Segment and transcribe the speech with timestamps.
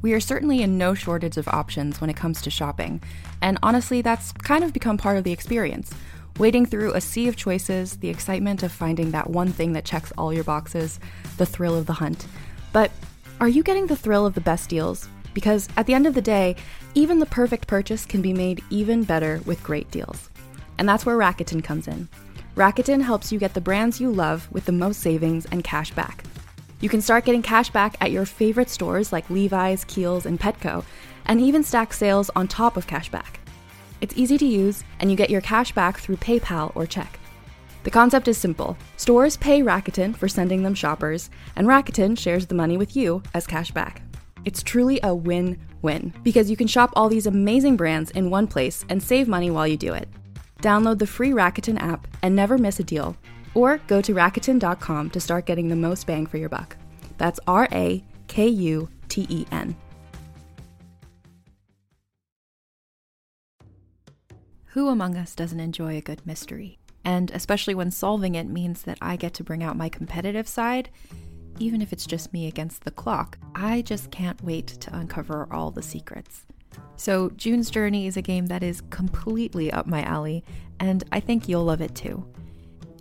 [0.00, 3.02] We are certainly in no shortage of options when it comes to shopping,
[3.42, 5.92] and honestly, that's kind of become part of the experience.
[6.38, 10.12] Wading through a sea of choices, the excitement of finding that one thing that checks
[10.16, 11.00] all your boxes,
[11.36, 12.28] the thrill of the hunt.
[12.72, 12.92] But
[13.40, 15.08] are you getting the thrill of the best deals?
[15.34, 16.54] Because at the end of the day,
[16.94, 20.30] even the perfect purchase can be made even better with great deals.
[20.78, 22.08] And that's where Rakuten comes in.
[22.54, 26.24] Rakuten helps you get the brands you love with the most savings and cash back.
[26.80, 30.84] You can start getting cash back at your favorite stores like Levi's, Kiehl's, and Petco,
[31.26, 33.40] and even stack sales on top of cash back.
[34.00, 37.18] It's easy to use, and you get your cash back through PayPal or check.
[37.82, 42.54] The concept is simple stores pay Rakuten for sending them shoppers, and Rakuten shares the
[42.54, 44.02] money with you as cash back.
[44.44, 48.46] It's truly a win win because you can shop all these amazing brands in one
[48.46, 50.08] place and save money while you do it.
[50.62, 53.16] Download the free Rakuten app and never miss a deal,
[53.58, 56.76] or go to Rakuten.com to start getting the most bang for your buck.
[57.18, 59.76] That's R A K U T E N.
[64.72, 66.78] Who among us doesn't enjoy a good mystery?
[67.04, 70.90] And especially when solving it means that I get to bring out my competitive side,
[71.58, 75.72] even if it's just me against the clock, I just can't wait to uncover all
[75.72, 76.46] the secrets.
[76.94, 80.44] So, June's Journey is a game that is completely up my alley,
[80.78, 82.24] and I think you'll love it too.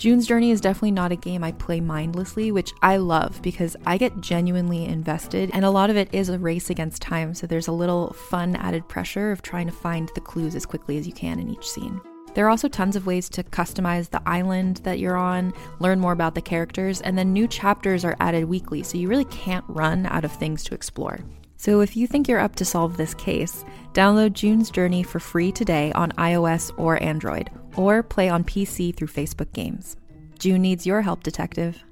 [0.00, 3.98] June's Journey is definitely not a game I play mindlessly, which I love because I
[3.98, 7.68] get genuinely invested, and a lot of it is a race against time, so there's
[7.68, 11.12] a little fun added pressure of trying to find the clues as quickly as you
[11.12, 12.00] can in each scene.
[12.32, 16.12] There are also tons of ways to customize the island that you're on, learn more
[16.12, 20.06] about the characters, and then new chapters are added weekly, so you really can't run
[20.06, 21.20] out of things to explore.
[21.58, 25.52] So if you think you're up to solve this case, download June's Journey for free
[25.52, 29.96] today on iOS or Android, or play on PC through Facebook Games.
[30.38, 31.82] June needs your help, detective.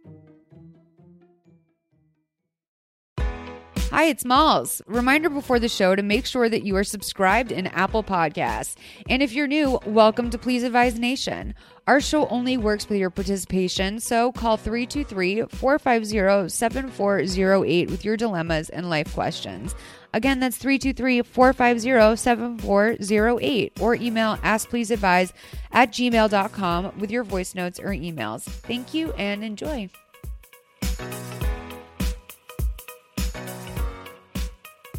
[3.91, 4.83] Hi, it's Malls.
[4.87, 8.77] Reminder before the show to make sure that you are subscribed in Apple Podcasts.
[9.09, 11.55] And if you're new, welcome to Please Advise Nation.
[11.87, 18.69] Our show only works with your participation, so call 323 450 7408 with your dilemmas
[18.69, 19.75] and life questions.
[20.15, 25.33] Again, that's 323 450 7408 or email askpleaseadvise
[25.73, 28.43] at gmail.com with your voice notes or emails.
[28.43, 29.91] Thank you and enjoy.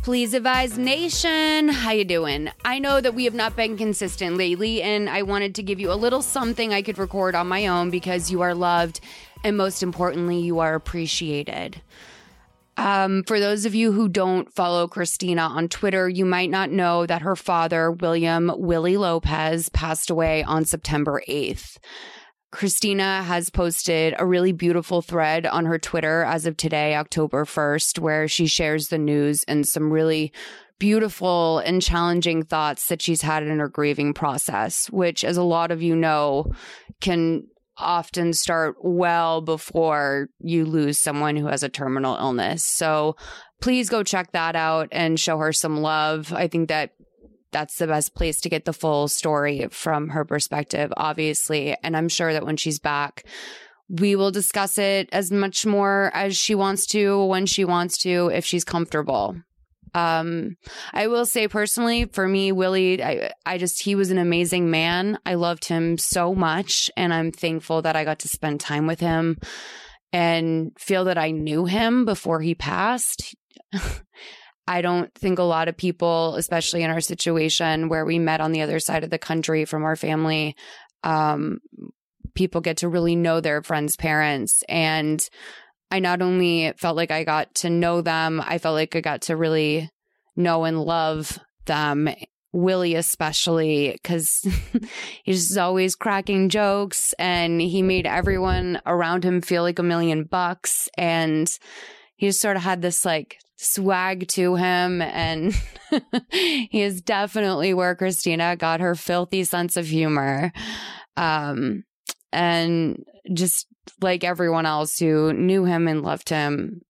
[0.01, 2.49] Please advise nation, how you doing?
[2.65, 5.91] I know that we have not been consistent lately and I wanted to give you
[5.91, 9.01] a little something I could record on my own because you are loved
[9.43, 11.81] and most importantly you are appreciated.
[12.79, 17.05] Um, for those of you who don't follow Christina on Twitter, you might not know
[17.05, 21.75] that her father, William Willie Lopez, passed away on September 8th.
[22.53, 27.99] Christina has posted a really beautiful thread on her Twitter as of today, October 1st,
[27.99, 30.31] where she shares the news and some really
[30.79, 35.71] beautiful and challenging thoughts that she's had in her grieving process, which, as a lot
[35.71, 36.49] of you know,
[37.01, 37.45] can
[37.79, 42.63] often start well before you lose someone who has a terminal illness.
[42.63, 43.15] So
[43.61, 46.33] please go check that out and show her some love.
[46.33, 46.91] I think that
[47.51, 51.75] that's the best place to get the full story from her perspective, obviously.
[51.83, 53.25] And I'm sure that when she's back,
[53.89, 58.29] we will discuss it as much more as she wants to, when she wants to,
[58.31, 59.35] if she's comfortable.
[59.93, 60.55] Um,
[60.93, 65.19] I will say personally, for me, Willie, I, I just, he was an amazing man.
[65.25, 68.99] I loved him so much, and I'm thankful that I got to spend time with
[68.99, 69.37] him
[70.11, 73.35] and feel that I knew him before he passed.
[74.67, 78.51] I don't think a lot of people, especially in our situation where we met on
[78.51, 80.55] the other side of the country from our family,
[81.03, 81.59] um,
[82.35, 84.63] people get to really know their friends' parents.
[84.69, 85.27] And
[85.91, 89.23] I not only felt like I got to know them, I felt like I got
[89.23, 89.89] to really
[90.35, 92.09] know and love them.
[92.51, 94.47] Willie, especially, because
[95.23, 100.89] he's always cracking jokes and he made everyone around him feel like a million bucks.
[100.97, 101.47] And
[102.15, 105.01] he just sort of had this like swag to him.
[105.01, 105.55] And
[106.31, 110.51] he is definitely where Christina got her filthy sense of humor.
[111.17, 111.83] Um,
[112.31, 113.67] and just
[114.01, 116.81] like everyone else who knew him and loved him,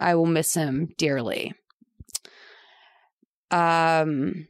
[0.00, 1.54] I will miss him dearly.
[3.50, 4.48] Um,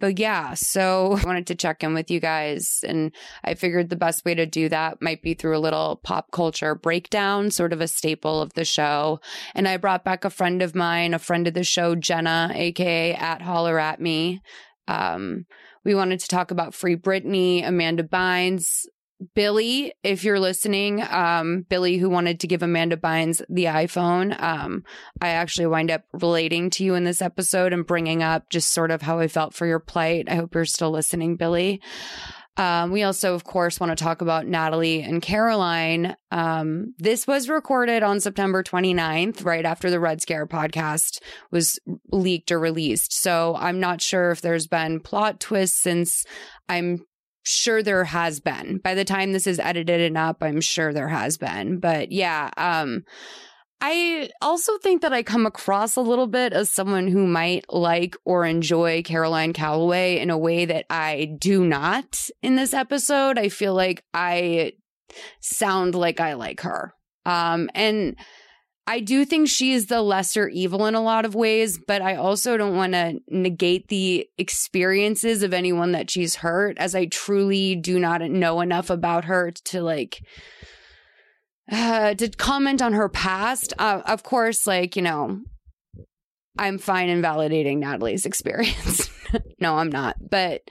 [0.00, 2.82] but yeah, so I wanted to check in with you guys.
[2.86, 3.12] And
[3.44, 6.74] I figured the best way to do that might be through a little pop culture
[6.74, 9.20] breakdown, sort of a staple of the show.
[9.54, 13.14] And I brought back a friend of mine, a friend of the show, Jenna, aka
[13.14, 14.40] at Holler at Me.
[14.88, 15.44] Um,
[15.84, 18.86] we wanted to talk about Free Britney, Amanda Bynes,
[19.34, 24.84] Billy, if you're listening, um, Billy, who wanted to give Amanda Bynes the iPhone, um,
[25.20, 28.90] I actually wind up relating to you in this episode and bringing up just sort
[28.90, 30.28] of how I felt for your plight.
[30.30, 31.80] I hope you're still listening, Billy.
[32.56, 36.14] Um, we also, of course, want to talk about Natalie and Caroline.
[36.30, 41.20] Um, this was recorded on September 29th, right after the Red Scare podcast
[41.50, 41.78] was
[42.10, 43.12] leaked or released.
[43.14, 46.24] So I'm not sure if there's been plot twists since
[46.68, 47.06] I'm
[47.50, 48.78] sure there has been.
[48.78, 51.78] By the time this is edited and up, I'm sure there has been.
[51.78, 53.04] But yeah, um
[53.82, 58.14] I also think that I come across a little bit as someone who might like
[58.26, 63.38] or enjoy Caroline Calloway in a way that I do not in this episode.
[63.38, 64.72] I feel like I
[65.40, 66.94] sound like I like her.
[67.24, 68.16] Um and
[68.90, 72.16] I do think she is the lesser evil in a lot of ways, but I
[72.16, 77.76] also don't want to negate the experiences of anyone that she's hurt, as I truly
[77.76, 80.24] do not know enough about her to like.
[81.70, 85.38] Uh, to comment on her past, uh, of course, like, you know,
[86.58, 89.08] I'm fine in validating Natalie's experience.
[89.60, 90.16] no, I'm not.
[90.20, 90.62] But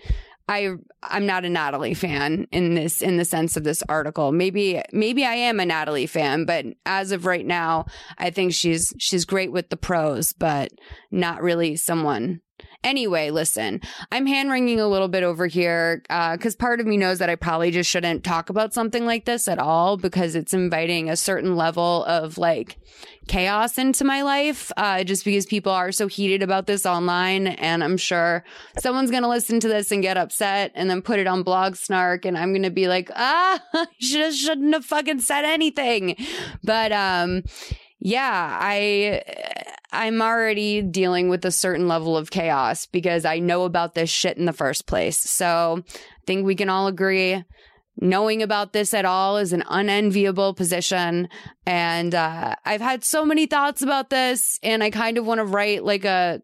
[0.49, 0.71] I
[1.03, 4.31] I'm not a Natalie fan in this in the sense of this article.
[4.31, 7.85] Maybe maybe I am a Natalie fan, but as of right now,
[8.17, 10.71] I think she's she's great with the pros, but
[11.11, 12.41] not really someone
[12.81, 16.95] Anyway, listen, I'm hand wringing a little bit over here because uh, part of me
[16.95, 20.53] knows that I probably just shouldn't talk about something like this at all because it's
[20.53, 22.77] inviting a certain level of like
[23.27, 27.47] chaos into my life uh, just because people are so heated about this online.
[27.47, 28.45] And I'm sure
[28.77, 31.75] someone's going to listen to this and get upset and then put it on Blog
[31.75, 32.23] Snark.
[32.23, 33.61] And I'm going to be like, ah,
[33.99, 36.15] just shouldn't have fucking said anything.
[36.63, 37.43] But, um,
[37.99, 39.21] yeah, I
[39.91, 44.37] I'm already dealing with a certain level of chaos because I know about this shit
[44.37, 45.19] in the first place.
[45.19, 47.43] So, I think we can all agree
[48.01, 51.27] knowing about this at all is an unenviable position
[51.65, 55.45] and uh, I've had so many thoughts about this and I kind of want to
[55.45, 56.41] write like a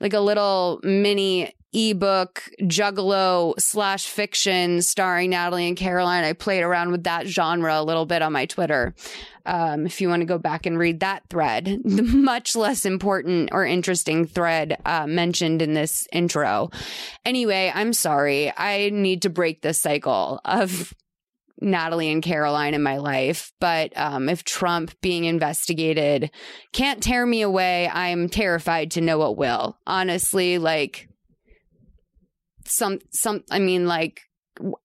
[0.00, 6.24] like a little mini ebook juggalo slash fiction starring Natalie and Caroline.
[6.24, 8.94] I played around with that genre a little bit on my Twitter.
[9.46, 13.50] Um, if you want to go back and read that thread, the much less important
[13.52, 16.70] or interesting thread uh, mentioned in this intro.
[17.24, 18.52] Anyway, I'm sorry.
[18.56, 20.92] I need to break this cycle of
[21.60, 23.52] Natalie and Caroline in my life.
[23.60, 26.30] But um, if Trump being investigated
[26.72, 29.76] can't tear me away, I'm terrified to know what will.
[29.86, 31.09] Honestly, like
[32.70, 34.22] some some I mean like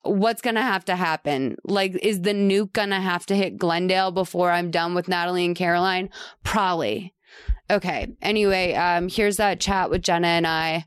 [0.03, 1.57] what's going to have to happen?
[1.63, 5.45] Like, is the nuke going to have to hit Glendale before I'm done with Natalie
[5.45, 6.09] and Caroline?
[6.43, 7.13] Probably.
[7.69, 8.15] Okay.
[8.21, 10.85] Anyway, um, here's that chat with Jenna and I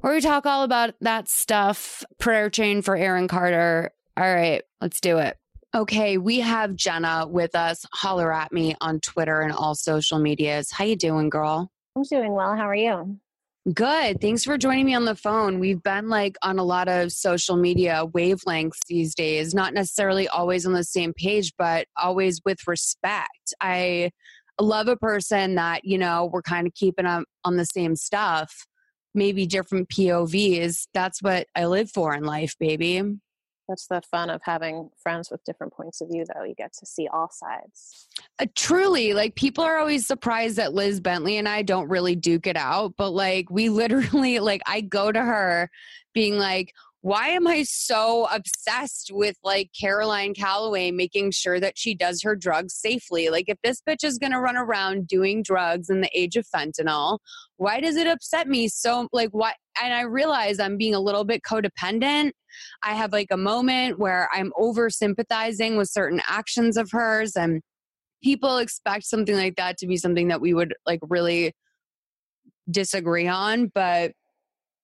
[0.00, 2.04] where we talk all about that stuff.
[2.18, 3.92] Prayer chain for Aaron Carter.
[4.16, 5.36] All right, let's do it.
[5.74, 7.84] Okay, we have Jenna with us.
[7.92, 10.70] Holler at me on Twitter and all social medias.
[10.70, 11.70] How you doing, girl?
[11.96, 12.56] I'm doing well.
[12.56, 13.18] How are you?
[13.74, 14.20] Good.
[14.20, 15.58] Thanks for joining me on the phone.
[15.58, 20.64] We've been like on a lot of social media wavelengths these days, not necessarily always
[20.64, 23.52] on the same page, but always with respect.
[23.60, 24.10] I
[24.58, 28.66] love a person that, you know, we're kind of keeping up on the same stuff,
[29.14, 30.86] maybe different POVs.
[30.94, 33.18] That's what I live for in life, baby
[33.68, 36.44] that's the fun of having friends with different points of view though.
[36.44, 38.08] You get to see all sides.
[38.40, 42.46] Uh, truly like people are always surprised that liz bentley and i don't really duke
[42.46, 45.70] it out but like we literally like i go to her
[46.14, 51.94] being like why am I so obsessed with like Caroline Calloway making sure that she
[51.94, 53.28] does her drugs safely?
[53.28, 57.18] Like, if this bitch is gonna run around doing drugs in the age of fentanyl,
[57.56, 59.08] why does it upset me so?
[59.12, 59.54] Like, what?
[59.80, 62.32] And I realize I'm being a little bit codependent.
[62.82, 67.62] I have like a moment where I'm over sympathizing with certain actions of hers, and
[68.24, 71.52] people expect something like that to be something that we would like really
[72.70, 74.12] disagree on, but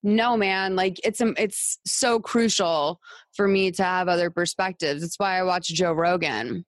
[0.05, 3.01] no man like it's um, it's so crucial
[3.33, 5.03] for me to have other perspectives.
[5.03, 6.65] It's why i watch joe rogan.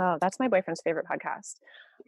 [0.00, 1.56] Oh that's my boyfriend's favorite podcast.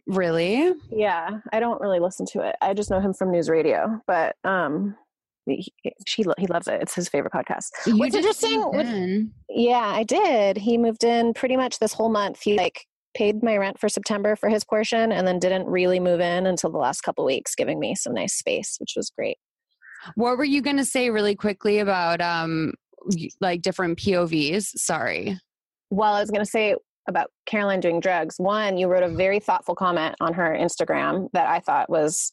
[0.07, 0.71] Really?
[0.89, 2.55] Yeah i don't really listen to it.
[2.61, 4.95] I just know him from NewsRadio but um
[5.47, 5.73] he,
[6.05, 6.81] she, he loves it.
[6.81, 7.71] It's his favorite podcast.
[7.85, 10.57] You what's interesting yeah i did.
[10.57, 12.41] He moved in pretty much this whole month.
[12.41, 16.21] He like paid my rent for september for his portion and then didn't really move
[16.21, 19.37] in until the last couple weeks giving me some nice space which was great
[20.15, 22.73] What were you going to say really quickly about um
[23.39, 24.77] like different POVs?
[24.77, 25.39] Sorry.
[25.89, 26.75] Well, I was going to say
[27.07, 28.35] about Caroline doing drugs.
[28.37, 32.31] One, you wrote a very thoughtful comment on her Instagram that I thought was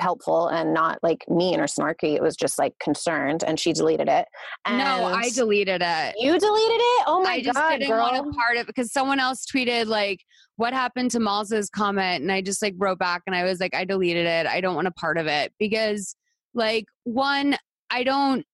[0.00, 2.14] helpful and not like mean or snarky.
[2.14, 4.26] It was just like concerned, and she deleted it.
[4.64, 6.14] And no, I deleted it.
[6.18, 7.04] You deleted it?
[7.06, 7.32] Oh my god.
[7.32, 8.00] I just god, didn't girl!
[8.00, 10.20] want a part of it because someone else tweeted like,
[10.56, 13.74] "What happened to Malza's comment?" And I just like wrote back and I was like,
[13.74, 14.46] "I deleted it.
[14.46, 16.14] I don't want a part of it because,
[16.56, 17.56] like, one,
[17.90, 18.44] I don't.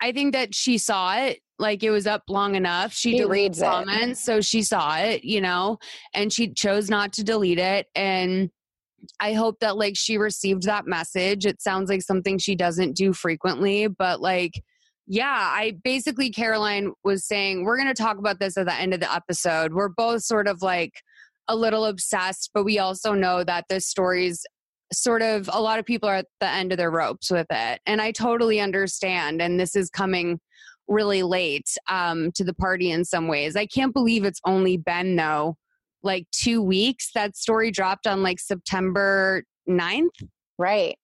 [0.00, 1.40] I think that she saw it.
[1.58, 2.92] Like it was up long enough.
[2.92, 3.64] She, She deleted reads it.
[3.64, 5.78] comments, so she saw it, you know,
[6.14, 7.88] and she chose not to delete it.
[7.96, 8.50] And
[9.18, 11.46] I hope that like she received that message.
[11.46, 14.62] It sounds like something she doesn't do frequently, but like
[15.08, 18.92] yeah, I basically Caroline was saying we're going to talk about this at the end
[18.92, 19.72] of the episode.
[19.72, 21.02] We're both sort of like
[21.48, 24.44] a little obsessed, but we also know that this story's
[24.92, 27.80] sort of a lot of people are at the end of their ropes with it.
[27.86, 30.40] And I totally understand and this is coming
[30.88, 33.56] really late um to the party in some ways.
[33.56, 35.56] I can't believe it's only been though
[36.02, 40.08] like 2 weeks that story dropped on like September 9th
[40.58, 40.96] right.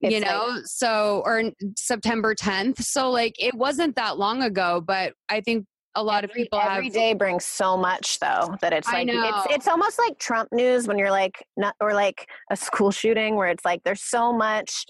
[0.00, 1.42] you It's like- know so or
[1.76, 5.66] september 10th so like it wasn't that long ago but i think
[5.96, 9.46] a lot of people every have day brings so much though that it's like it's
[9.50, 13.48] it's almost like Trump news when you're like not or like a school shooting where
[13.48, 14.84] it's like there's so much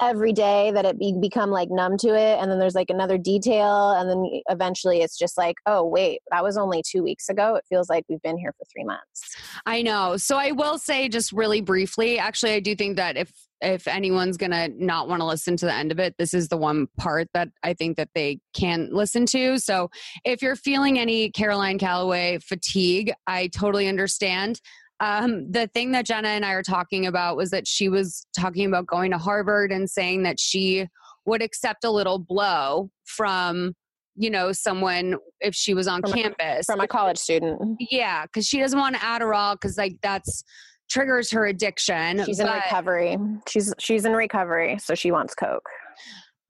[0.00, 3.16] every day that it be, become like numb to it and then there's like another
[3.16, 7.54] detail and then eventually it's just like oh wait that was only 2 weeks ago.
[7.54, 9.36] It feels like we've been here for 3 months.
[9.64, 10.16] I know.
[10.16, 14.36] So i will say just really briefly actually i do think that if if anyone's
[14.36, 17.28] gonna not want to listen to the end of it this is the one part
[17.32, 19.58] that i think that they can listen to.
[19.58, 19.88] So
[20.24, 24.60] if you're feeling any caroline calloway fatigue i totally understand
[25.00, 28.66] um, the thing that Jenna and I are talking about was that she was talking
[28.66, 30.86] about going to Harvard and saying that she
[31.26, 33.74] would accept a little blow from,
[34.14, 36.66] you know, someone if she was on From a- campus.
[36.66, 37.60] from a college student
[37.90, 40.42] yeah, because she doesn't want Adderall because like that's
[40.88, 42.24] triggers her addiction.
[42.24, 45.68] she's in recovery she's she's in recovery so she wants coke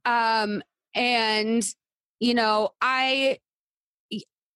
[0.04, 0.62] um,
[0.94, 1.66] and
[2.20, 3.38] you know, I,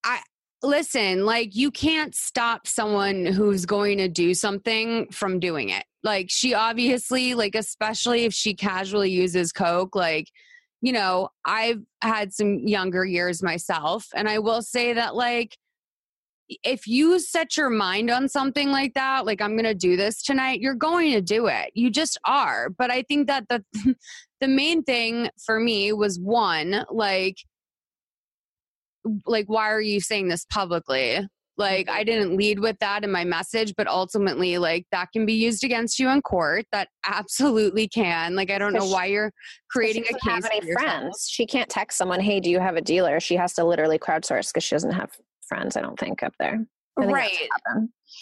[0.04, 0.20] I
[0.62, 1.25] listen.
[1.25, 5.85] Like you can't stop someone who's going to do something from doing it.
[6.02, 10.29] Like she obviously, like especially if she casually uses coke, like.
[10.83, 15.59] You know, I've had some younger years myself, and I will say that, like,
[16.64, 20.23] if you set your mind on something like that, like I'm going to do this
[20.23, 21.71] tonight, you're going to do it.
[21.75, 22.71] You just are.
[22.71, 23.64] But I think that the
[24.40, 27.37] the main thing for me was one, like
[29.26, 31.21] like why are you saying this publicly?
[31.57, 35.35] Like I didn't lead with that in my message, but ultimately like that can be
[35.35, 36.64] used against you in court.
[36.73, 38.35] That absolutely can.
[38.35, 39.33] Like I don't know she- why you're
[39.71, 42.59] creating she a doesn't case have any friends she can't text someone hey do you
[42.59, 45.11] have a dealer she has to literally crowdsource because she doesn't have
[45.47, 46.67] friends i don't think up there
[46.99, 47.49] think Right.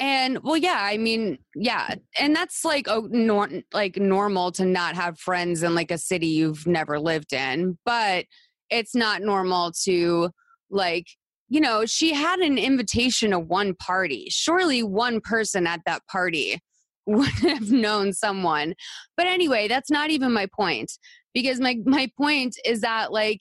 [0.00, 4.94] And well, yeah, I mean, yeah, and that's like oh, nor- like normal to not
[4.94, 8.26] have friends in like a city you've never lived in, but
[8.70, 10.30] it's not normal to
[10.70, 11.06] like
[11.48, 14.26] you know she had an invitation to one party.
[14.30, 16.60] Surely one person at that party
[17.06, 18.74] would have known someone.
[19.16, 20.92] But anyway, that's not even my point
[21.34, 23.40] because my my point is that like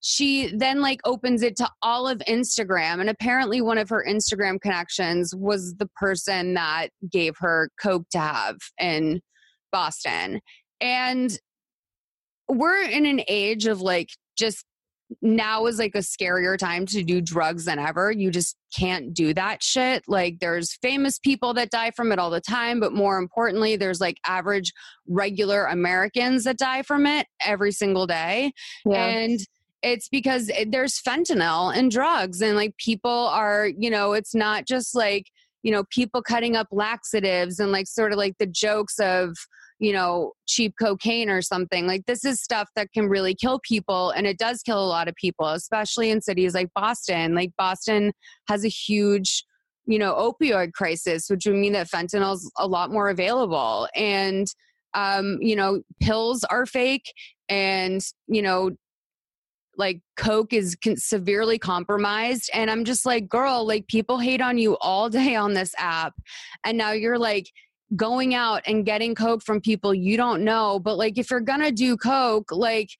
[0.00, 4.60] she then like opens it to all of Instagram and apparently one of her Instagram
[4.60, 9.20] connections was the person that gave her coke to have in
[9.72, 10.40] Boston.
[10.80, 11.36] And
[12.48, 14.64] we're in an age of like just
[15.22, 18.10] now is like a scarier time to do drugs than ever.
[18.12, 20.04] You just can't do that shit.
[20.06, 24.00] Like there's famous people that die from it all the time, but more importantly, there's
[24.00, 24.72] like average
[25.08, 28.52] regular Americans that die from it every single day
[28.84, 29.06] Yeah.
[29.06, 29.40] and
[29.82, 34.66] it's because it- there's fentanyl and drugs and like people are you know it's not
[34.66, 35.26] just like
[35.62, 39.36] you know people cutting up laxatives and like sort of like the jokes of
[39.78, 44.10] you know cheap cocaine or something like this is stuff that can really kill people
[44.10, 47.34] and it does kill a lot of people especially in cities like boston.
[47.34, 48.12] Like boston
[48.48, 49.44] has a huge
[49.86, 54.46] you know opioid crisis which would mean that fentanyl's a lot more available and
[54.94, 57.12] um you know pills are fake
[57.48, 58.70] and you know
[59.76, 64.76] like coke is severely compromised and i'm just like girl like people hate on you
[64.78, 66.14] all day on this app
[66.64, 67.50] and now you're like
[67.96, 71.72] going out and getting coke from people you don't know but like if you're gonna
[71.72, 72.90] do coke like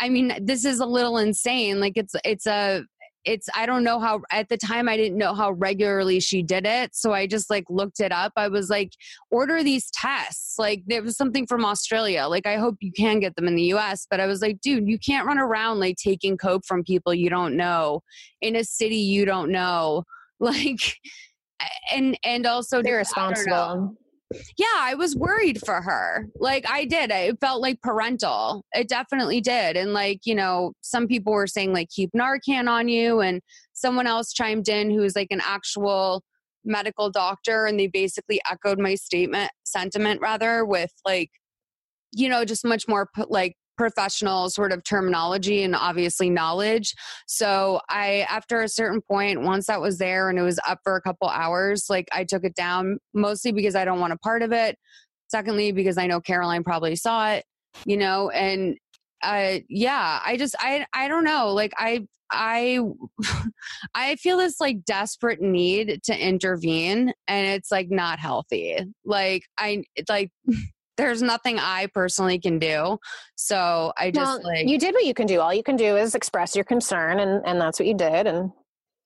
[0.00, 2.84] i mean this is a little insane like it's it's a
[3.24, 6.66] it's I don't know how at the time I didn't know how regularly she did
[6.66, 6.94] it.
[6.94, 8.32] So I just like looked it up.
[8.36, 8.92] I was like,
[9.30, 10.58] order these tests.
[10.58, 12.26] Like there was something from Australia.
[12.26, 14.06] Like I hope you can get them in the US.
[14.10, 17.30] But I was like, dude, you can't run around like taking coke from people you
[17.30, 18.02] don't know
[18.40, 20.04] in a city you don't know.
[20.40, 20.96] Like
[21.92, 23.94] and and also They're responsible
[24.56, 26.26] yeah, I was worried for her.
[26.36, 27.10] Like I did.
[27.10, 28.64] It felt like parental.
[28.72, 29.76] It definitely did.
[29.76, 33.40] And like, you know, some people were saying like keep Narcan on you and
[33.72, 36.22] someone else chimed in who was like an actual
[36.64, 41.30] medical doctor and they basically echoed my statement sentiment rather with like
[42.12, 46.94] you know just much more like professional sort of terminology and obviously knowledge.
[47.26, 50.96] So I, after a certain point, once that was there and it was up for
[50.96, 54.42] a couple hours, like I took it down mostly because I don't want a part
[54.42, 54.78] of it.
[55.28, 57.44] Secondly, because I know Caroline probably saw it,
[57.86, 58.76] you know, and
[59.22, 61.52] uh, yeah, I just, I, I don't know.
[61.54, 62.80] Like I, I,
[63.94, 68.78] I feel this like desperate need to intervene and it's like not healthy.
[69.04, 70.30] Like I, like,
[70.96, 72.98] there's nothing I personally can do.
[73.36, 75.40] So I just well, like you did what you can do.
[75.40, 78.26] All you can do is express your concern, and and that's what you did.
[78.26, 78.50] And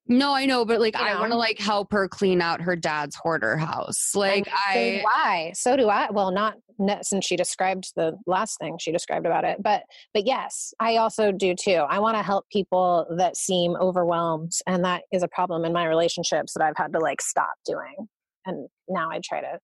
[0.08, 2.76] no, I know, but like you I want to like help her clean out her
[2.76, 4.14] dad's hoarder house.
[4.14, 6.10] Like I why so do I.
[6.10, 6.56] Well, not
[7.02, 11.32] since she described the last thing she described about it, but but yes, I also
[11.32, 11.84] do too.
[11.88, 15.86] I want to help people that seem overwhelmed, and that is a problem in my
[15.86, 18.08] relationships that I've had to like stop doing.
[18.44, 19.58] And now I try to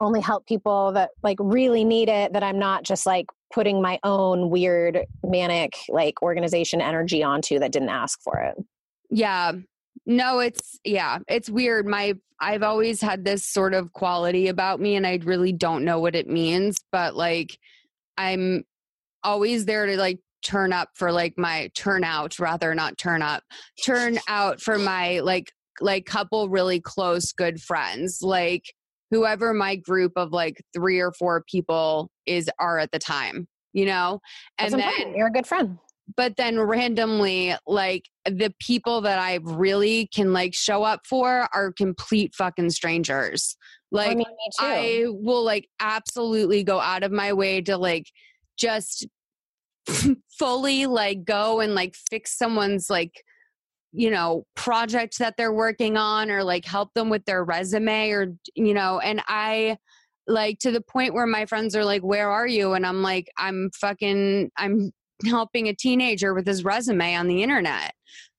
[0.00, 3.98] only help people that like really need it that i'm not just like putting my
[4.04, 8.56] own weird manic like organization energy onto that didn't ask for it.
[9.10, 9.52] Yeah.
[10.06, 11.86] No it's yeah it's weird.
[11.86, 16.00] My i've always had this sort of quality about me and i really don't know
[16.00, 17.58] what it means but like
[18.16, 18.64] i'm
[19.22, 23.42] always there to like turn up for like my turn out rather not turn up
[23.84, 28.20] turn out for my like like couple really close good friends.
[28.22, 28.74] Like
[29.10, 33.86] whoever my group of like three or four people is are at the time, you
[33.86, 34.20] know?
[34.58, 35.16] And That's then important.
[35.16, 35.78] you're a good friend.
[36.16, 41.72] But then randomly, like the people that I really can like show up for are
[41.72, 43.56] complete fucking strangers.
[43.92, 44.26] Oh, like I, mean,
[44.58, 48.06] I will like absolutely go out of my way to like
[48.56, 49.06] just
[50.38, 53.22] fully like go and like fix someone's like
[53.92, 58.34] you know project that they're working on or like help them with their resume or
[58.54, 59.76] you know and i
[60.26, 63.28] like to the point where my friends are like where are you and i'm like
[63.36, 64.92] i'm fucking i'm
[65.26, 67.92] helping a teenager with his resume on the internet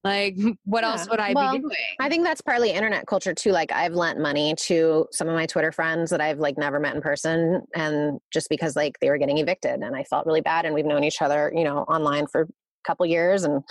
[0.04, 0.36] like
[0.66, 0.92] what yeah.
[0.92, 3.94] else would i well, be doing i think that's partly internet culture too like i've
[3.94, 7.62] lent money to some of my twitter friends that i've like never met in person
[7.76, 10.86] and just because like they were getting evicted and i felt really bad and we've
[10.86, 12.48] known each other you know online for
[12.86, 13.62] couple years and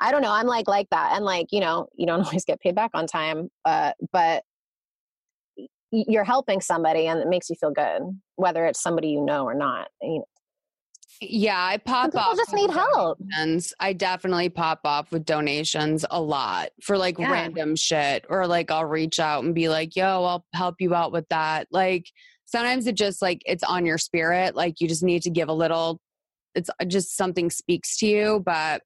[0.00, 2.60] i don't know i'm like like that and like you know you don't always get
[2.60, 4.42] paid back on time uh, but
[5.92, 8.02] you're helping somebody and it makes you feel good
[8.36, 10.22] whether it's somebody you know or not you
[11.22, 12.36] yeah, I pop off.
[12.36, 13.18] just need help.
[13.18, 13.74] Donations.
[13.78, 17.30] I definitely pop off with donations a lot for like yeah.
[17.30, 21.12] random shit, or like I'll reach out and be like, "Yo, I'll help you out
[21.12, 22.06] with that." Like
[22.46, 24.54] sometimes it just like it's on your spirit.
[24.56, 26.00] Like you just need to give a little
[26.54, 28.82] it's uh, just something speaks to you but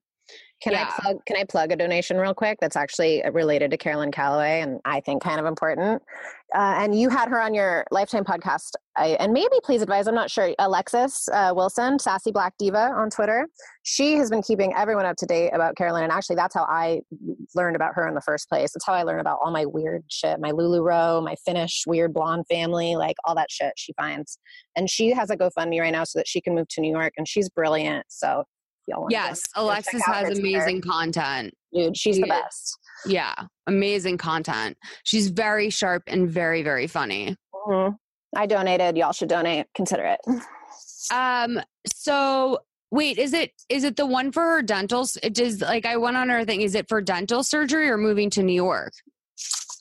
[0.64, 0.90] can yeah.
[0.96, 4.62] I plug can I plug a donation real quick that's actually related to Caroline Calloway
[4.62, 6.02] and I think kind of important.
[6.54, 10.06] Uh, and you had her on your Lifetime podcast, I, and maybe please advise.
[10.06, 10.54] I'm not sure.
[10.60, 13.48] Alexis uh, Wilson, Sassy Black Diva on Twitter.
[13.82, 17.00] She has been keeping everyone up to date about Caroline, and actually that's how I
[17.54, 18.74] learned about her in the first place.
[18.74, 22.44] It's how I learned about all my weird shit, my LuLaRoe, my Finnish weird blonde
[22.48, 24.38] family, like all that shit she finds.
[24.76, 27.14] And she has a GoFundMe right now so that she can move to New York,
[27.16, 28.06] and she's brilliant.
[28.08, 28.44] So
[28.86, 31.54] y'all yes alexis has amazing content.
[31.72, 32.78] Dude she's she, the best.
[33.06, 33.34] Yeah
[33.66, 34.76] amazing content.
[35.02, 37.36] She's very sharp and very very funny.
[37.66, 37.94] Mm-hmm.
[38.36, 38.96] i donated.
[38.96, 39.66] Y'all should donate.
[39.74, 40.20] Consider it.
[41.12, 42.60] Um so
[42.94, 46.16] wait is it is it the one for her dental it is like i went
[46.16, 48.92] on her thing is it for dental surgery or moving to new york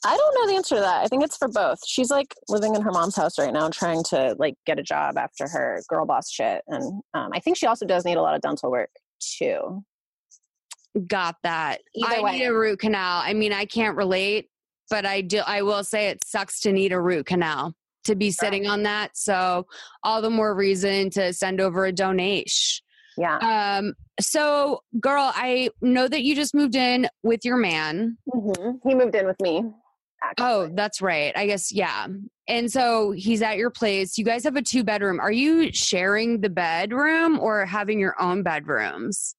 [0.05, 1.03] I don't know the answer to that.
[1.03, 1.79] I think it's for both.
[1.85, 5.17] She's like living in her mom's house right now, trying to like get a job
[5.17, 8.35] after her girl boss shit, and um, I think she also does need a lot
[8.35, 8.89] of dental work
[9.19, 9.83] too.
[11.07, 11.81] Got that.
[11.95, 12.31] Either I way.
[12.39, 13.21] need a root canal.
[13.23, 14.49] I mean, I can't relate,
[14.89, 15.39] but I do.
[15.45, 19.17] I will say it sucks to need a root canal to be sitting on that.
[19.17, 19.65] So
[20.03, 22.83] all the more reason to send over a donation.
[23.17, 23.37] Yeah.
[23.77, 23.93] Um.
[24.19, 28.17] So, girl, I know that you just moved in with your man.
[28.33, 28.87] Mm-hmm.
[28.87, 29.63] He moved in with me.
[30.23, 30.45] Actually.
[30.45, 31.33] Oh, that's right.
[31.35, 32.07] I guess, yeah.
[32.47, 34.17] And so he's at your place.
[34.17, 35.19] You guys have a two bedroom.
[35.19, 39.35] Are you sharing the bedroom or having your own bedrooms?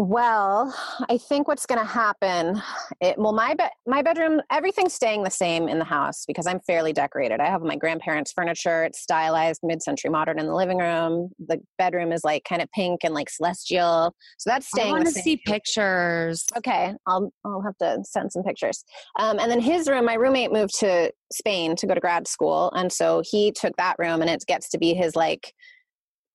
[0.00, 0.74] Well,
[1.10, 2.62] I think what's going to happen.
[3.02, 6.58] It, well, my be- my bedroom, everything's staying the same in the house because I'm
[6.60, 7.38] fairly decorated.
[7.38, 8.84] I have my grandparents' furniture.
[8.84, 11.28] It's stylized, mid-century modern in the living room.
[11.46, 14.14] The bedroom is like kind of pink and like celestial.
[14.38, 14.88] So that's staying.
[14.88, 16.46] I want to see pictures.
[16.56, 18.82] Okay, I'll I'll have to send some pictures.
[19.18, 22.72] Um, and then his room, my roommate moved to Spain to go to grad school,
[22.74, 25.52] and so he took that room, and it gets to be his like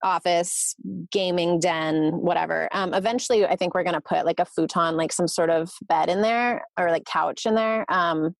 [0.03, 0.75] office,
[1.11, 2.69] gaming den, whatever.
[2.71, 6.09] Um, eventually, I think we're gonna put like a futon, like some sort of bed
[6.09, 8.35] in there or like couch in there, um,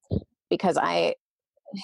[0.50, 1.16] because I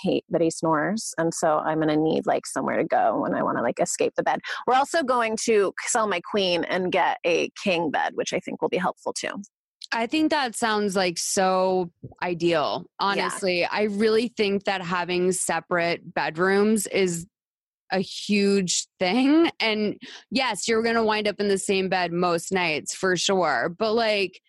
[0.01, 3.33] hate that he snores and so i'm going to need like somewhere to go when
[3.33, 6.91] i want to like escape the bed we're also going to sell my queen and
[6.91, 9.41] get a king bed which i think will be helpful too
[9.93, 11.91] I think that sounds like so
[12.23, 12.85] ideal.
[12.99, 17.27] Honestly, I really think that having separate bedrooms is
[17.91, 19.51] a huge thing.
[19.59, 19.97] And
[20.29, 23.73] yes, you're going to wind up in the same bed most nights for sure.
[23.77, 24.39] But like,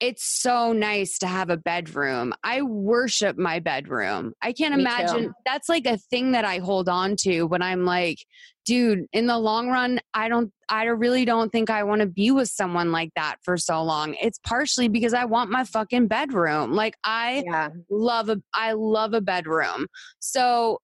[0.00, 2.32] it's so nice to have a bedroom.
[2.44, 4.32] I worship my bedroom.
[4.40, 5.32] I can't Me imagine too.
[5.44, 8.18] that's like a thing that I hold on to when I'm like,
[8.64, 12.30] dude, in the long run, I don't, I really don't think I want to be
[12.30, 14.14] with someone like that for so long.
[14.20, 16.74] It's partially because I want my fucking bedroom.
[16.74, 19.86] Like, I yeah love a I love a bedroom.
[20.20, 20.78] So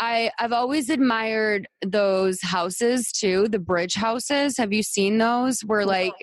[0.00, 4.56] I I've always admired those houses too, the bridge houses.
[4.56, 5.60] Have you seen those?
[5.62, 6.14] Where like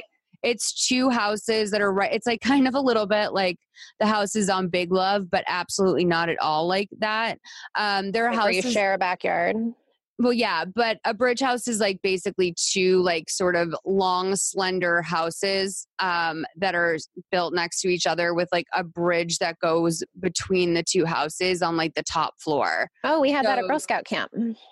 [0.44, 3.58] it's two houses that are right it's like kind of a little bit like
[4.00, 7.40] the houses on Big Love, but absolutely not at all like that.
[7.76, 9.56] Um there are Like where you houses share a backyard
[10.18, 15.02] well, yeah, but a bridge house is like basically two like sort of long, slender
[15.02, 16.98] houses um, that are
[17.32, 21.62] built next to each other with like a bridge that goes between the two houses
[21.62, 22.90] on like the top floor.
[23.04, 24.32] Oh, we had that at So- Girl Scout camp.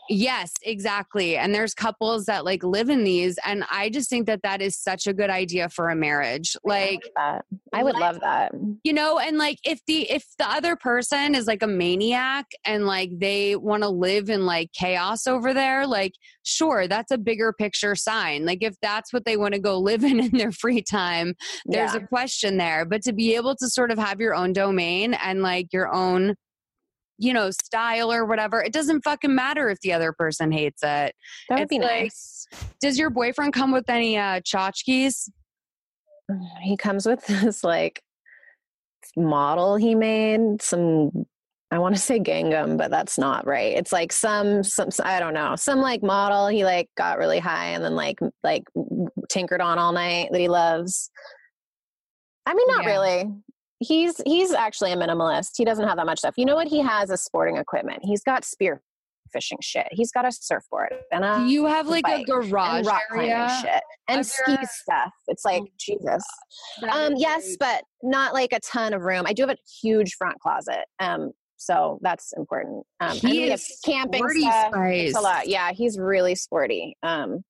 [0.09, 1.37] Yes, exactly.
[1.37, 4.77] And there's couples that like live in these, and I just think that that is
[4.77, 6.55] such a good idea for a marriage.
[6.63, 7.45] Like, that.
[7.73, 8.51] I would Like- love that.
[8.83, 12.85] you know and like if the if the other person is like a maniac and
[12.85, 17.53] like they want to live in like chaos over there like sure that's a bigger
[17.53, 20.81] picture sign like if that's what they want to go live in in their free
[20.81, 21.33] time
[21.65, 22.01] there's yeah.
[22.01, 25.41] a question there but to be able to sort of have your own domain and
[25.41, 26.35] like your own
[27.17, 31.15] you know style or whatever it doesn't fucking matter if the other person hates it
[31.49, 32.47] that would it's be like- nice.
[32.81, 35.29] does your boyfriend come with any uh tchotchkes
[36.61, 38.01] He comes with this like
[39.15, 40.61] model he made.
[40.61, 41.25] Some
[41.73, 43.73] I want to say Gangnam, but that's not right.
[43.75, 47.69] It's like some some I don't know some like model he like got really high
[47.69, 48.63] and then like like
[49.29, 51.09] tinkered on all night that he loves.
[52.45, 52.89] I mean, not Yeah.
[52.89, 53.31] really.
[53.79, 55.51] He's he's actually a minimalist.
[55.57, 56.35] He doesn't have that much stuff.
[56.37, 57.99] You know what he has is sporting equipment.
[58.03, 58.81] He's got spear
[59.31, 59.87] fishing shit.
[59.91, 63.59] He's got a surfboard and a you have like a garage and rock climbing area
[63.61, 65.11] shit and ski stuff.
[65.27, 66.23] It's like Oh, Jesus.
[66.91, 69.23] Um, yes, but not like a ton of room.
[69.25, 70.85] I do have a huge front closet.
[70.99, 71.31] Um,
[71.63, 72.85] so that's important.
[72.99, 74.67] Um, He is camping sporty stuff.
[74.71, 75.09] spice.
[75.09, 75.47] It's a lot.
[75.47, 76.97] Yeah, he's really sporty.
[77.03, 77.43] Um,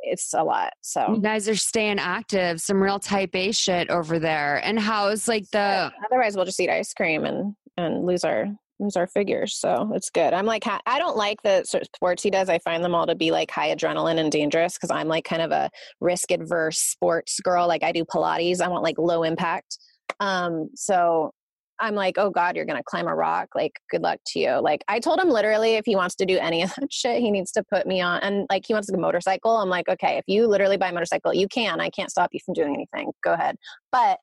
[0.00, 0.72] it's a lot.
[0.80, 2.60] So You guys are staying active.
[2.60, 4.56] Some real type A shit over there.
[4.64, 8.46] And how's like the otherwise, we'll just eat ice cream and and lose our
[8.80, 9.56] lose our figures.
[9.56, 10.32] So it's good.
[10.32, 11.64] I'm like ha- I don't like the
[11.96, 12.48] sports he does.
[12.48, 15.42] I find them all to be like high adrenaline and dangerous because I'm like kind
[15.42, 15.68] of a
[16.00, 17.66] risk adverse sports girl.
[17.66, 18.60] Like I do Pilates.
[18.60, 19.78] I want like low impact.
[20.20, 21.32] Um, so
[21.80, 23.48] I'm like, oh God, you're gonna climb a rock.
[23.54, 24.60] Like, good luck to you.
[24.60, 27.30] Like, I told him literally, if he wants to do any of that shit, he
[27.30, 28.20] needs to put me on.
[28.20, 29.56] And like, he wants to go motorcycle.
[29.56, 31.80] I'm like, okay, if you literally buy a motorcycle, you can.
[31.80, 33.12] I can't stop you from doing anything.
[33.22, 33.56] Go ahead.
[33.92, 34.18] But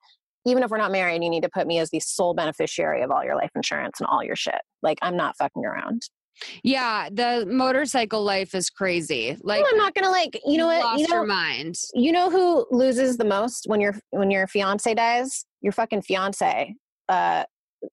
[0.45, 3.09] even if we're not married, you need to put me as the sole beneficiary of
[3.11, 4.61] all your life insurance and all your shit.
[4.83, 6.03] Like, I'm not fucking around.
[6.63, 9.37] yeah, the motorcycle life is crazy.
[9.41, 10.81] Like I'm not gonna like, you know what?
[10.83, 11.75] lost You know, your mind.
[11.93, 15.45] you know who loses the most when your when your fiance dies?
[15.61, 16.75] Your fucking fiance,
[17.09, 17.43] uh,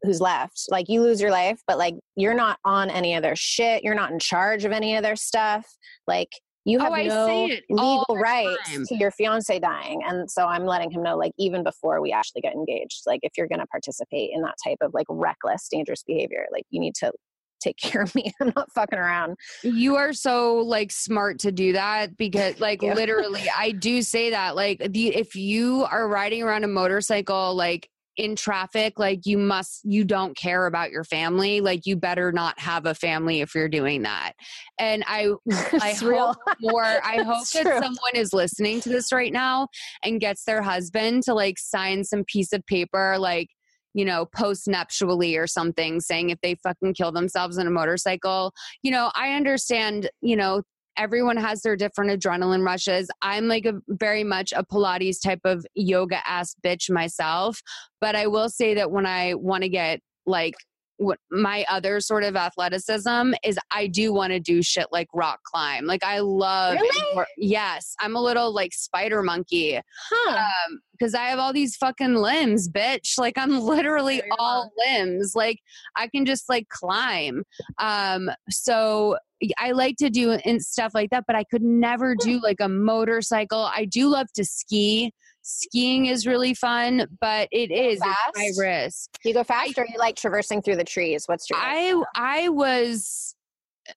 [0.02, 0.66] who's left.
[0.70, 3.82] Like you lose your life, but like you're not on any of their shit.
[3.84, 5.66] You're not in charge of any of their stuff.
[6.06, 6.30] Like
[6.64, 8.86] you Oh, have I no say it all legal rights time.
[8.86, 10.00] to your fiance dying.
[10.06, 13.32] And so I'm letting him know, like even before we actually get engaged, like if
[13.36, 17.12] you're gonna participate in that type of like reckless, dangerous behavior, like you need to
[17.60, 18.32] take care of me.
[18.40, 19.36] I'm not fucking around.
[19.62, 24.54] You are so like smart to do that because like literally I do say that
[24.56, 29.80] like the if you are riding around a motorcycle like in traffic like you must
[29.84, 33.68] you don't care about your family like you better not have a family if you're
[33.68, 34.32] doing that.
[34.78, 35.32] And i
[35.80, 39.68] i hope more i hope It's that someone is listening to this right now
[40.02, 43.48] and gets their husband to like sign some piece of paper like
[43.94, 48.52] you know post nuptially or something saying if they fucking kill themselves in a motorcycle.
[48.82, 50.62] You know i understand you know
[50.96, 53.08] everyone has their different adrenaline rushes.
[53.22, 57.60] I'm like a very much a Pilates type of yoga ass bitch myself,
[58.00, 60.54] but I will say that when I want to get like
[61.02, 65.40] what my other sort of athleticism is I do want to do shit like rock
[65.44, 65.86] climb.
[65.86, 67.24] Like I love Really?
[67.36, 70.36] yes, I'm a little like spider monkey Huh.
[70.38, 73.18] um because I have all these fucking limbs, bitch.
[73.18, 75.32] Like I'm literally all limbs.
[75.34, 75.58] Like
[75.96, 77.42] I can just like climb.
[77.78, 79.16] Um so
[79.58, 82.68] I like to do and stuff like that, but I could never do like a
[82.68, 83.68] motorcycle.
[83.74, 85.12] I do love to ski.
[85.42, 89.10] Skiing is really fun, but it is high risk.
[89.24, 91.24] you go fast or you like traversing through the trees?
[91.26, 93.34] What's your I I was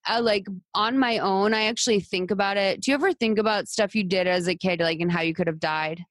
[0.10, 1.54] uh, like on my own.
[1.54, 2.82] I actually think about it.
[2.82, 5.34] Do you ever think about stuff you did as a kid, like and how you
[5.34, 6.04] could have died?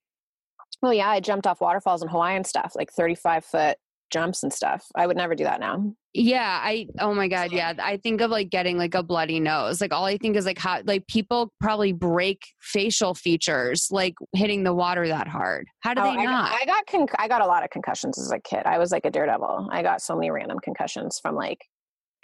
[0.81, 3.77] Well, yeah, I jumped off waterfalls in Hawaii and stuff, like 35 foot
[4.15, 4.87] jumps and stuff.
[4.95, 5.93] I would never do that now.
[6.15, 7.75] Yeah, I oh my god, yeah.
[7.83, 9.81] I think of like getting like a bloody nose.
[9.81, 14.63] Like all I think is like how like people probably break facial features like hitting
[14.63, 15.67] the water that hard.
[15.81, 16.51] How do Oh, they I not?
[16.53, 18.63] got, I got con- I got a lot of concussions as a kid.
[18.65, 19.69] I was like a daredevil.
[19.73, 21.59] I got so many random concussions from like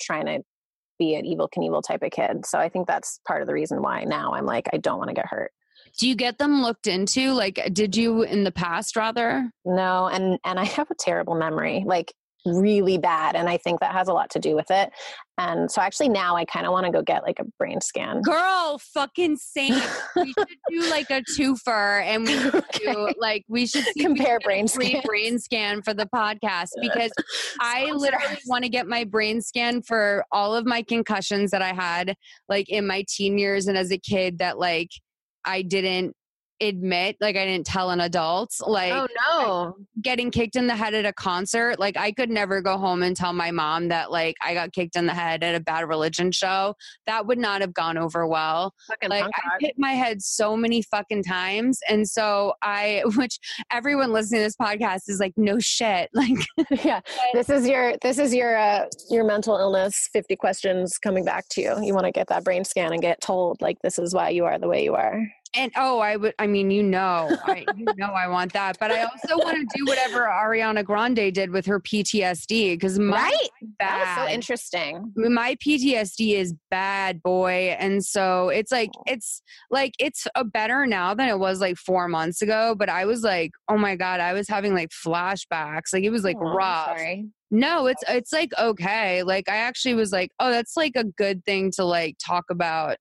[0.01, 0.41] trying to
[1.01, 2.47] be an Evel Knievel type of kid.
[2.47, 5.09] So I think that's part of the reason why now I'm like I don't want
[5.09, 5.51] to get hurt.
[5.99, 7.33] Do you get them looked into?
[7.33, 9.51] Like did you in the past rather?
[9.65, 12.13] No, and and I have a terrible memory, like
[12.47, 14.91] really bad, and I think that has a lot to do with it.
[15.39, 18.21] And so actually now I kind of want to go get like a brain scan.
[18.21, 19.81] Girl, fucking same.
[20.17, 24.39] we should do like a twofer and we should do like we should we Compare
[24.41, 27.11] can brain brain scan for the podcast because
[27.59, 31.73] I literally want to get my brain scan for all of my concussions that I
[31.73, 32.17] had
[32.49, 34.91] like in my teen years and as a kid that like
[35.45, 36.17] I didn't
[36.61, 39.77] admit like I didn't tell an adult like Oh no!
[40.01, 43.17] getting kicked in the head at a concert like I could never go home and
[43.17, 46.33] tell my mom that like I got kicked in the head at a bad religion
[46.33, 46.75] show.
[47.07, 48.75] That would not have gone over well.
[48.89, 53.39] Fucking like I hit my head so many fucking times, and so I, which
[53.71, 56.39] everyone listening to this podcast is like, no shit, like
[56.85, 57.01] yeah.
[57.33, 61.61] this is your this is your uh, your mental illness 50 questions coming back to
[61.61, 61.83] you.
[61.83, 64.45] You want to get that brain scan and get told like this is why you
[64.45, 67.87] are the way you are and oh, I would, I mean, you know, I, you
[67.97, 71.67] know, I want that, but I also want to do whatever Ariana Grande did with
[71.67, 77.77] her PTSD because my right that was so interesting my PTSD is bad, boy.
[77.79, 79.03] And so it's like, Oh.
[79.07, 82.75] it's like, it's a better now than it was like four months ago.
[82.77, 85.93] But I was like, oh my God, I was having like flashbacks.
[85.93, 86.99] Like it was like Oh, rough.
[87.51, 89.23] No, it's it's like okay.
[89.23, 92.97] Like I actually was like, oh, that's like a good thing to like talk about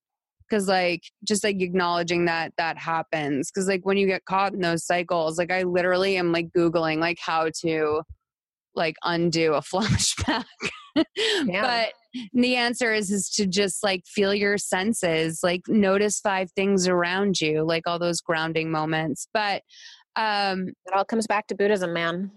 [0.50, 4.60] cuz like just like acknowledging that that happens cuz like when you get caught in
[4.60, 8.02] those cycles, like I literally am like googling like how to
[8.74, 10.44] like undo a flashback.
[11.46, 11.92] But
[12.32, 17.40] the answer is is to just like feel your senses, like notice five things around
[17.40, 19.28] you, like all those grounding moments.
[19.32, 19.62] But
[20.16, 22.30] um it all comes back to buddhism man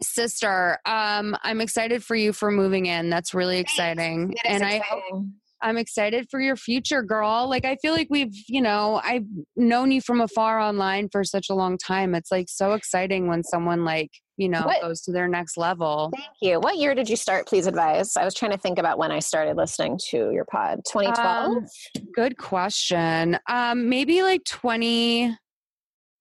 [0.00, 5.00] sister um i'm excited for you for moving in that's really exciting and i hope
[5.00, 5.32] exciting.
[5.62, 7.48] I'm excited for your future girl.
[7.48, 9.24] Like i feel like we've you know i've
[9.56, 12.14] known you from afar online for such a long time.
[12.14, 16.10] It's like so exciting when someone like you know What- goes to their next level.
[16.14, 16.60] Thank you.
[16.60, 18.16] What year did you start please advise?
[18.16, 20.80] I was trying to think about when i started listening to your pod.
[20.90, 21.66] 2012 Um,
[22.14, 23.38] good question.
[23.48, 25.36] Um maybe like 20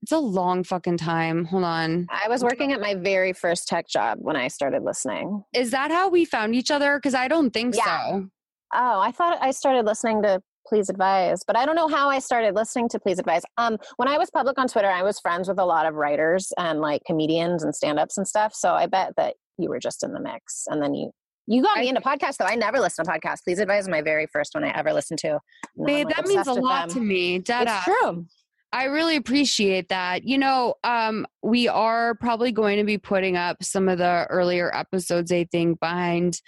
[0.04, 1.46] it's a long fucking time.
[1.46, 2.06] Hold on.
[2.10, 5.44] I was working at my very first tech job when i started listening.
[5.54, 6.98] Is that how we found each other?
[6.98, 7.84] Because i don't think Yeah.
[8.10, 8.30] so
[8.74, 12.20] Oh, I thought I started listening to Please Advise, but I don't know how I
[12.20, 13.44] started listening to Please Advise.
[13.58, 16.52] Um, when I was public on Twitter, I was friends with a lot of writers
[16.58, 18.54] and like comedians and stand-ups and stuff.
[18.54, 21.12] So I bet that you were just in the mix, and then you
[21.48, 22.38] you got me I- into podcasts.
[22.38, 23.44] Though I never listened to podcasts.
[23.46, 25.40] Please Advise is my very first one I ever listened to.
[25.86, 26.98] Babe like, that means a lot them.
[26.98, 28.26] to me dead It's true.
[28.74, 30.26] I really appreciate that.
[30.26, 34.76] You know, um, we are probably going to be putting up some of the earlier
[34.76, 36.42] episodes, I think, behind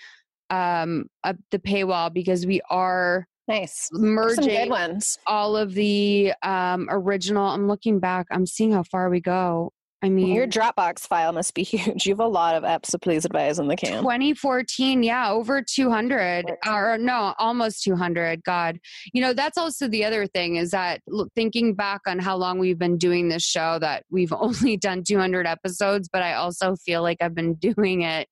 [0.49, 3.89] um up the paywall because we are Nice.
[3.91, 5.17] There's Some good merging ones.
[5.25, 7.47] all of the um original.
[7.47, 9.71] I'm looking back, I'm seeing how far we go.
[10.03, 12.05] I mean Your Dropbox file must be huge.
[12.05, 14.01] You have a lot of apps of Please Advise in the can.
[14.03, 18.77] 2014 yeah over 200 or no almost 200 god
[19.13, 21.01] you know that's also the other thing is that
[21.35, 25.45] thinking back on how long we've been doing this show that we've only done 200
[25.47, 28.27] episodes but i also feel like i've been doing it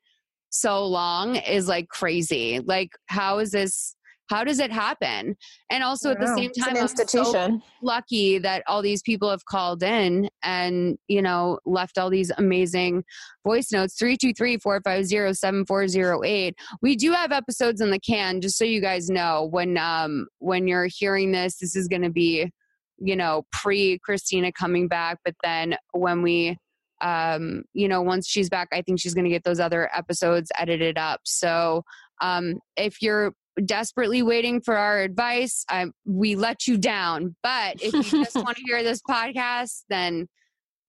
[0.50, 2.60] so long is like crazy.
[2.60, 3.96] Like how is this
[4.30, 5.38] how does it happen?
[5.70, 9.84] And also at the same time, I'm so lucky that all these people have called
[9.84, 13.06] in and you know left all these amazing
[13.46, 13.96] voice notes.
[14.02, 20.28] 323-450-7408 we do have episodes in the can just so you guys know when um
[20.40, 22.52] when you're hearing this this is going to be
[23.00, 26.58] you know pre christina coming back but then when we
[27.02, 30.52] um you know once she's back i think she's going to get those other episodes
[30.58, 31.84] edited up so
[32.22, 33.34] um if you're
[33.66, 35.66] desperately waiting for our advice.
[35.70, 37.36] I, we let you down.
[37.44, 40.28] But if you just want to hear this podcast, then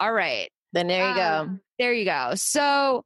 [0.00, 0.50] all right.
[0.72, 1.22] Then there you go.
[1.22, 2.32] Um, There you go.
[2.34, 3.04] So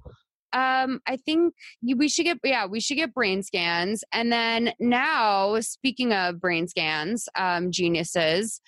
[0.53, 5.59] um, I think we should get yeah we should get brain scans and then now
[5.61, 8.61] speaking of brain scans um, geniuses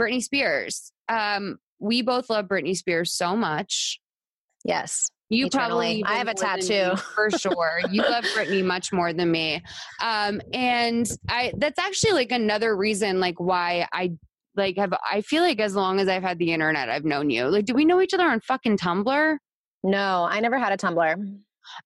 [0.00, 3.98] Britney Spears um, we both love Britney Spears so much
[4.64, 5.10] Yes.
[5.28, 6.02] you Eternally.
[6.02, 7.02] probably I have a even more than tattoo.
[7.14, 7.80] for sure.
[7.90, 9.60] You love Britney much more than me,
[10.00, 11.52] um, and I.
[11.56, 14.12] That's actually like another reason, like why I
[14.54, 14.92] like have.
[15.10, 17.46] I feel like as long as I've had the internet, I've known you.
[17.48, 19.36] Like, do we know each other on fucking Tumblr?
[19.82, 21.16] No, I never had a Tumblr.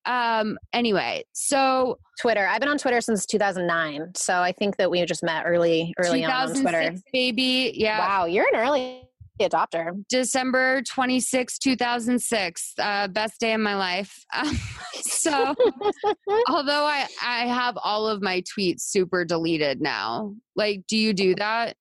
[0.04, 0.58] Um.
[0.74, 2.46] Anyway, so Twitter.
[2.46, 4.12] I've been on Twitter since 2009.
[4.16, 6.62] So I think that we just met early, early on on Twitter.
[6.90, 7.72] 2006, baby.
[7.74, 8.00] Yeah.
[8.00, 9.02] Wow, you're an early
[9.44, 10.04] adopter.
[10.08, 12.72] December 26, 2006.
[12.78, 14.24] Uh, best day of my life.
[14.36, 14.58] Um,
[15.02, 15.54] so,
[16.48, 20.34] although I, I have all of my tweets super deleted now.
[20.56, 21.76] Like, do you do that?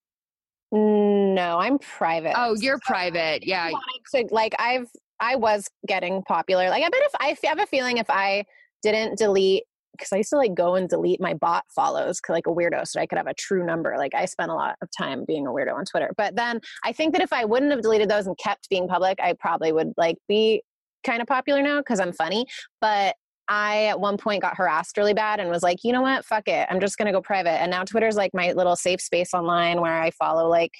[0.72, 2.34] No, I'm private.
[2.36, 3.46] Oh, you're So private.
[3.46, 3.70] Yeah.
[4.14, 4.88] To- like I've
[5.20, 6.68] I was getting popular.
[6.68, 8.44] Like I bet if I have a feeling if I
[8.82, 9.64] didn't delete
[9.98, 13.00] because I used to like go and delete my bot follows like a weirdo so
[13.00, 13.94] I could have a true number.
[13.96, 16.10] Like I spent a lot of time being a weirdo on Twitter.
[16.16, 19.18] But then I think that if I wouldn't have deleted those and kept being public,
[19.20, 20.62] I probably would like be
[21.04, 22.46] kind of popular now because I'm funny.
[22.80, 23.16] But
[23.48, 26.48] I at one point got harassed really bad and was like, you know what, fuck
[26.48, 26.66] it.
[26.68, 27.60] I'm just gonna go private.
[27.60, 30.72] And now Twitter's like my little safe space online where I follow like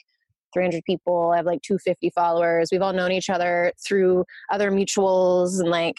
[0.52, 1.33] 300 people.
[1.33, 2.70] I have like 250 followers.
[2.72, 5.96] We've all known each other through other mutuals and like,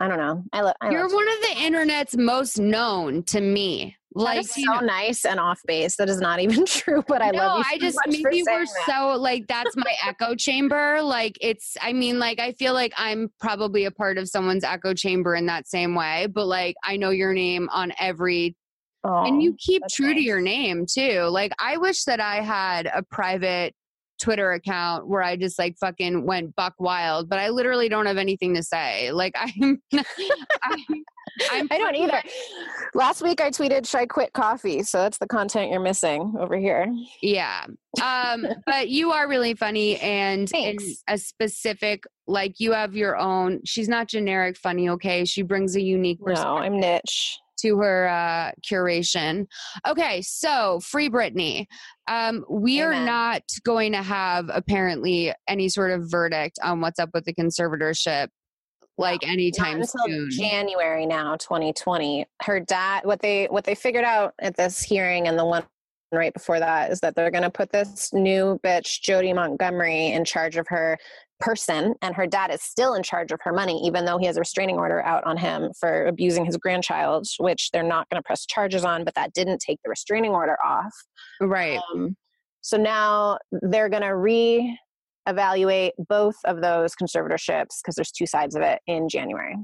[0.00, 0.42] I don't know.
[0.52, 3.96] I, lo- I You're love one of the internet's most known to me.
[4.14, 5.96] Like, is you so know- nice and off base.
[5.96, 7.64] That is not even true, but I no, love you.
[7.74, 8.84] I just maybe we're that.
[8.86, 11.00] so like that's my echo chamber.
[11.02, 14.94] Like it's I mean, like I feel like I'm probably a part of someone's echo
[14.94, 18.56] chamber in that same way, but like I know your name on every
[19.04, 21.22] and you keep true to your name too.
[21.22, 23.74] Like I wish that I had a private
[24.20, 28.18] Twitter account where I just like fucking went buck wild, but I literally don't have
[28.18, 29.10] anything to say.
[29.12, 31.04] Like I'm, I'm,
[31.50, 32.22] I'm I don't either.
[32.94, 36.56] Last week I tweeted, "Should I quit coffee?" So that's the content you're missing over
[36.58, 36.86] here.
[37.22, 37.64] Yeah.
[38.02, 40.76] Um, but you are really funny and in
[41.08, 45.24] a specific like you have your own she's not generic funny, okay?
[45.24, 47.38] She brings a unique No, I'm niche.
[47.62, 49.46] To her uh curation.
[49.86, 51.66] Okay, so free Britney.
[52.08, 57.10] Um we are not going to have apparently any sort of verdict on what's up
[57.12, 58.28] with the conservatorship
[59.00, 60.30] like anytime until soon.
[60.30, 62.26] January now, 2020.
[62.42, 65.64] Her dad, what they what they figured out at this hearing and the one
[66.12, 70.24] right before that is that they're going to put this new bitch Jodi Montgomery in
[70.24, 70.98] charge of her
[71.40, 74.36] person, and her dad is still in charge of her money, even though he has
[74.36, 78.26] a restraining order out on him for abusing his grandchild, which they're not going to
[78.26, 79.04] press charges on.
[79.04, 80.92] But that didn't take the restraining order off.
[81.40, 81.80] right.
[81.92, 82.16] Um,
[82.62, 84.78] so now they're going to re
[85.26, 89.56] evaluate both of those conservatorships because there's two sides of it in January.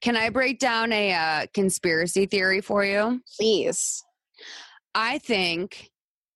[0.00, 3.20] Can I break down a uh, conspiracy theory for you?
[3.38, 4.02] Please.
[4.94, 5.90] I think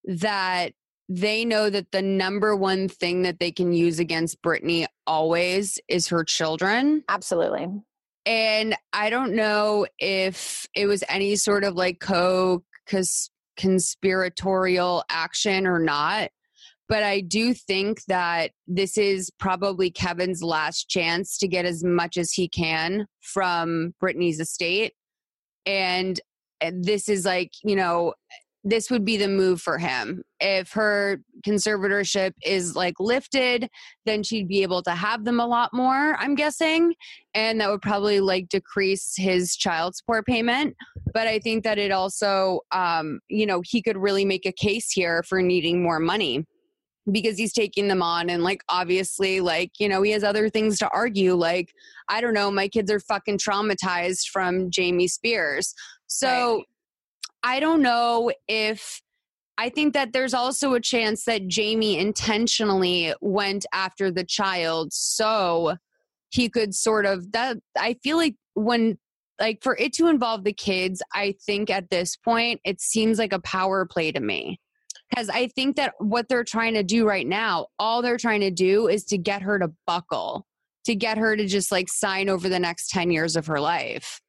[0.04, 0.72] that
[1.08, 6.08] they know that the number one thing that they can use against Britney always is
[6.08, 7.02] her children.
[7.08, 7.66] Absolutely.
[8.26, 12.62] And I don't know if it was any sort of like co
[13.56, 16.30] conspiratorial action or not.
[16.88, 22.16] But I do think that this is probably Kevin's last chance to get as much
[22.16, 24.94] as he can from Britney's estate.
[25.66, 26.18] And
[26.60, 28.14] and this is like, you know,
[28.64, 30.22] this would be the move for him.
[30.40, 33.68] If her conservatorship is like lifted,
[34.06, 36.94] then she'd be able to have them a lot more, I'm guessing.
[37.34, 40.74] And that would probably like decrease his child support payment.
[41.12, 44.90] But I think that it also, um, you know, he could really make a case
[44.90, 46.44] here for needing more money
[47.10, 50.78] because he's taking them on and like obviously like you know he has other things
[50.78, 51.72] to argue like
[52.08, 55.74] i don't know my kids are fucking traumatized from jamie spears
[56.06, 56.62] so
[57.42, 59.00] i don't know if
[59.58, 65.76] i think that there's also a chance that jamie intentionally went after the child so
[66.30, 68.96] he could sort of that i feel like when
[69.40, 73.32] like for it to involve the kids, I think at this point it seems like
[73.32, 74.60] a power play to me.
[75.10, 78.50] Because I think that what they're trying to do right now, all they're trying to
[78.50, 80.46] do is to get her to buckle,
[80.84, 84.20] to get her to just like sign over the next 10 years of her life.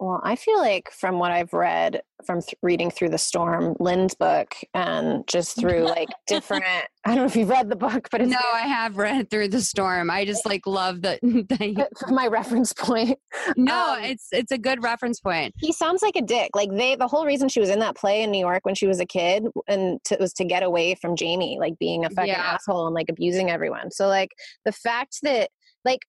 [0.00, 4.14] Well, I feel like from what I've read from th- reading through the storm, Lynne's
[4.14, 6.62] book, and just through like different,
[7.04, 9.48] I don't know if you've read the book, but it's no, I have read through
[9.48, 10.08] the storm.
[10.10, 13.18] I just like love the, the my reference point.
[13.56, 15.54] No, Um, it's it's a good reference point.
[15.58, 16.50] he sounds like a dick.
[16.54, 18.86] Like they, the whole reason she was in that play in New York when she
[18.86, 22.28] was a kid, and to, was to get away from Jamie, like being a fucking
[22.28, 22.54] Yeah.
[22.54, 23.90] asshole and like abusing everyone.
[23.90, 24.30] So like
[24.64, 25.50] the fact that,
[25.84, 26.00] like,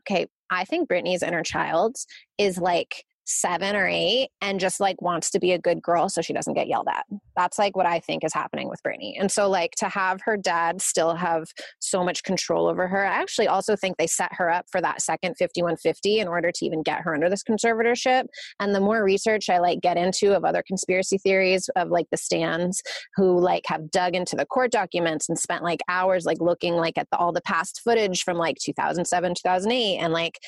[0.00, 1.94] okay, I think Britney's inner child
[2.38, 6.22] is like seven or eight and just like wants to be a good girl so
[6.22, 7.04] she doesn't get yelled at.
[7.36, 9.14] That's like what I think is happening with Britney.
[9.18, 11.48] And so like to have her dad still have
[11.80, 15.02] so much control over her, I actually also think they set her up for that
[15.02, 18.26] second 5150 in order to even get her under this conservatorship.
[18.60, 22.16] And the more research I like get into of other conspiracy theories of like the
[22.16, 22.82] stands
[23.16, 26.96] who like have dug into the court documents and spent like hours like looking like
[26.96, 30.38] at the, all the past footage from like 2007, 2008 and like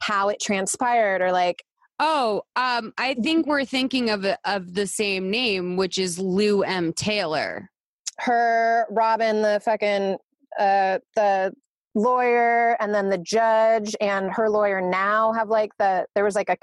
[0.00, 1.64] how it transpired or like
[1.98, 6.92] Oh, um, I think we're thinking of of the same name, which is Lou M.
[6.92, 7.70] Taylor.
[8.18, 10.16] her robin the fucking
[10.58, 11.52] uh the
[11.94, 16.48] lawyer and then the judge and her lawyer now have like the there was like
[16.50, 16.56] a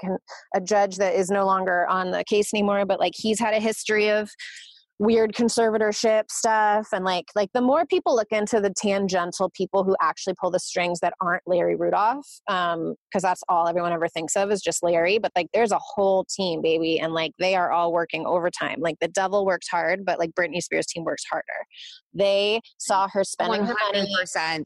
[0.54, 3.60] a judge that is no longer on the case anymore but like he's had a
[3.60, 4.30] history of
[4.98, 9.94] weird conservatorship stuff and like like the more people look into the tangential people who
[10.00, 14.36] actually pull the strings that aren't Larry Rudolph um because that's all everyone ever thinks
[14.36, 17.70] of is just Larry but like there's a whole team baby and like they are
[17.70, 21.46] all working overtime like the devil works hard but like Britney Spears team works harder
[22.14, 24.06] they saw her spending her money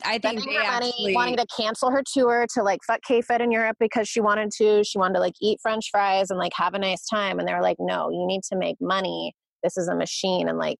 [0.04, 3.50] I think they her money, wanting to cancel her tour to like fuck K-Fed in
[3.50, 4.84] Europe because she wanted to.
[4.84, 7.38] She wanted to like eat French fries and like have a nice time.
[7.38, 9.34] And they were like, no, you need to make money.
[9.62, 10.48] This is a machine.
[10.48, 10.78] And like,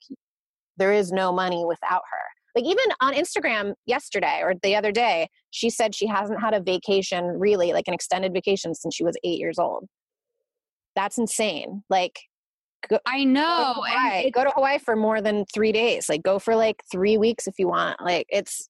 [0.76, 2.18] there is no money without her.
[2.54, 6.60] Like even on Instagram yesterday or the other day, she said she hasn't had a
[6.60, 9.86] vacation really, like an extended vacation since she was eight years old.
[10.96, 11.84] That's insane.
[11.88, 12.18] Like
[13.06, 13.74] I go know.
[13.74, 14.30] to Hawaii.
[14.30, 16.08] Go to Hawaii for more than three days.
[16.08, 18.00] Like go for like three weeks if you want.
[18.02, 18.68] Like it's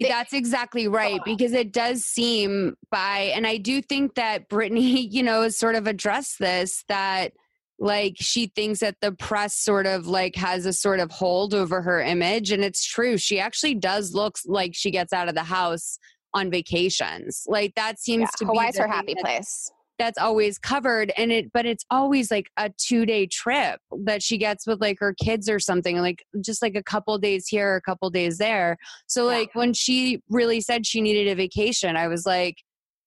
[0.00, 5.06] They- That's exactly right because it does seem by, and I do think that Britney,
[5.10, 7.32] you know, has sort of addressed this that
[7.78, 11.80] like she thinks that the press sort of like has a sort of hold over
[11.82, 12.50] her image.
[12.50, 13.16] And it's true.
[13.18, 15.98] She actually does look like she gets out of the house
[16.34, 17.44] on vacations.
[17.46, 19.70] Like that seems yeah, to Hawaii's be her happy that- place.
[19.98, 24.38] that's always covered and it but it's always like a two day trip that she
[24.38, 27.80] gets with like her kids or something like just like a couple days here a
[27.80, 28.76] couple days there
[29.08, 29.38] so Yeah.
[29.38, 32.58] like when she really said she needed a vacation i was like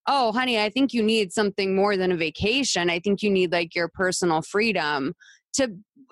[0.08, 3.52] oh honey i think you need something more than a vacation i think you need
[3.52, 5.14] like your personal freedom
[5.54, 5.68] to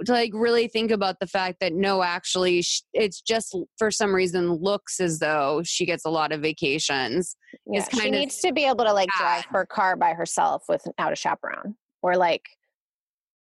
[0.06, 4.16] to like really think about the fact that no actually sh- it's just for some
[4.16, 7.36] reason looks as though she gets a lot of vacations
[7.66, 11.16] Yeah, she needs to be able to like drive her car by herself without a
[11.16, 12.44] chaperone, or like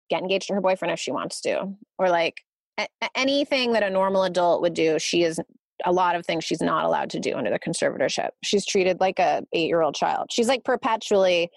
[0.10, 2.36] get engaged to her boyfriend if she wants to, or like
[2.78, 5.00] a- anything that a normal adult would do.
[5.00, 5.40] She is
[5.86, 8.30] a lot of things she's not allowed to do under the conservatorship.
[8.44, 10.28] She's treated like a eight year old child.
[10.32, 11.50] She's like perpetually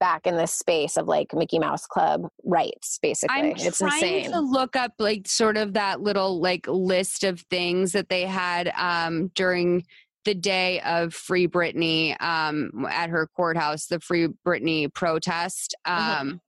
[0.00, 2.98] back in this space of like Mickey Mouse Club rights.
[3.02, 4.32] Basically, I'm it's trying insane.
[4.32, 8.72] to look up like sort of that little like list of things that they had
[8.76, 9.84] um, during
[10.24, 15.74] the day of Free Britney um, at her courthouse, the Free Britney protest.
[15.84, 16.40] Um, Mhm.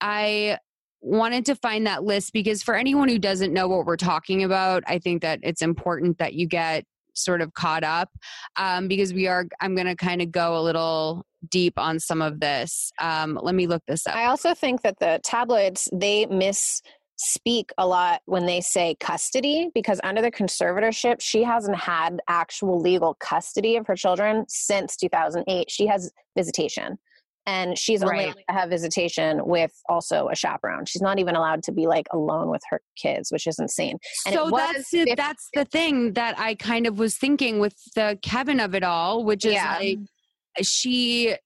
[0.00, 0.58] I
[1.00, 4.82] wanted to find that list because for anyone who doesn't know what we're talking about,
[4.86, 6.84] I think that it's important that you get
[7.14, 8.10] sort of caught up
[8.56, 9.46] um, because we are.
[9.60, 12.92] I'm going to kind of go a little deep on some of this.
[13.00, 14.16] Um, let me look this up.
[14.16, 20.00] I also think that the tabloids they misspeak a lot when they say custody because
[20.04, 25.70] under the conservatorship, she hasn't had actual legal custody of her children since 2008.
[25.70, 26.98] She has visitation.
[27.48, 28.24] And she's only Right.
[28.26, 30.84] allowed to have visitation with also a chaperone.
[30.84, 33.96] She's not even allowed to be like alone with her kids, which is insane.
[34.26, 37.74] And so that's it, 50 that's the thing that I kind of was thinking with
[37.94, 39.78] the Kevin of it all, which is Yeah.
[39.78, 39.98] like
[40.62, 41.36] she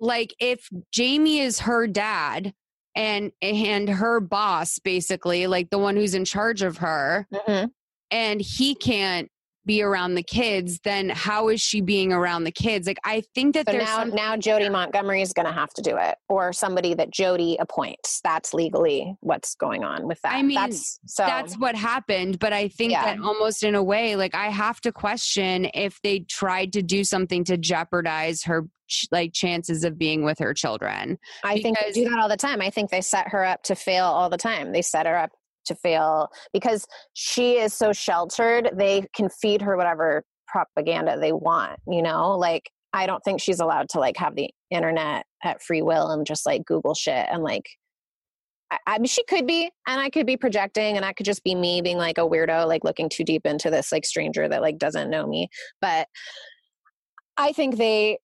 [0.00, 2.52] like if Jamie is her dad
[2.94, 7.70] and and her boss basically, like the one who's in charge of her, Mhm.
[8.10, 9.30] and he can't
[9.66, 12.86] be around the kids, then how is she being around the kids?
[12.86, 15.72] Like I think that So there's now, some- now Jodi Montgomery is going to have
[15.74, 18.20] to do it, or somebody that Jody appoints.
[18.24, 20.32] That's legally what's going on with that.
[20.34, 21.24] I mean, that's so.
[21.26, 23.04] that's what happened but i think Yeah.
[23.16, 27.04] that almost in a way like i have to question if they tried to do
[27.04, 28.66] something to jeopardize her
[29.12, 32.60] like chances of being with her children I think they do that all the time.
[32.60, 34.72] I think they set her up to fail all the time.
[34.72, 35.30] They set her up
[35.70, 38.70] to fail because she is so sheltered.
[38.76, 41.78] They can feed her whatever propaganda they want.
[41.88, 45.82] You know, like I don't think she's allowed to like have the internet at free
[45.82, 47.68] will and just like Google shit and like.
[48.72, 51.42] I, I mean, she could be, and I could be projecting, and that could just
[51.42, 54.62] be me being like a weirdo, like looking too deep into this like stranger that
[54.62, 55.48] like doesn't know me.
[55.80, 56.06] But
[57.36, 58.18] I think they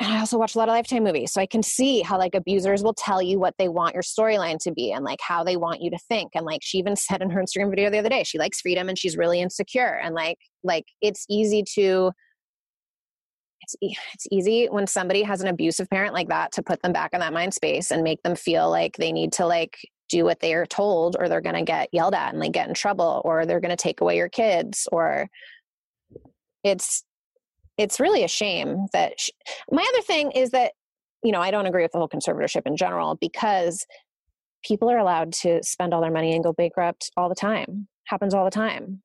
[0.00, 2.34] and I also watch a lot of Lifetime movies, so I can see how like
[2.34, 5.56] abusers will tell you what they want your storyline to be and like how they
[5.56, 6.32] want you to think.
[6.34, 8.88] And like she even said in her Instagram video the other day, she likes freedom
[8.88, 10.00] and she's really insecure.
[10.02, 12.10] And like like it's easy to
[13.60, 17.10] it's it's easy when somebody has an abusive parent like that to put them back
[17.12, 19.78] in that mind space and make them feel like they need to like
[20.10, 22.68] do what they are told or they're going to get yelled at and like get
[22.68, 25.28] in trouble or they're going to take away your kids or
[26.62, 27.04] it's
[27.78, 29.30] it's really a shame that sh
[29.70, 30.72] my other thing is that
[31.22, 33.84] you know i don't agree with the whole conservatorship in general because
[34.64, 38.34] people are allowed to spend all their money and go bankrupt all the time happens
[38.34, 39.02] all the time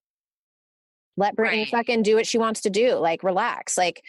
[1.17, 1.69] let Britney Right.
[1.69, 4.01] fucking do what she wants to do like relax like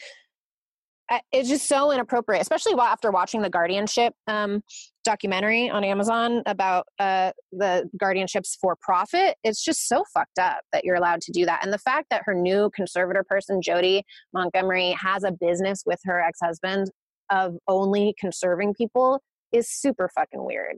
[1.11, 4.63] I- it's just so inappropriate especially after watching the guardianship um,
[5.11, 10.85] documentary on amazon about uh, the guardianships for profit it's just so fucked up that
[10.85, 11.65] you're allowed to do that.
[11.65, 16.21] And the fact that her new conservator person jodi montgomery has a business with her
[16.21, 16.91] ex-husband
[17.31, 19.21] of only conserving people
[19.53, 20.77] is super fucking weird.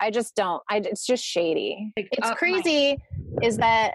[0.00, 1.92] I just don't I, it's just shady.
[1.96, 2.98] It's my- crazy
[3.42, 3.94] is that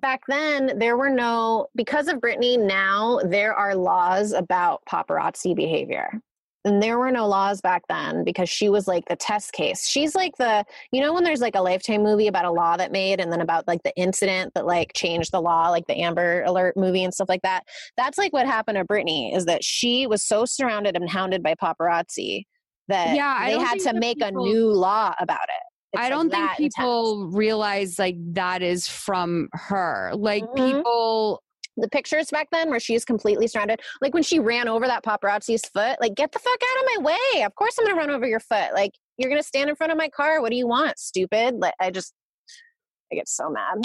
[0.00, 6.20] back then there were no because of Britney now there are laws about paparazzi behavior
[6.64, 10.14] and there were no laws back then because she was like the test case she's
[10.14, 13.20] like the you know when there's like a lifetime movie about a law that made
[13.20, 16.76] and then about like the incident that like changed the law like the amber alert
[16.76, 17.64] movie and stuff like that
[17.96, 21.54] that's like what happened to Britney is that she was so surrounded and hounded by
[21.54, 22.44] paparazzi
[22.88, 25.62] that Yeah, they had to make people- a new law about it
[25.92, 26.74] It's, i don't think that intense.
[26.76, 30.56] people realize like that is from her like Mhm.
[30.56, 31.42] people
[31.76, 35.64] the pictures back then where she's completely surrounded like when she ran over that paparazzi's
[35.66, 37.42] foot like get the fuck out of my way.
[37.42, 38.72] Of course i'm gonna run over your foot.
[38.74, 40.40] Like you're gonna stand in front of my car.
[40.40, 41.56] What do you want stupid?
[41.56, 42.14] Like i just
[43.12, 43.82] i get so mad.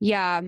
[0.00, 0.42] Yeah.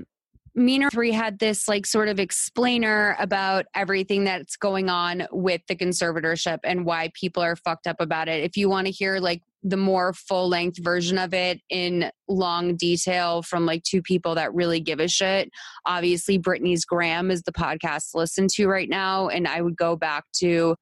[0.55, 5.77] Meaner 3 had this like sort of explainer about everything that's going on with the
[5.77, 8.43] conservatorship and why people are fucked up about it.
[8.43, 12.77] If you want to hear like the more full length version of it in long
[12.77, 15.51] detail from like two people that really give a shit,
[15.85, 19.29] obviously Britney's Gram is the podcast to listen to right now.
[19.29, 20.77] And I would go back to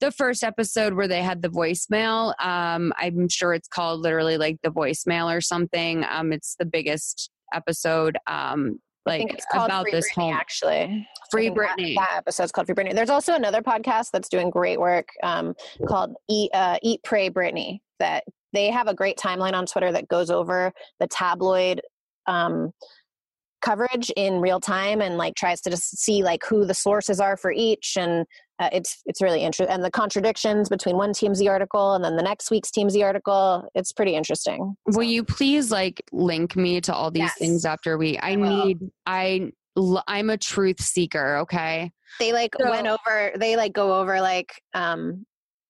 [0.00, 2.32] the first episode where they had the voicemail.
[2.42, 6.04] Um, I'm sure it's called literally like the voicemail or something.
[6.10, 11.56] Um, it's the biggest episode um like about Free this Britney, whole actually Free think
[11.58, 11.94] that- Britney.
[11.94, 12.94] That, episode's called Free Britney.
[12.94, 15.54] There's also another podcast that's doing great work um,
[15.86, 17.78] called Eat, uh, Eat, Pray, Britney.
[17.98, 21.80] That they have a great timeline on Twitter that goes over the tabloid
[22.26, 22.72] um,
[23.62, 27.36] coverage in real time and like tries to just see like who the sources are
[27.36, 28.24] for each and
[28.58, 32.22] uh, it's it's really interesting and the contradictions between one TMZ article and then the
[32.22, 34.76] next week's TMZ article it's pretty interesting.
[34.86, 37.38] Will you please like link me to all these Yes.
[37.38, 39.50] things after we I, I need I
[40.06, 41.90] I'm a truth seeker, okay?
[42.20, 45.26] they like So- went over they like go over like um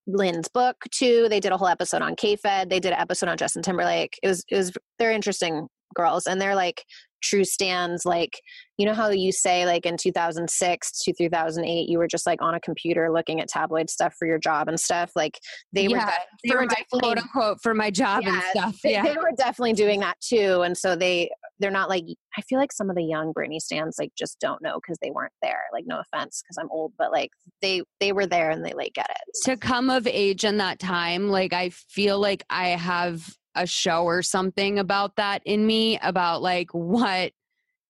[0.06, 1.26] Lynne's book too.
[1.28, 2.70] They did a whole episode on K-Fed.
[2.70, 4.18] They did an episode on Justin Timberlake.
[4.22, 6.84] It was it was they're interesting girls and they're like
[7.22, 8.38] true stands like
[8.76, 12.54] you know how you say like in 2006 to 2008 you were just like on
[12.54, 15.38] a computer looking at tabloid stuff for your job and stuff like
[15.72, 18.34] they were Yeah, def- they for were my definitely quote unquote for my job and
[18.34, 18.76] Yeah, stuff.
[18.82, 19.02] they, Yeah.
[19.02, 22.04] they were definitely doing that too and so they they're not like
[22.36, 25.10] i feel like some of the young britney stands like just don't know because they
[25.10, 27.30] weren't there like no offense because i'm old but like
[27.62, 29.40] they they were there and they like get it.
[29.44, 34.04] To come of age in that time like i feel like i have a show
[34.04, 37.32] or something about that in me about like what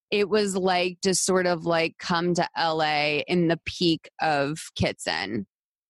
[0.09, 5.45] it was like to sort of like come to la in the peak of kitson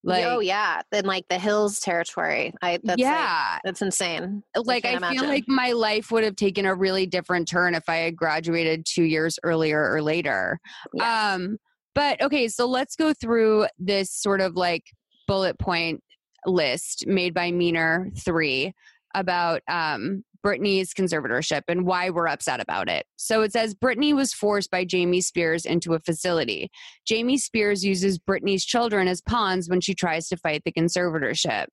[0.07, 4.85] like oh yeah then like the hills territory i that's like, yeah that's insane like
[4.85, 5.29] I, can't feel imagine.
[5.29, 9.03] like my life would have taken a really different turn if I had graduated two
[9.03, 10.59] years earlier or later.
[10.93, 11.35] Yes.
[11.35, 11.57] Um,
[11.95, 14.83] but okay, so let's go through this sort of like
[15.27, 16.03] bullet point
[16.45, 18.73] list made by Meaner three
[19.15, 23.05] about um Britney's conservatorship and why we're upset about it.
[23.15, 26.69] So it says Britney was forced by Jamie Spears into a facility.
[27.05, 31.67] Jamie Spears uses Britney's children as pawns when she tries to fight the conservatorship.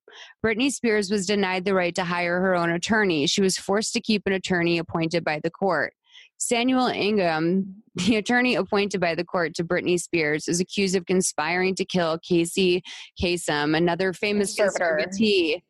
[0.44, 3.26] Britney Spears was denied the right to hire her own attorney.
[3.26, 5.94] She was forced to keep an attorney appointed by the court.
[6.38, 11.74] Samuel Ingham, the attorney appointed by the court to Britney Spears, is accused of conspiring
[11.76, 12.82] to kill Casey
[13.20, 15.10] Kasem, another famous conservator.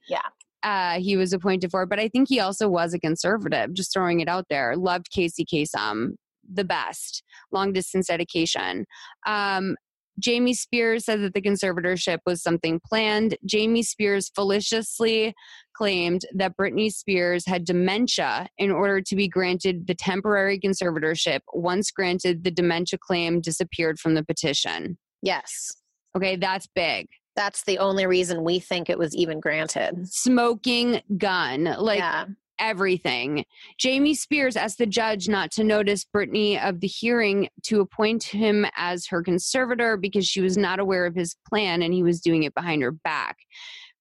[0.08, 0.22] Yeah.
[0.64, 4.20] Uh, he was appointed for, but I think he also was a conservative, just throwing
[4.20, 4.76] it out there.
[4.76, 6.14] Loved Casey Kasem,
[6.50, 7.22] the best.
[7.52, 8.86] Long distance dedication.
[9.26, 9.76] Um,
[10.18, 13.36] Jamie Spears said that the conservatorship was something planned.
[13.44, 15.34] Jamie Spears felicitously
[15.76, 21.40] claimed that Britney Spears had dementia in order to be granted the temporary conservatorship.
[21.52, 24.96] Once granted, the dementia claim disappeared from the petition.
[25.20, 25.72] Yes.
[26.16, 27.08] Okay, that's big.
[27.36, 30.08] That's the only reason we think it was even granted.
[30.08, 31.64] Smoking gun.
[31.78, 32.26] Like, yeah.
[32.58, 33.44] everything.
[33.78, 38.66] Jamie Spears asked the judge not to notice Britney of the hearing to appoint him
[38.76, 42.44] as her conservator because she was not aware of his plan and he was doing
[42.44, 43.38] it behind her back.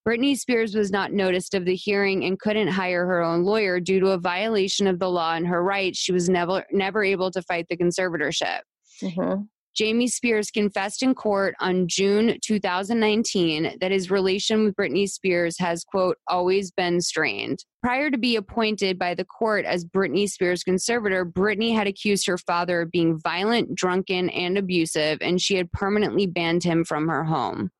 [0.07, 4.01] Britney Spears was not noticed of the hearing and couldn't hire her own lawyer due
[4.01, 5.97] to a violation of the law and her rights.
[5.97, 8.59] She was never never able to fight the conservatorship.
[9.01, 9.43] Mm-hmm.
[9.75, 15.83] Jamie Spears confessed in court on June 2019 that his relation with Britney Spears has,
[15.83, 17.65] quote, always been strained.
[17.81, 22.37] Prior to be appointed by the court as Britney Spears' conservator, Britney had accused her
[22.37, 27.23] father of being violent, drunken, and abusive, and she had permanently banned him from her
[27.23, 27.71] home.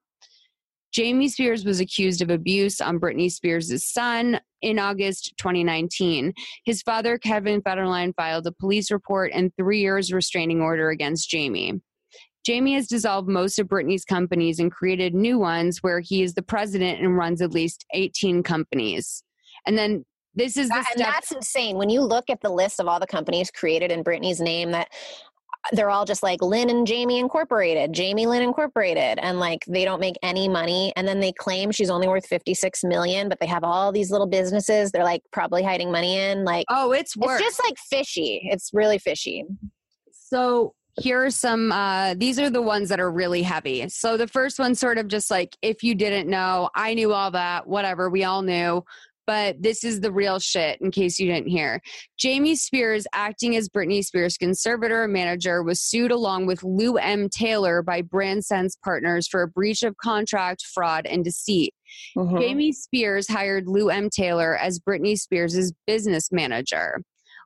[0.94, 6.34] Jamie Spears was accused of abuse on Britney Spears' son in August 2019.
[6.66, 11.82] His father, Kevin Federline, filed a police report and three years restraining order against Jamie.
[12.46, 16.44] Jamie has dissolved most of Britney's companies and created new ones where he is the
[16.44, 19.24] president and runs at least 18 companies.
[19.66, 21.78] And then this is the That- and that's insane.
[21.78, 24.90] When you look at the list of all the companies created in Britney's name, that
[25.72, 30.00] they're all just like Lynn and Jamie Incorporated, Jamie Lynn Incorporated, and like they don't
[30.02, 30.92] make any money.
[30.96, 34.12] And then they claim she's only worth fifty six million, but they have all these
[34.12, 34.92] little businesses.
[34.92, 36.44] They're like probably hiding money in.
[36.44, 37.40] Like Oh, it's worse.
[37.40, 38.42] it's just like fishy.
[38.52, 39.46] It's really fishy.
[40.12, 43.88] So here are some uh these are the ones that are really heavy.
[43.90, 47.32] So the first one sort of just like if you didn't know, I knew all
[47.32, 48.84] that, whatever, we all knew.
[49.26, 51.82] But this is the real shit in case you didn't hear.
[52.18, 57.30] Jamie Spears, acting as Britney Spears' conservator and manager, was sued along with Lou M.
[57.30, 61.74] Taylor by Brand Sense Partners for a breach of contract, fraud, and deceit.
[62.18, 62.40] Mhm.
[62.42, 64.10] Jamie Spears hired Lou M.
[64.10, 67.02] Taylor as Britney Spears' business manager.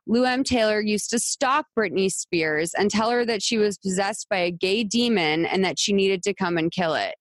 [0.06, 0.42] Lou M.
[0.42, 4.50] Taylor used to stalk Britney Spears and tell her that she was possessed by a
[4.50, 7.14] gay demon and that she needed to come and kill it.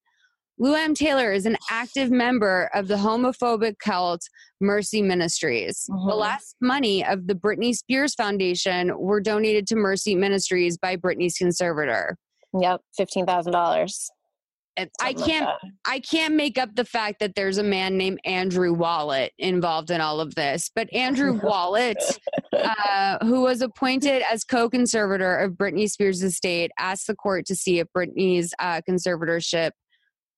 [0.59, 0.93] Lou M.
[0.95, 4.21] Taylor is an active member of the homophobic cult
[4.59, 5.85] Mercy Ministries.
[5.87, 6.17] The Mhm.
[6.19, 12.17] last money of the Britney Spears Foundation were donated to Mercy Ministries by Britney's conservator.
[12.59, 14.09] Yep, fifteen thousand dollars.
[15.01, 15.49] I can't
[15.85, 20.01] I can't make up the fact that there's a man named Andrew Wallet involved in
[20.01, 20.69] all of this.
[20.73, 21.97] But Andrew Wallet,
[22.53, 27.79] uh, who was appointed as co-conservator of Britney Spears' estate, asked the court to see
[27.79, 29.71] if Britney's uh, conservatorship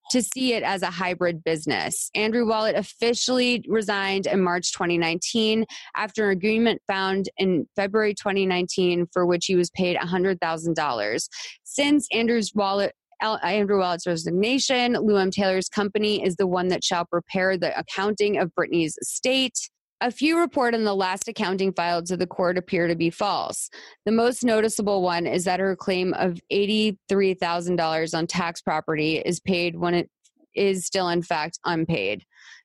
[0.09, 2.09] to see it as a hybrid business.
[2.15, 9.25] Andrew Wallet officially resigned in March 2019 after an agreement found in February 2019 for
[9.25, 11.29] which he was paid $100,000.
[11.63, 15.29] Since Andrew's Wallet Andrew Wallet's resignation, Lou M.
[15.29, 19.69] Taylor's company is the one that shall prepare the accounting of Britney's estate.
[20.01, 23.69] A few report on the last accounting filed to the court appear to be false.
[24.05, 29.75] The most noticeable one is that her claim of $83,000 on tax property is paid
[29.75, 30.09] when it
[30.55, 32.23] is still, in fact, unpaid.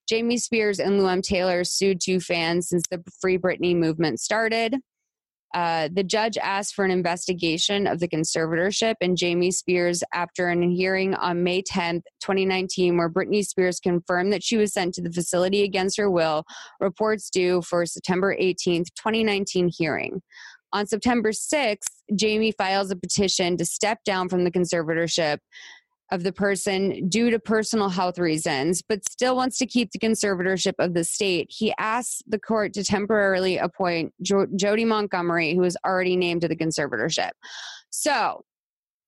[0.08, 1.22] Jamie Spears and Lou M.
[1.22, 4.76] Taylor sued two fans since the Free Britney movement started.
[5.54, 10.68] Uh, the judge asked for an investigation of the conservatorship, and Jamie Spears, after an
[10.68, 15.12] hearing on May 10th, 2019, where Britney Spears confirmed that she was sent to the
[15.12, 16.44] facility against her will,
[16.80, 20.20] reports due for September 18th, 2019 hearing.
[20.72, 25.38] On September 6th, Jamie files a petition to step down from the conservatorship
[26.14, 30.74] of the person due to personal health reasons, but still wants to keep the conservatorship
[30.78, 31.48] of the state.
[31.50, 36.48] He asks the court to temporarily appoint jo- Jodi Montgomery, who is already named to
[36.48, 37.30] the conservatorship.
[37.90, 38.44] So,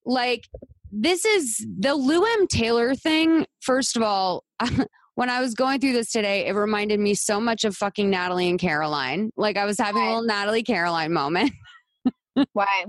[0.05, 0.49] like,
[0.91, 2.47] this is the Lou M.
[2.49, 3.47] Taylor thing.
[3.61, 4.45] First of all,
[5.15, 8.49] when I was going through this today, it reminded me so much of fucking Natalie
[8.49, 9.31] and Caroline.
[9.37, 11.53] Like, I was having a little Natalie Caroline moment.
[12.53, 12.85] Why?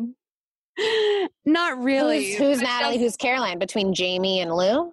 [1.45, 2.31] Not really.
[2.33, 2.97] Who's, who's Natalie?
[2.99, 3.59] Who's Caroline?
[3.59, 4.91] Between Jamie and Lou?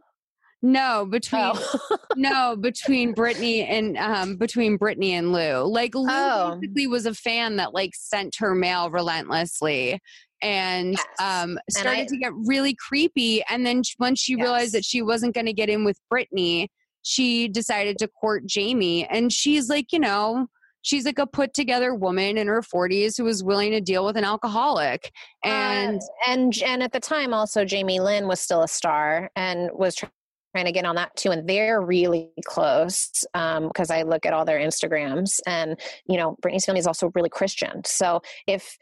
[0.62, 1.96] No, between Oh.
[2.16, 5.64] no between Britney and um between Britney and Lou.
[5.64, 6.56] Like Lou Oh.
[6.60, 10.00] basically was a fan that like sent her mail relentlessly
[10.40, 11.04] and Yes.
[11.20, 15.34] um started I- to get really creepy and then once she realized that she wasn't
[15.34, 16.68] going to get in with Britney,
[17.02, 20.46] she decided to court Jamie and she's like, you know,
[20.84, 24.16] she's like a put together woman in her 40s who was willing to deal with
[24.16, 25.10] an alcoholic.
[25.42, 29.70] And Uh, and and at the time also Jamie Lynn was still a star and
[29.72, 30.10] was try-
[30.54, 34.44] trying to get on that too and they're really close because I look at all
[34.44, 37.82] their Instagrams and you know Britney's family is also really Christian.
[37.84, 38.76] So if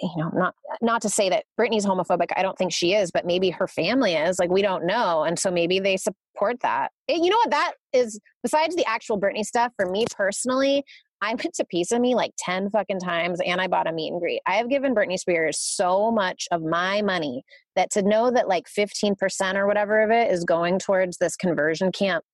[0.00, 3.26] you know not not to say that Britney's homophobic I don't think she is but
[3.26, 5.24] maybe her family is like we don't know.
[5.24, 6.92] And so maybe they support that.
[7.08, 7.50] You know what?
[7.50, 10.84] That is besides the actual Britney stuff for me personally
[11.20, 14.20] I went to of Me like 10 fucking times and I bought a meet and
[14.20, 14.40] greet.
[14.46, 17.42] I have given Britney Spears so much of my money
[17.76, 21.92] that to know that like 15% or whatever of it is going towards this conversion
[21.92, 22.24] camp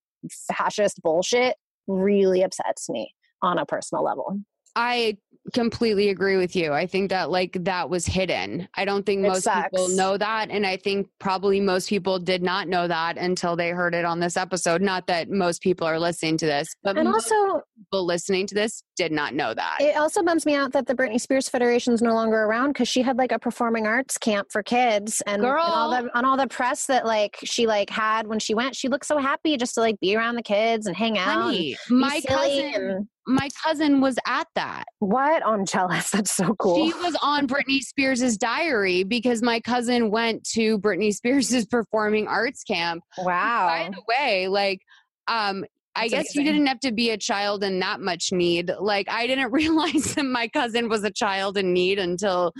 [0.48, 1.56] fascist bullshit
[1.86, 4.38] really upsets me on a personal level.
[4.76, 5.18] I
[5.52, 6.72] completely agree with you.
[6.72, 8.66] I think that like that was hidden.
[8.74, 12.42] I don't think It most people know that and I think probably most people did
[12.42, 14.80] not know that until they heard it on this episode.
[14.80, 18.82] Not that most people are listening to this, but And also, people listening to this
[18.96, 19.78] did not know that.
[19.80, 22.88] it also bums me out that the Britney Spears Federation is no longer around because
[22.88, 26.02] she had like a performing arts camp for kids and, and all Girl.
[26.04, 28.74] the on all the press that like she like had when she went.
[28.76, 31.42] She looked so happy just to like be around the kids and hang out.
[31.44, 34.84] Honey, my cousin and- my cousin was at that.
[34.98, 35.44] what?
[35.46, 36.10] I'm jealous.
[36.12, 36.76] That's so cool.
[36.76, 42.64] She was on Britney Spears' diary because my cousin went to Britney Spears' performing arts
[42.64, 43.66] camp wow.
[43.66, 44.80] by the way, like,
[45.28, 45.64] um,
[45.96, 48.70] I That's guess you didn't have to be a child in that much need.
[48.80, 52.52] Like, I didn't realize that my cousin was a child in need until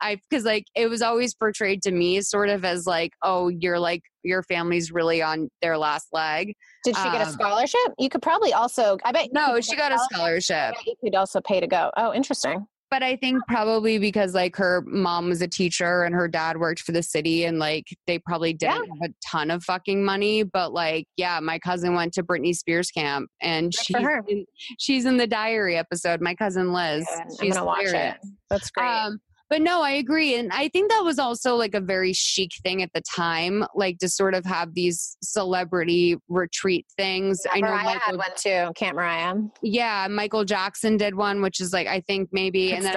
[0.00, 3.78] I, because like it was always portrayed to me sort of as like, oh, you're
[3.78, 6.54] like your family's really on their last leg.
[6.84, 7.80] Did she get a Um, scholarship?
[7.98, 8.98] You could probably also.
[9.04, 9.28] I bet.
[9.32, 11.90] No, she got a scholarship, You could also pay to go.
[11.96, 12.66] Oh, interesting.
[12.90, 16.80] but I think probably because like her mom was a teacher and her dad worked
[16.80, 20.42] for the city, and like they probably didn't have a ton of fucking money.
[20.42, 23.96] But like, yeah, my cousin went to Britney Spears camp, and Good she's
[24.28, 24.44] in,
[24.78, 26.20] she's in the diary episode.
[26.20, 27.42] My cousin Liz, Good.
[27.42, 28.16] I'm gonna watch it.
[28.50, 28.86] That's great.
[28.86, 29.20] Um,
[29.50, 30.36] but no, I agree.
[30.36, 33.98] And I think that was also like a very chic thing at the time, like
[33.98, 37.42] to sort of have these celebrity retreat things.
[37.50, 38.72] I know Mariah had Michael, one too.
[38.76, 39.34] Camp Mariah.
[39.60, 42.96] yeah, Michael Jackson did one, which is like, I think maybe, and then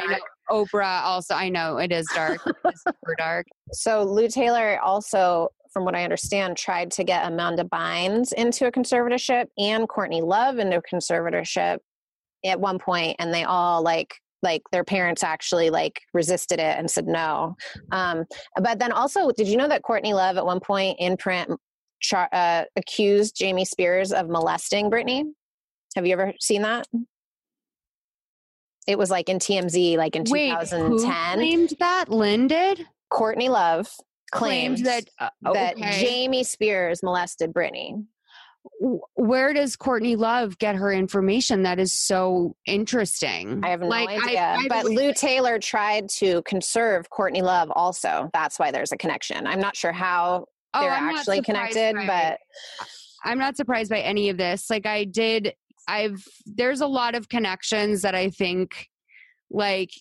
[0.51, 3.47] Oprah also, I know it is dark, it's super dark.
[3.72, 8.72] So Lou Taylor also, from what I understand, tried to get Amanda Bynes into a
[8.72, 11.80] conservatorship and Courtney Love into a conservatorship
[12.45, 14.14] at one point, and they all like
[14.44, 17.56] like their parents actually like resisted it and said no.
[17.91, 18.26] Um,
[18.62, 21.50] but then also, did you know that Courtney Love at one point in print
[22.02, 25.24] char- uh, accused Jamie Spears of molesting Britney?
[25.96, 26.88] Have you ever seen that?
[28.86, 31.34] It was like in TMZ, like in Wait, who 2010.
[31.38, 32.10] claimed that?
[32.10, 32.86] Lynn did?
[33.10, 33.88] Courtney Love
[34.32, 35.78] claimed, Claimed that, uh, that.
[35.78, 38.04] Jamie Spears molested Britney.
[39.16, 41.64] Where does Courtney Love get her information?
[41.64, 43.61] That is so interesting.
[43.64, 44.55] I have no Like, idea.
[44.57, 45.14] I but believe Lou.
[45.14, 48.30] Taylor tried to conserve Courtney Love also.
[48.34, 49.47] That's why there's a connection.
[49.47, 52.39] I'm not sure how Oh, they're I'm actually connected, but
[53.24, 54.70] I'm not surprised by any of this.
[54.70, 55.53] Like I did
[55.88, 58.88] I've there's a lot of connections that I think
[59.51, 59.91] like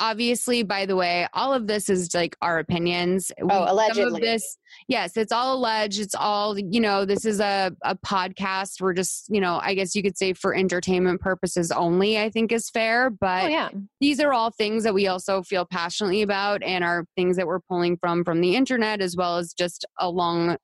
[0.00, 4.20] obviously by the way all of this is like our opinions oh, We- of allegedly.
[4.20, 4.56] this
[4.88, 9.26] yes it's all alleged it's all you know this is a, a podcast we're just
[9.28, 13.08] you know i guess you could say for entertainment purposes only i think is fair
[13.08, 13.68] oh, but oh yeah.
[14.00, 17.60] these are all things that we also feel passionately about and are things that we're
[17.60, 20.56] pulling from from the internet as well as just a long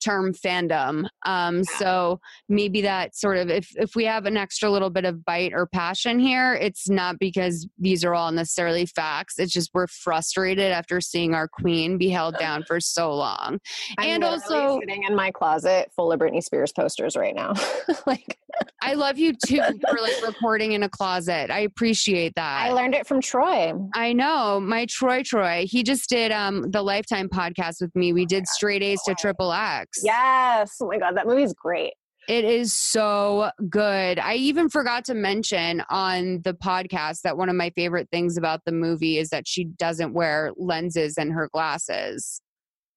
[0.00, 4.90] term fandom um so maybe that sort of if if we have an extra little
[4.90, 9.52] bit of bite or passion here it's not because these are all necessarily facts it's
[9.52, 13.58] just we're frustrated after seeing our queen be held down for so long
[13.98, 17.54] I'm and also sitting in my closet full of Britney Spears posters right now.
[18.06, 18.38] like
[18.82, 22.94] i love you too for like recording in a closet i appreciate that I learned
[22.94, 23.72] it from Troy.
[23.94, 25.66] I know my Troy Troy.
[25.68, 28.12] He just did um the Lifetime podcast with me.
[28.12, 29.89] We did Straight A's to Triple X.
[30.02, 30.76] Yes.
[30.80, 31.92] Oh my god, that movie's great.
[32.28, 34.18] It is so good.
[34.18, 38.60] I even forgot to mention on the podcast that one of my favorite things about
[38.64, 42.40] the movie is that she doesn't wear lenses in her glasses.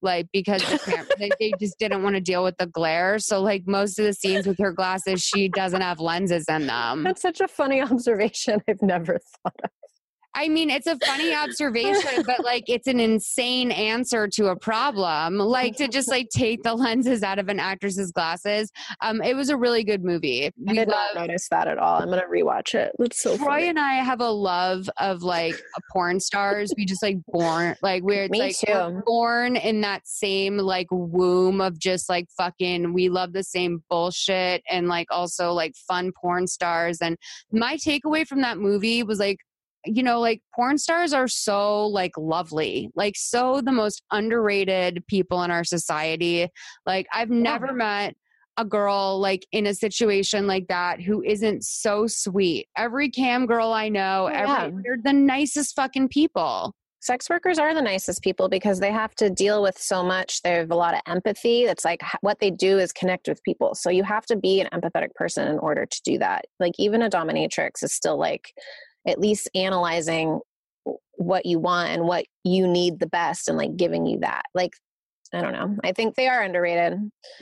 [0.02, 3.18] Like because the cam- they, they just didn't want to deal with the glare.
[3.18, 7.02] So like most of the scenes with her glasses, she doesn't have lenses in them.
[7.02, 8.62] That's such a funny observation.
[8.68, 9.70] I've never thought of.
[10.36, 15.38] I mean, it's a funny observation, but like it's an insane answer to a problem.
[15.38, 18.70] Like to just like take the lenses out of an actress's glasses.
[19.00, 20.46] Um, it was a really good movie.
[20.46, 22.02] I We did love- not notice that at all.
[22.02, 22.92] I'm gonna rewatch it.
[22.98, 23.68] That's so Troy funny.
[23.68, 25.54] and I have a love of like
[25.92, 26.72] porn stars.
[26.76, 31.60] We just like born like we're Me like we're born in that same like womb
[31.60, 32.92] of just like fucking.
[32.92, 36.98] We love the same bullshit and like also like fun porn stars.
[37.00, 37.16] And
[37.52, 39.38] my takeaway from that movie was like.
[39.86, 45.42] You know, like porn stars are so like lovely, like so the most underrated people
[45.42, 46.48] in our society.
[46.86, 48.14] Like I've never met
[48.56, 52.68] a girl like in a situation like that who isn't so sweet.
[52.76, 54.64] Every cam girl I know, Oh, yeah.
[54.66, 56.72] every they're the nicest fucking people.
[57.00, 60.52] sex workers are the nicest people because they have to deal with so much they
[60.52, 63.90] have a lot of empathy it's like what they do is connect with people so
[63.90, 67.10] you have to be an empathetic person in order to do that like even a
[67.10, 68.52] dominatrix is still like
[69.06, 70.40] at least analyzing
[71.16, 74.72] what you want and what you need the best and like giving you that like
[75.32, 76.98] i don't know i think they are underrated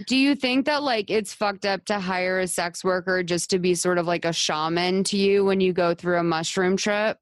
[0.06, 3.58] Do you think that like it's fucked up to hire a sex worker just to
[3.58, 7.18] be sort of like a shaman to you when you go through a mushroom trip?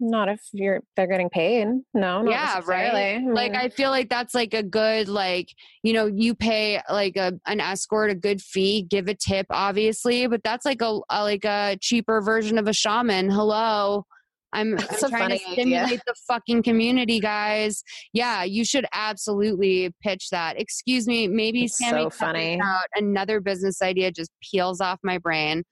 [0.00, 3.22] Not if you're they're getting paid no not Yeah, right?
[3.22, 5.48] Like I feel like that's like a good like
[5.82, 10.26] you know you pay like a an escort a good fee, give a tip obviously,
[10.26, 13.30] but that's like a, a like a cheaper version of a shaman.
[13.30, 14.06] Hello.
[14.52, 15.52] I'm, I'm trying to funny idea.
[15.52, 17.84] stimulate the fucking community, guys.
[18.12, 20.60] Yeah, you should absolutely pitch that.
[20.60, 22.60] Excuse me, maybe It's Sammy so funny.
[22.60, 22.86] out.
[22.96, 25.62] Another business idea just peels off my brain.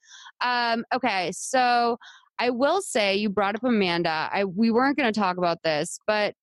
[0.41, 1.99] Um, okay, so
[2.39, 4.29] I will say you brought up Amanda.
[4.33, 6.35] I we weren't going to talk about this, but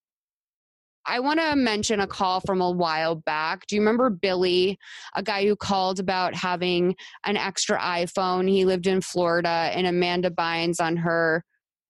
[1.06, 3.66] I want to mention a call from a while back.
[3.66, 4.76] Do you remember Billy,
[5.14, 8.50] a guy who called about having an extra iPhone?
[8.50, 11.44] He lived in Florida, and Amanda Bynes on her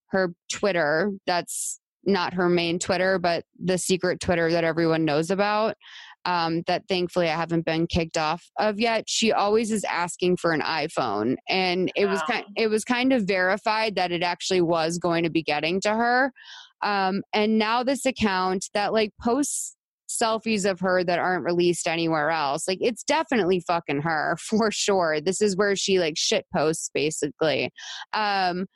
[0.08, 1.12] her Twitter.
[1.26, 5.76] That's not her main Twitter, but the secret Twitter that everyone knows about.
[6.26, 9.04] Um, that thankfully I haven't been kicked off of yet.
[9.06, 13.24] She always is asking for an iPhone, and it was kind it was kind of
[13.24, 16.32] verified that it actually was going to be getting to her.
[16.82, 19.76] Um, and now this account that like posts
[20.08, 25.20] selfies of her that aren't released anywhere else, like it's definitely fucking her for sure.
[25.20, 27.70] This is where she like shit posts basically.
[28.12, 28.66] Um,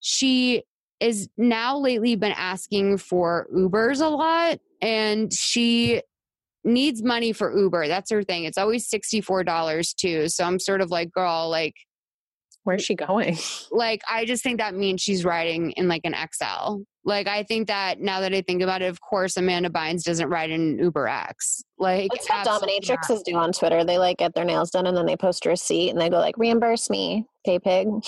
[0.00, 0.62] she
[1.00, 6.02] is now lately been asking for Ubers a lot, and she
[6.64, 7.88] needs money for Uber.
[7.88, 8.44] That's her thing.
[8.44, 10.28] It's always $64 too.
[10.28, 11.74] So I'm sort of like, girl, like,
[12.64, 13.38] where's she going
[13.70, 16.82] like I just think that means she's riding in like an XL.
[17.04, 20.28] Like I think that now that I think about it, of course Amanda Bynes doesn't
[20.28, 21.62] ride in an Uber X.
[21.80, 23.82] Like That's what dominatrixes do on Twitter.
[23.84, 26.18] They like get their nails done and then they post a receipt and they go
[26.18, 27.88] like, reimburse me, pay pig.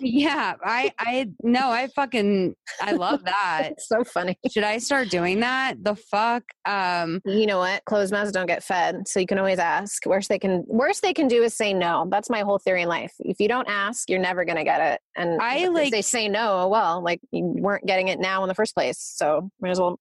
[0.00, 3.68] Yeah, I I no, I fucking I love that.
[3.72, 4.38] it's so funny.
[4.52, 5.82] Should I start doing that?
[5.82, 6.42] The fuck?
[6.66, 7.82] Um You know what?
[7.86, 9.08] Closed mouths don't get fed.
[9.08, 10.04] So you can always ask.
[10.04, 12.06] Worst they can worst they can do is say no.
[12.10, 13.14] That's my whole theory in life.
[13.20, 15.00] If you don't ask, you're never gonna get it.
[15.16, 18.54] And I, like- they say no, well, like you weren't getting it now in the
[18.54, 18.98] first place.
[19.00, 19.98] So might as well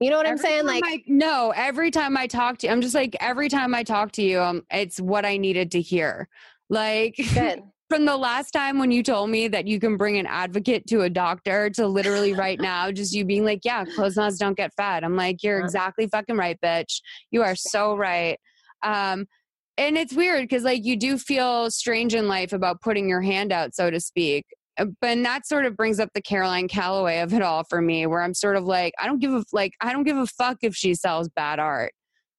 [0.00, 0.64] you know what I'm saying?
[0.66, 3.82] Like I- no, every time I talk to you, I'm just like every time I
[3.82, 6.28] talk to you, um, it's what I needed to hear.
[6.68, 7.16] Like
[7.88, 11.00] from the last time when you told me that you can bring an advocate to
[11.02, 14.72] a doctor to literally right now, just you being like, yeah, closed mouths don't get
[14.76, 15.04] fed.
[15.04, 17.00] I'm like, you're exactly fucking right, bitch.
[17.30, 18.38] You are so right.
[18.82, 19.26] Um,
[19.78, 23.52] and it's weird because like you do feel strange in life about putting your hand
[23.52, 24.44] out, so to speak.
[24.78, 27.80] Uh, But and that sort of brings up the Caroline Calloway of it all for
[27.80, 30.26] me, where I'm sort of like, I don't give a like, I don't give a
[30.26, 31.92] fuck if she sells bad art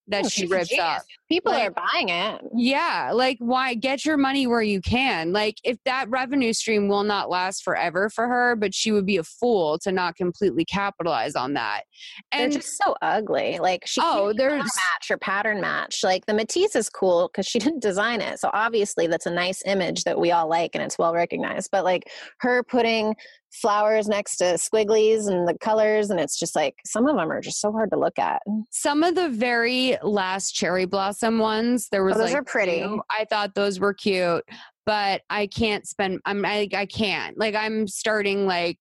[0.08, 1.04] that Oh, she rips up.
[1.30, 2.42] People Like- are buying it.
[2.56, 5.32] Yeah, like why get your money where you can?
[5.32, 9.18] Like if that revenue stream will not last forever for her, but she would be
[9.18, 11.84] a fool to not completely capitalize on that.
[12.32, 13.60] And they're just so ugly.
[13.60, 16.00] Like she Oh, there's- match or pattern match.
[16.04, 19.62] Like the Matisse is cool because she didn't design it, so obviously that's a nice
[19.68, 21.70] image that we all like and it's well recognized.
[21.72, 22.10] But like
[22.40, 23.16] her putting
[23.52, 27.42] flowers next to squigglies and the colors, and it's just like some of them are
[27.42, 28.42] just so hard to look at.
[28.70, 32.80] some of the very last cherry blossom ones, there was Oh, those like are pretty.
[32.80, 33.02] two.
[33.10, 34.44] I thought those were cute,
[34.86, 36.20] but I can't spend.
[36.26, 37.38] I'm I, I can't.
[37.38, 38.78] Like I'm starting like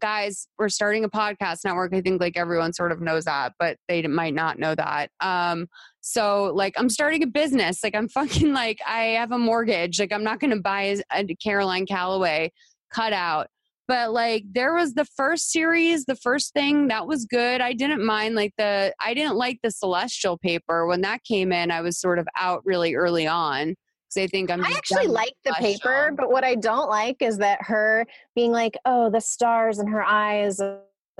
[0.00, 3.78] guys we're starting a podcast network i think like everyone sort of knows that but
[3.88, 5.66] they might not know that um
[6.02, 10.12] so like i'm starting a business like i'm fucking like i have a mortgage like
[10.12, 12.52] i'm not gonna buy a, a caroline calloway
[12.92, 13.46] cutout
[13.88, 18.04] but like there was the first series the first thing that was good i didn't
[18.04, 21.98] mind like the i didn't like the celestial paper when that came in i was
[21.98, 23.74] sort of out really early on
[24.08, 24.64] because i think I'm.
[24.64, 28.06] I actually like the paper, but what I don't like is that her
[28.36, 30.78] being like, "Oh, the stars in her eyes," and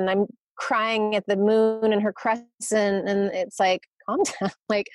[0.08, 4.50] I'm crying at the moon and her crescent, and it's like, calm down.
[4.68, 4.86] Like,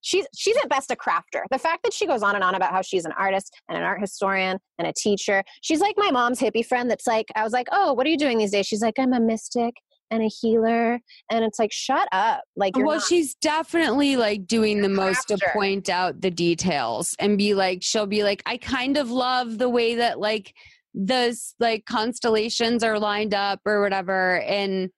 [0.00, 1.42] she's she's at best a crafter.
[1.50, 3.84] The fact that she goes on and on about how she's an artist and an
[3.84, 6.90] art historian and a teacher, she's like my mom's hippie friend.
[6.90, 9.12] That's like, I was like, "Oh, what are you doing these days?" She's like, "I'm
[9.12, 9.74] a mystic."
[10.12, 10.98] And a healer,
[11.30, 12.40] and it's like, shut up!
[12.56, 17.38] Like, well, not- she's definitely like doing the most to point out the details and
[17.38, 20.52] be like, she'll be like, I kind of love the way that like
[20.94, 24.90] the s- like constellations are lined up or whatever, and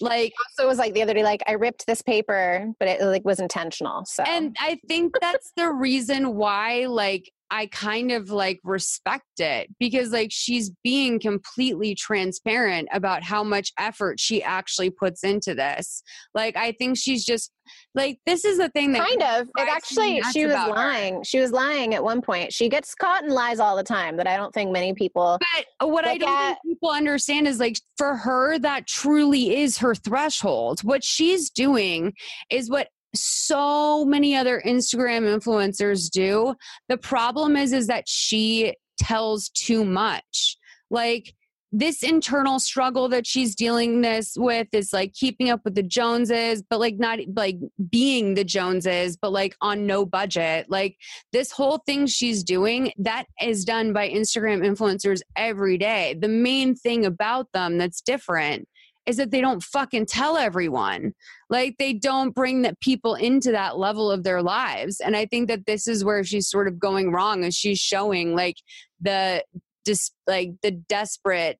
[0.00, 3.02] Like so it was like the other day, like I ripped this paper, but it
[3.02, 4.04] like was intentional.
[4.04, 9.68] So And I think that's the reason why, like, I kind of like respect it
[9.78, 16.02] because, like, she's being completely transparent about how much effort she actually puts into this.
[16.34, 17.50] Like, I think she's just
[17.94, 19.48] like, this is the thing that kind of.
[19.58, 20.74] It actually, she was about her.
[20.74, 21.22] lying.
[21.24, 22.52] She was lying at one point.
[22.52, 25.38] She gets caught in lies all the time that I don't think many people.
[25.80, 29.78] But what I don't at- think people understand is like for her, that truly is
[29.78, 30.80] her threshold.
[30.84, 32.14] What she's doing
[32.50, 36.54] is what so many other Instagram influencers do.
[36.88, 40.56] The problem is, is that she tells too much.
[40.90, 41.34] Like
[41.72, 46.62] this internal struggle that she's dealing this with is like keeping up with the Joneses,
[46.68, 47.58] but like not like
[47.90, 50.66] being the Joneses, but like on no budget.
[50.68, 50.96] Like
[51.32, 56.16] this whole thing she's doing that is done by Instagram influencers every day.
[56.20, 58.68] The main thing about them that's different
[59.10, 61.12] is that they don't fucking tell everyone.
[61.50, 65.00] Like they don't bring that people into that level of their lives.
[65.00, 68.34] And I think that this is where she's sort of going wrong is she's showing
[68.34, 68.56] like
[69.00, 69.44] the
[69.84, 71.58] just like the desperate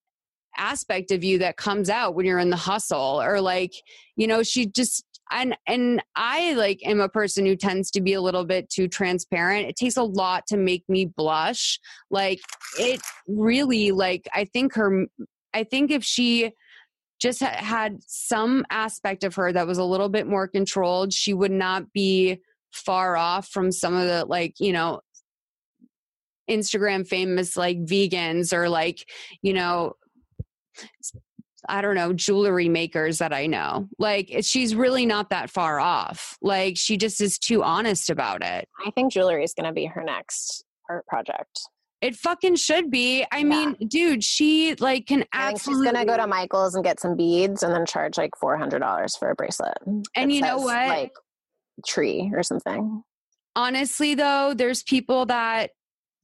[0.57, 3.73] aspect of you that comes out when you're in the hustle or like
[4.17, 8.15] you know she just and and I like am a person who tends to be
[8.15, 9.69] a little bit too transparent.
[9.69, 11.79] It takes a lot to make me blush.
[12.11, 12.41] Like
[12.79, 15.07] it really like I think her
[15.55, 16.53] I think if she
[17.21, 21.35] just ha- had some aspect of her that was a little bit more controlled, she
[21.35, 22.41] would not be
[22.73, 25.01] far off from some of the like, you know,
[26.51, 29.09] Instagram famous like vegans or like,
[29.43, 29.95] you know,
[31.69, 33.89] I don't know, jewelry makers that I know.
[33.99, 36.39] Like she's really not that far off.
[36.41, 38.69] Like she just is too honest about it.
[38.85, 41.61] I think jewelry is going to be her next art project.
[42.01, 43.25] It fucking should be.
[43.31, 43.43] I Yeah.
[43.45, 47.17] mean, dude, she like can think she's going to go to Michael's and get some
[47.17, 49.77] beads and then charge like four hundred dollars for a bracelet.
[50.17, 50.89] And you know what?
[50.89, 51.13] Like
[51.87, 53.03] tree or something.
[53.57, 55.71] honestly though there's people that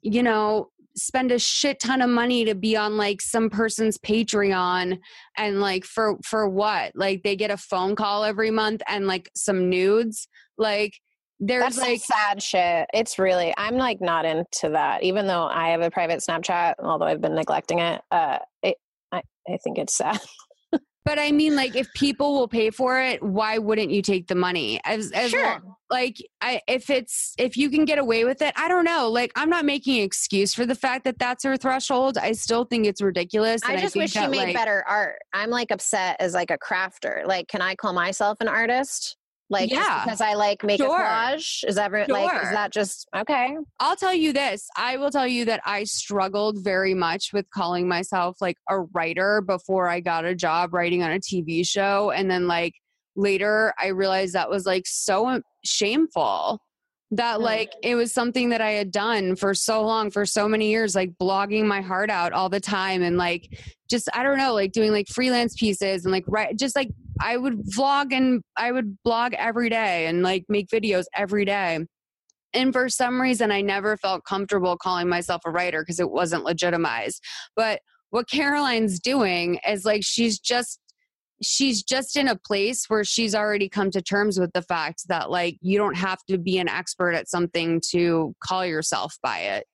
[0.02, 4.98] you know spend a shit ton of money to be on like some person's patreon
[5.36, 9.28] and like for for what like they get a phone call every month and like
[9.34, 10.94] some nudes like
[11.40, 12.88] there's That's like sad shit.
[12.94, 15.02] It's really I'm like not into that.
[15.02, 18.76] Even though I have a private Snapchat, although I've been neglecting it, uh, it
[19.12, 20.18] I, I think it's sad.
[21.04, 24.34] but i mean like if people will pay for it why wouldn't you take the
[24.34, 25.44] money as, as Sure.
[25.44, 29.08] long- like I, if it's if you can get away with it i don't know
[29.08, 32.64] like i'm not making an excuse for the fact that that's her threshold i still
[32.64, 35.20] think it's ridiculous I just think wish she made like, better art.
[35.32, 37.24] I'm like upset as like a crafter.
[37.24, 39.16] Like, can I call myself an artist?
[39.48, 40.02] Like, Yeah.
[40.04, 41.00] because I like make Sure.
[41.00, 41.62] a collage?
[41.68, 42.42] Is ever like Sure.
[42.42, 43.56] is that just okay?
[43.78, 44.66] I'll tell you this.
[44.76, 49.40] I will tell you that I struggled very much with calling myself like a writer
[49.40, 52.10] before I got a job writing on a TV show.
[52.10, 52.74] And then, like,
[53.14, 56.60] later I realized that was like so shameful
[57.12, 57.42] that, Mm.
[57.42, 60.96] like, it was something that I had done for so long, for so many years,
[60.96, 63.48] like blogging my heart out all the time and, like,
[63.88, 66.90] just, I don't know, like doing like freelance pieces and like, right, just like
[67.20, 71.80] I would vlog and I would blog every day and like make videos every day.
[72.52, 76.44] And for some reason, I never felt comfortable calling myself a writer because it wasn't
[76.44, 77.22] legitimized.
[77.54, 80.80] But what Caroline's doing is like she's just
[81.42, 85.30] she's just in a place where she's already come to terms with the fact that
[85.30, 89.66] like you don't have to be an expert at something to call yourself by it.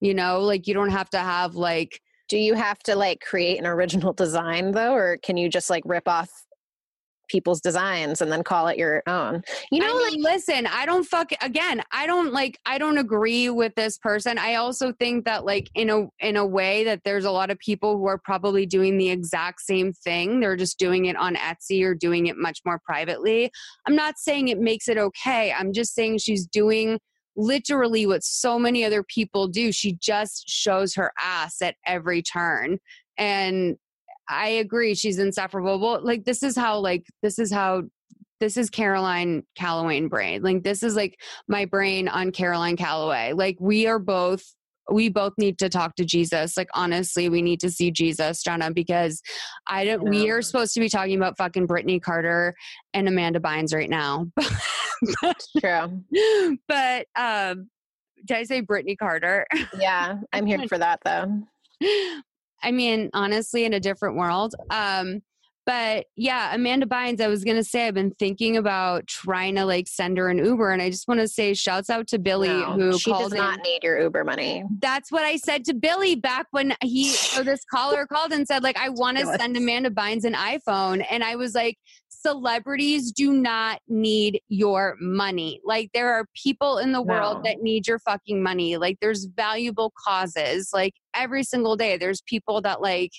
[0.00, 3.58] You know, like you don't have to have like Do you have to like create
[3.58, 6.30] an original design though, or can you just like rip off
[7.28, 9.42] people's designs and then call it your own?
[9.70, 11.82] You know, I like listen, I don't fuck again.
[11.92, 12.58] I don't like.
[12.66, 14.38] I don't agree with this person.
[14.38, 17.58] I also think that, like, in a in a way, that there's a lot of
[17.58, 20.40] people who are probably doing the exact same thing.
[20.40, 23.50] They're just doing it on Etsy or doing it much more privately.
[23.86, 25.52] I'm not saying it makes it okay.
[25.52, 26.98] I'm just saying she's doing
[27.36, 29.70] literally what so many other people do.
[29.70, 32.78] She just shows her ass at every turn,
[33.18, 33.76] and
[34.28, 34.94] I agree.
[34.94, 35.78] She's insufferable.
[35.78, 37.82] Well, like this is how like this is how
[38.40, 40.42] this is Caroline Calloway brain.
[40.42, 41.18] Like this is like
[41.48, 43.32] my brain on Caroline Calloway.
[43.32, 44.44] Like we are both
[44.90, 46.56] we both need to talk to Jesus.
[46.56, 49.20] Like honestly, we need to see Jesus, Jenna, because
[49.66, 52.54] I don't we are supposed to be talking about fucking Britney Carter
[52.94, 54.26] and Amanda Bynes right now.
[55.22, 56.04] That's true.
[56.68, 57.68] But um
[58.24, 59.46] did I say Britney Carter?
[59.78, 61.42] Yeah, I'm here for that though.
[62.66, 64.56] I mean, honestly, in a different world.
[64.70, 65.22] Um,
[65.66, 69.64] but yeah, Amanda Bynes, I was going to say, I've been thinking about trying to
[69.64, 70.72] like send her an Uber.
[70.72, 73.58] And I just want to say, shouts out to Billy no, who she does not
[73.58, 73.62] in.
[73.62, 74.64] need your Uber money.
[74.80, 78.64] That's what I said to Billy back when he, so this caller called and said,
[78.64, 81.04] like, I want to send Amanda Bynes an iPhone.
[81.08, 81.78] And I was like,
[82.26, 85.60] celebrities do not need your money.
[85.64, 87.12] Like, there are people in the no.
[87.12, 88.76] world that need your fucking money.
[88.76, 90.70] Like, there's valuable causes.
[90.72, 93.12] Like, every single day, there's people that, like,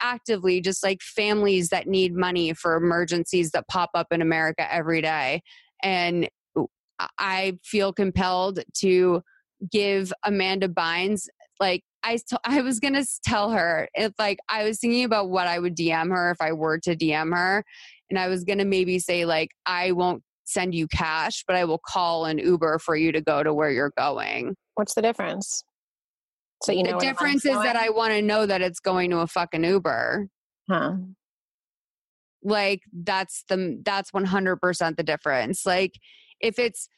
[0.00, 5.02] actively just like families that need money for emergencies that pop up in America every
[5.02, 5.42] day.
[5.82, 6.28] And
[7.18, 9.22] I feel compelled to
[9.70, 11.28] give Amanda Bynes
[11.58, 15.46] like I, t- I was gonna tell her if like I was thinking about what
[15.46, 17.64] I would DM her if I were to DM her,
[18.08, 21.80] and I was gonna maybe say like I won't send you cash, but I will
[21.86, 24.56] call an Uber for you to go to where you're going.
[24.74, 25.62] What's the difference?
[26.62, 29.18] So you know the difference is that I want to know that it's going to
[29.18, 30.28] a fucking Uber.
[30.68, 30.92] Huh.
[32.42, 35.64] Like that's the that's 100% the difference.
[35.64, 35.94] Like
[36.40, 36.88] if it's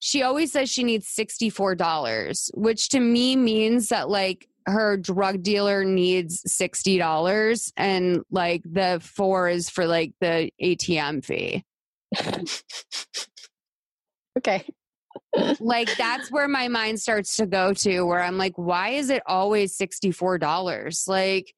[0.00, 5.84] she always says she needs $64, which to me means that like her drug dealer
[5.84, 11.64] needs $60 and like the 4 is for like the ATM fee.
[14.38, 14.64] okay
[15.60, 19.22] like that's where my mind starts to go to where I'm like, why is it
[19.26, 21.08] always $64?
[21.08, 21.52] Like,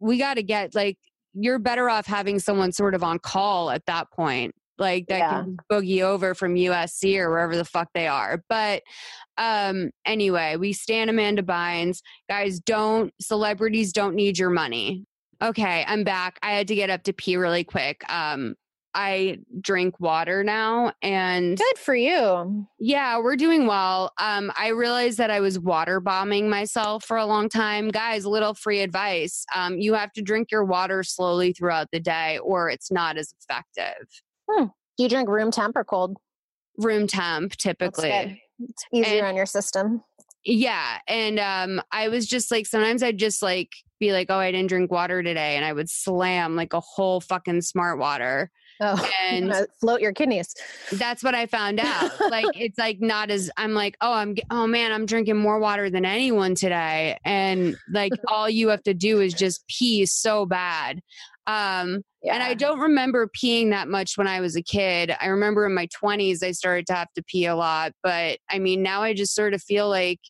[0.00, 0.98] we got to get, like,
[1.32, 5.30] you're better off having someone sort of on call at that point like that yeah.
[5.42, 8.42] can boogie over from USC or wherever the fuck they are.
[8.48, 8.82] But
[9.38, 12.00] um anyway, we stand Amanda Bynes.
[12.28, 15.04] Guys, don't celebrities don't need your money.
[15.42, 16.38] Okay, I'm back.
[16.42, 18.02] I had to get up to pee really quick.
[18.10, 18.54] Um
[18.94, 22.66] I drink water now and good for you.
[22.78, 24.12] Yeah, we're doing well.
[24.18, 27.88] Um, I realized that I was water bombing myself for a long time.
[27.88, 29.44] Guys, a little free advice.
[29.54, 33.34] Um, you have to drink your water slowly throughout the day or it's not as
[33.40, 34.06] effective.
[34.50, 34.66] Hmm.
[34.96, 36.16] Do you drink room temp or cold?
[36.78, 38.40] Room temp typically.
[38.58, 40.02] It's easier and, on your system.
[40.44, 40.98] Yeah.
[41.08, 44.68] And um, I was just like, sometimes I'd just like be like, oh, I didn't
[44.68, 45.56] drink water today.
[45.56, 48.50] And I would slam like a whole fucking smart water.
[48.80, 50.52] Oh, and float your kidneys.
[50.92, 52.10] That's what I found out.
[52.30, 55.90] like it's like not as I'm like, oh, I'm oh man, I'm drinking more water
[55.90, 61.02] than anyone today, and like all you have to do is just pee so bad.
[61.46, 62.34] Um, yeah.
[62.34, 65.14] and I don't remember peeing that much when I was a kid.
[65.20, 68.58] I remember in my 20s I started to have to pee a lot, but I
[68.58, 70.20] mean now I just sort of feel like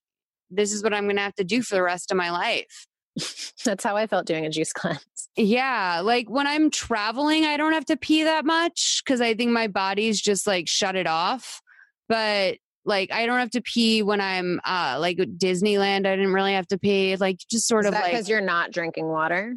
[0.50, 2.86] this is what I'm going to have to do for the rest of my life.
[3.64, 5.00] That's how I felt doing a juice cleanse.
[5.36, 6.00] Yeah.
[6.02, 9.68] Like when I'm traveling, I don't have to pee that much because I think my
[9.68, 11.60] body's just like shut it off.
[12.08, 16.06] But like I don't have to pee when I'm uh like Disneyland.
[16.06, 17.16] I didn't really have to pee.
[17.16, 19.54] Like just sort Is of like because you're not drinking water.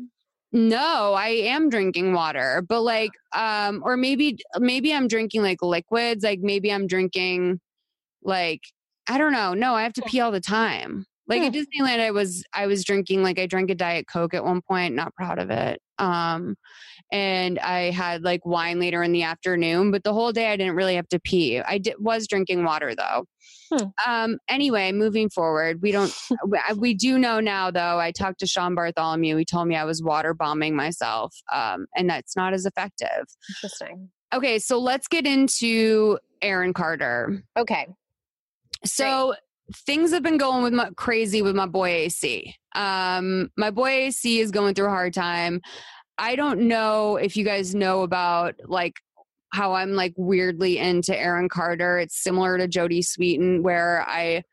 [0.53, 6.23] No, I am drinking water, but like um or maybe maybe I'm drinking like liquids,
[6.23, 7.59] like maybe I'm drinking
[8.23, 8.61] like
[9.07, 9.53] I don't know.
[9.53, 11.05] No, I have to pee all the time.
[11.27, 14.45] Like at Disneyland, I was I was drinking like I drank a diet coke at
[14.45, 14.95] one point.
[14.95, 15.81] Not proud of it.
[15.99, 16.55] Um,
[17.11, 20.75] and I had like wine later in the afternoon, but the whole day I didn't
[20.75, 21.59] really have to pee.
[21.59, 23.25] I did, was drinking water though.
[23.71, 23.85] Hmm.
[24.05, 26.13] Um, anyway, moving forward, we don't.
[26.77, 27.99] we do know now though.
[27.99, 29.37] I talked to Sean Bartholomew.
[29.37, 33.25] He told me I was water bombing myself, um, and that's not as effective.
[33.49, 34.09] Interesting.
[34.33, 37.43] Okay, so let's get into Aaron Carter.
[37.57, 37.87] Okay.
[38.83, 39.39] So Great
[39.75, 42.55] things have been going with my crazy with my boy AC.
[42.75, 45.61] Um, my boy AC is going through a hard time.
[46.17, 48.95] I don't know if you guys know about like
[49.53, 51.99] how I'm like weirdly into Aaron Carter.
[51.99, 54.43] It's similar to Jodie Sweetin, where I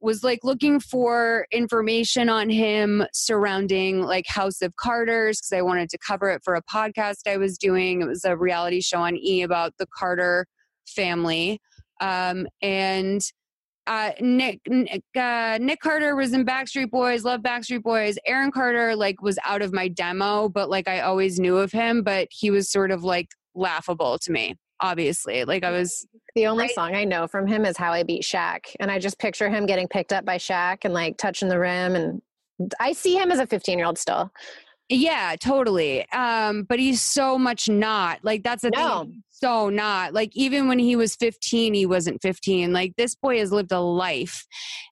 [0.00, 5.88] was like looking for information on him surrounding like House of Carters because I wanted
[5.90, 8.00] to cover it for a podcast I was doing.
[8.00, 10.46] It was a reality show on E about the Carter
[10.86, 11.60] family.
[12.00, 13.20] Um, and
[13.88, 18.18] uh, Nick Nick, uh, Nick Carter was in Backstreet Boys, love Backstreet Boys.
[18.26, 22.02] Aaron Carter like was out of my demo, but like I always knew of him,
[22.02, 24.54] but he was sort of like laughable to me.
[24.80, 26.06] Obviously, like I was.
[26.36, 26.74] The only right?
[26.74, 29.66] song I know from him is "How I Beat Shaq," and I just picture him
[29.66, 32.22] getting picked up by Shaq and like touching the rim, and
[32.78, 34.30] I see him as a 15 year old still.
[34.90, 36.08] Yeah, totally.
[36.12, 38.20] Um, but he's so much not.
[38.22, 39.00] Like that's the No.
[39.00, 39.22] thing.
[39.40, 40.14] So not.
[40.14, 42.72] Like even when he was 15, he wasn't 15.
[42.72, 44.46] Like this boy has lived a life.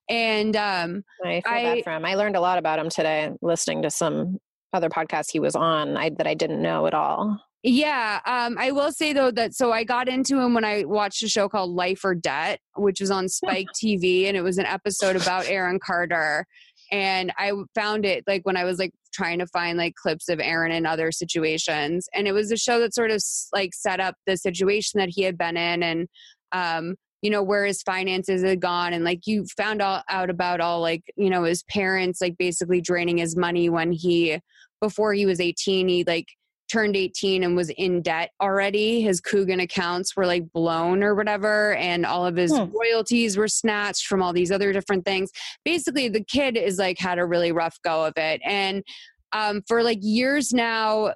[0.09, 2.05] And um I feel I- bad for him.
[2.05, 4.37] I learned a lot about him today listening to some
[4.73, 7.41] other podcast he was on I, that I didn't know at all.
[7.63, 11.23] Yeah, um, I will say though that so I got into him when I watched
[11.23, 14.65] a show called Life or Debt, which was on Spike TV, and it was an
[14.65, 16.45] episode about Aaron Carter.
[16.91, 20.39] And I found it like when I was like trying to find like clips of
[20.39, 23.21] Aaron in other situations, and it was a show that sort of
[23.53, 26.07] like set up the situation that he had been in, and
[26.51, 30.61] um, you know where his finances had gone, and like you found all out about
[30.61, 34.39] all like you know his parents like basically draining his money when he
[34.81, 36.27] before he was eighteen, he like
[36.67, 39.01] turned 18 and was in debt already.
[39.01, 42.65] His Coogan accounts were like blown or whatever, and all of his Hmm.
[42.71, 45.31] royalties were snatched from all these other different things.
[45.63, 48.41] Basically, the kid is like had a really rough go of it.
[48.45, 48.83] And
[49.31, 51.13] um, for like years now,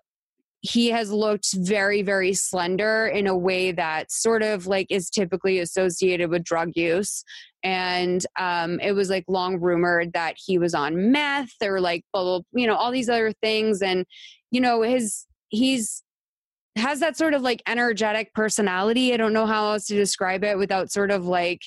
[0.64, 5.58] he has looked very, very slender in a way that sort of like is typically
[5.58, 7.24] associated with drug use.
[7.64, 12.24] And um, it was like long rumored that he was on meth or like, blah,
[12.24, 13.82] blah, you know, all these other things.
[13.82, 14.06] And,
[14.52, 16.02] you know, his, he's,
[16.76, 19.14] has that sort of like energetic personality.
[19.14, 21.62] I don't know how else to describe it without sort of like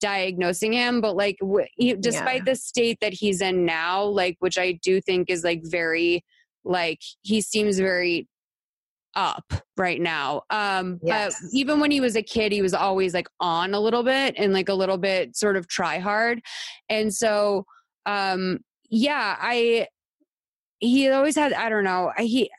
[0.00, 4.58] diagnosing him, but like, w- he, despite the state that he's in now, like, which
[4.58, 6.24] I do think is like very,
[6.64, 8.28] like, he seems very
[9.14, 9.44] up
[9.76, 10.42] right now.
[10.50, 11.40] Um, Yes.
[11.40, 14.34] but even when he was a kid, he was always like on a little bit
[14.36, 16.40] and like a little bit sort of try hard.
[16.88, 17.64] And so,
[18.06, 18.58] um,
[18.90, 19.88] yeah, I,
[20.78, 22.50] he always had, I don't know, he,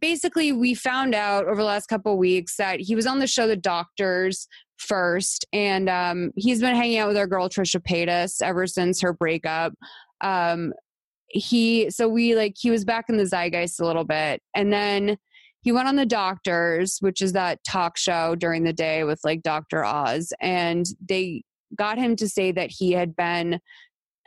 [0.00, 3.46] basically we found out over the last couple weeks that he was on the show
[3.46, 4.48] The Doctors
[4.78, 9.12] first and um, he's been hanging out with our girl Trisha Paytas ever since her
[9.12, 9.74] breakup.
[10.20, 10.72] Um,
[11.32, 15.16] he so we like he was back in the zeitgeist a little bit and then
[15.62, 19.42] he went on the doctors which is that talk show during the day with like
[19.42, 21.42] dr oz and they
[21.74, 23.58] got him to say that he had been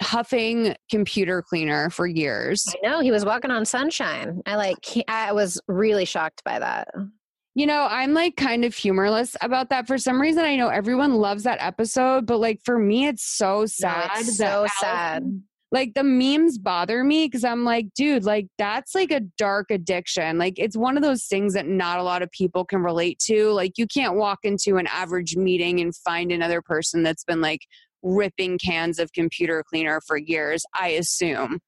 [0.02, 4.42] huffing computer cleaner for years I know he was walking on sunshine.
[4.46, 4.78] I like.
[5.08, 6.88] I was really shocked by that.
[7.58, 9.88] You know, I'm like kind of humorless about that.
[9.88, 13.62] For some reason, I know everyone loves that episode, but like for me, it's so
[13.62, 14.12] No, sad.
[14.16, 15.24] it's so sad.
[15.72, 20.38] Like the memes bother me because I'm like, dude, like that's like a dark addiction.
[20.38, 23.52] Like it's one of those things that not a lot of people can relate to.
[23.52, 27.62] Like you can't walk into an average meeting and find another person that's been like
[28.06, 31.60] ripping cans of computer cleaner for years, I assume.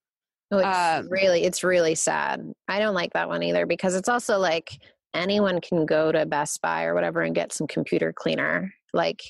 [0.52, 2.42] No, it's Um, really, it's really sad.
[2.70, 4.70] I don't like that one either because it's also like
[5.14, 8.72] anyone can go to Best Buy or whatever and get some computer cleaner.
[8.94, 9.22] Like,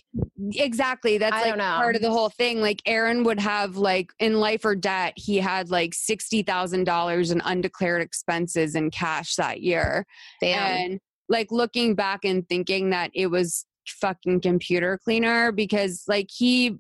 [0.54, 1.18] Exactly.
[1.18, 2.62] That's I like part of the whole thing.
[2.62, 7.32] Like Aaron would have like in life or debt, he had like sixty thousand dollars
[7.32, 10.06] in undeclared expenses in cash that year.
[10.40, 10.60] damn.
[10.60, 16.78] And like looking back and thinking that it was fucking computer cleaner because like he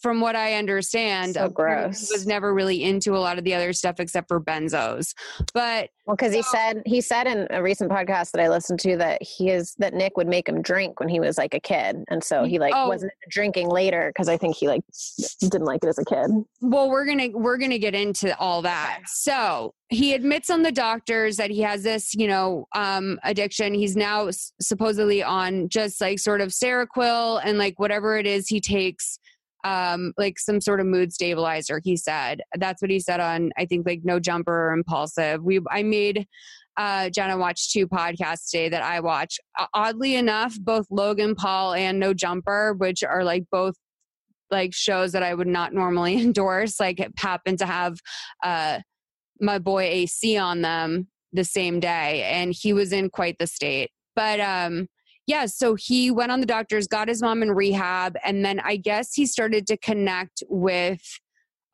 [0.00, 2.10] from what I understand, So gross.
[2.10, 5.14] was never really into a lot of the other stuff except for benzos.
[5.52, 8.96] But Well, because he said he said in a recent podcast that I listened to
[8.98, 12.04] that he is that Nick would make him drink when he was like a kid,
[12.08, 12.88] and so he like Oh.
[12.88, 14.82] wasn't drinking later because I think he like
[15.40, 16.30] didn't like it as a kid.
[16.60, 18.96] Well, we're gonna we're gonna get into all that.
[18.98, 19.04] Okay.
[19.06, 23.72] So he admits on the doctors that he has this, you know, um, addiction.
[23.72, 28.48] He's now s- supposedly on just like sort of Seroquel and like whatever it is
[28.48, 29.18] he takes,
[29.64, 31.80] um, like some sort of mood stabilizer.
[31.82, 35.42] He said that's what he said on I think like No Jumper or Impulsive.
[35.42, 36.26] We I made
[36.76, 39.38] uh, Jenna watch two podcasts today that I watch.
[39.58, 43.74] O- Oddly enough, both Logan Paul and No Jumper, which are like both
[44.50, 47.98] like shows that I would not normally endorse, like happen to have
[48.42, 48.80] uh,
[49.40, 53.90] my boy AC on them the same day, and he was in quite the state.
[54.14, 54.86] But um,
[55.28, 58.76] yeah, so he went on the doctors, got his mom in rehab, and then I
[58.76, 61.02] guess he started to connect with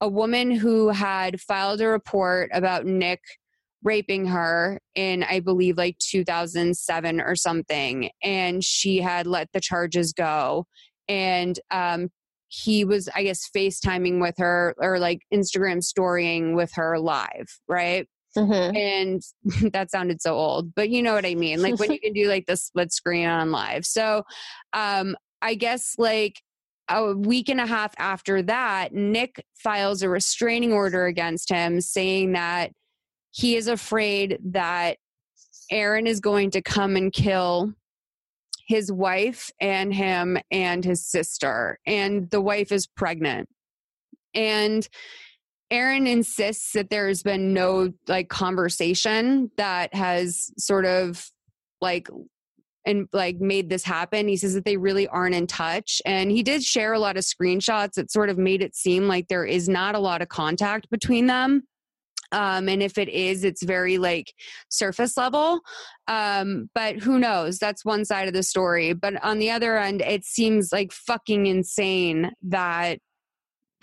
[0.00, 3.20] a woman who had filed a report about Nick
[3.84, 10.14] raping her in I believe like 2007 or something and she had let the charges
[10.14, 10.66] go
[11.06, 12.08] and um
[12.48, 18.08] he was I guess FaceTiming with her or like Instagram storying with her live, right?
[18.36, 18.76] Mm-hmm.
[18.76, 19.22] and
[19.72, 22.26] that sounded so old but you know what i mean like when you can do
[22.26, 24.24] like the split screen on live so
[24.72, 26.42] um i guess like
[26.90, 32.32] a week and a half after that nick files a restraining order against him saying
[32.32, 32.72] that
[33.30, 34.96] he is afraid that
[35.70, 37.72] aaron is going to come and kill
[38.66, 43.48] his wife and him and his sister and the wife is pregnant
[44.34, 44.88] and
[45.74, 51.28] Aaron insists that there's been no like conversation that has sort of
[51.80, 52.08] like
[52.86, 54.28] and like made this happen.
[54.28, 56.00] He says that they really aren't in touch.
[56.06, 59.26] And he did share a lot of screenshots that sort of made it seem like
[59.26, 61.64] there is not a lot of contact between them.
[62.30, 64.32] Um, and if it is, it's very like
[64.68, 65.60] surface level.
[66.06, 67.58] Um, but who knows?
[67.58, 68.92] That's one side of the story.
[68.92, 73.00] But on the other end, it seems like fucking insane that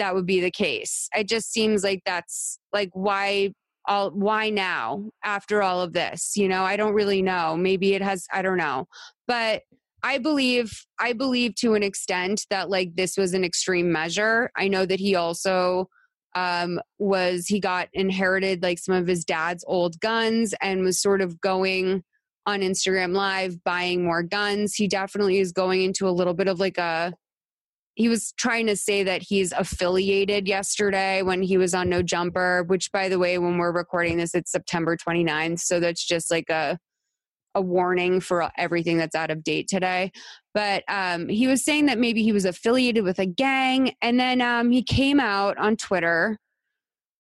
[0.02, 1.07] that would be the case.
[1.15, 3.53] It just seems like that's like why
[3.86, 6.64] all why now after all of this you know?
[6.64, 7.56] I don't really know.
[7.56, 8.88] Maybe it has i don't know.
[9.28, 9.61] But
[10.03, 14.49] i believe i believe to an extent that like this was an extreme measure.
[14.57, 15.88] I know that he also
[16.34, 21.22] um was he got inherited like some of his dad's old guns and was sort
[21.22, 22.03] of going
[22.48, 24.73] on instagram live buying more guns.
[24.73, 27.14] He definitely is going into a little bit of like a
[28.02, 32.64] he was trying to say that he's affiliated yesterday when he was on No Jumper,
[32.64, 35.60] which by the way, when we're recording this, it's September 29th.
[35.60, 36.80] So that's just like a
[37.53, 40.10] a warning for everything that's out of date today.
[40.53, 43.94] But um, he was saying that maybe he was affiliated with a gang.
[44.02, 46.38] And then um, he came out on Twitter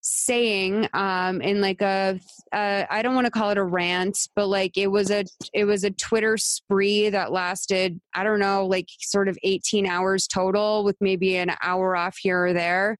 [0.01, 2.19] saying um in like a
[2.51, 5.65] uh, I don't want to call it a rant but like it was a it
[5.65, 10.83] was a twitter spree that lasted i don't know like sort of 18 hours total
[10.83, 12.97] with maybe an hour off here or there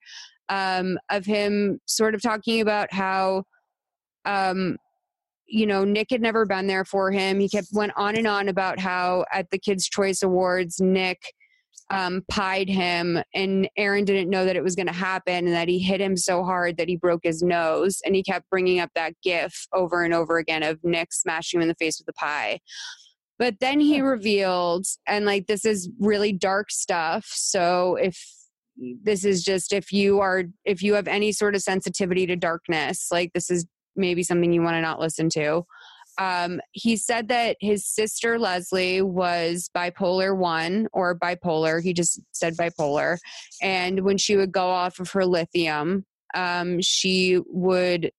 [0.50, 3.44] um of him sort of talking about how
[4.26, 4.78] um
[5.48, 7.40] you know nick had never been there for him.
[7.40, 11.20] He kept went on and on about how at the kids choice awards nick
[11.92, 15.68] um, pied him, and Aaron didn't know that it was going to happen, and that
[15.68, 18.00] he hit him so hard that he broke his nose.
[18.06, 21.64] And he kept bringing up that GIF over and over again of Nick smashing him
[21.64, 22.60] in the face with a pie.
[23.38, 27.26] But then he revealed, and like this is really dark stuff.
[27.28, 28.24] So if
[29.04, 33.08] this is just if you are if you have any sort of sensitivity to darkness,
[33.12, 33.66] like this is
[33.96, 35.64] maybe something you want to not listen to.
[36.18, 41.82] Um, he said that his sister Leslie was bipolar one or bipolar.
[41.82, 43.18] He just said bipolar.
[43.62, 48.12] And when she would go off of her lithium, um, she would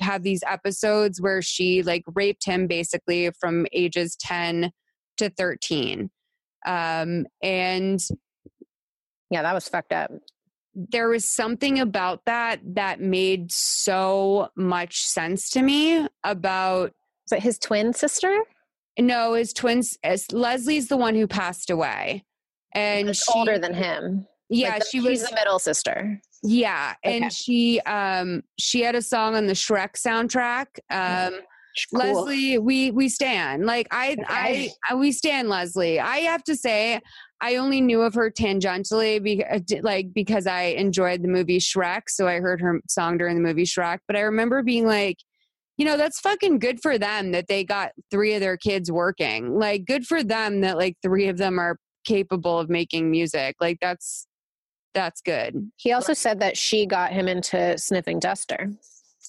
[0.00, 4.70] have these episodes where she like raped him basically from ages 10
[5.16, 6.10] to 13.
[6.66, 8.00] Um, and
[9.30, 10.10] yeah, that was fucked up.
[10.74, 16.92] There was something about that that made so much sense to me about
[17.34, 18.44] it his twin sister?
[18.98, 19.98] No, his twins.
[20.32, 22.24] Leslie's the one who passed away,
[22.74, 24.26] and she's older than him.
[24.48, 26.20] Yeah, like the, she was the middle sister.
[26.42, 27.16] Yeah, okay.
[27.16, 30.66] and she um she had a song on the Shrek soundtrack.
[30.90, 31.40] Um,
[31.90, 32.24] cool.
[32.24, 34.24] Leslie, we we stand like I, okay.
[34.28, 35.98] I I we stand Leslie.
[35.98, 37.00] I have to say,
[37.40, 42.28] I only knew of her tangentially, because, like because I enjoyed the movie Shrek, so
[42.28, 43.98] I heard her song during the movie Shrek.
[44.06, 45.16] But I remember being like
[45.76, 49.58] you know, that's fucking good for them that they got three of their kids working.
[49.58, 53.56] Like, good for them that like three of them are capable of making music.
[53.60, 54.26] Like, that's
[54.94, 55.70] that's good.
[55.76, 58.70] He also said that she got him into sniffing duster.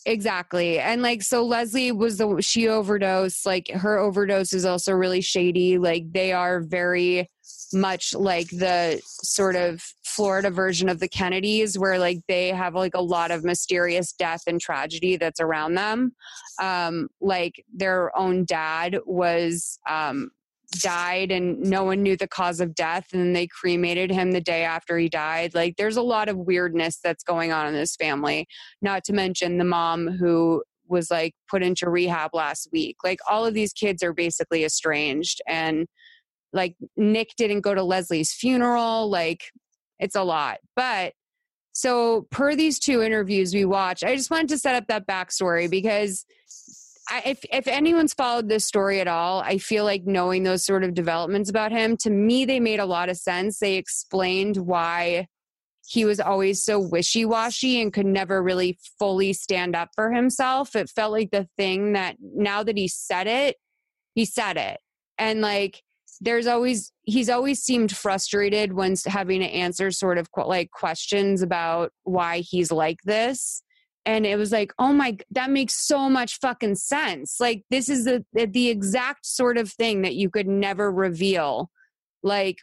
[0.05, 0.79] Exactly.
[0.79, 5.79] And like so Leslie was the she overdosed, like her overdose is also really shady.
[5.79, 7.29] Like they are very
[7.75, 12.95] much like the sort of Florida version of the Kennedys, where like they have like
[12.95, 16.13] a lot of mysterious death and tragedy that's around them.
[16.61, 20.31] Um, like their own dad was um,
[20.71, 24.63] died and no one knew the cause of death and they cremated him the day
[24.63, 28.47] after he died like there's a lot of weirdness that's going on in this family
[28.81, 33.45] not to mention the mom who was like put into rehab last week like all
[33.45, 35.87] of these kids are basically estranged and
[36.55, 39.09] like Nick didn't go to Leslie's funeral.
[39.09, 39.43] Like
[39.99, 40.57] it's a lot.
[40.75, 41.13] But
[41.73, 45.69] so per these two interviews we watched, I just wanted to set up that backstory
[45.69, 46.25] because
[47.09, 50.83] I, if if anyone's followed this story at all, I feel like knowing those sort
[50.83, 53.59] of developments about him, to me, they made a lot of sense.
[53.59, 55.27] They explained why
[55.87, 60.75] he was always so wishy washy and could never really fully stand up for himself.
[60.75, 63.57] It felt like the thing that now that he said it,
[64.15, 64.79] he said it.
[65.17, 65.83] And like
[66.21, 71.91] there's always he's always seemed frustrated when having to answer sort of like questions about
[72.03, 73.61] why he's like this.
[74.05, 77.37] And it was like oh my that makes so much fucking sense.
[77.39, 81.69] Like this is the the exact sort of thing that you could never reveal.
[82.23, 82.59] Like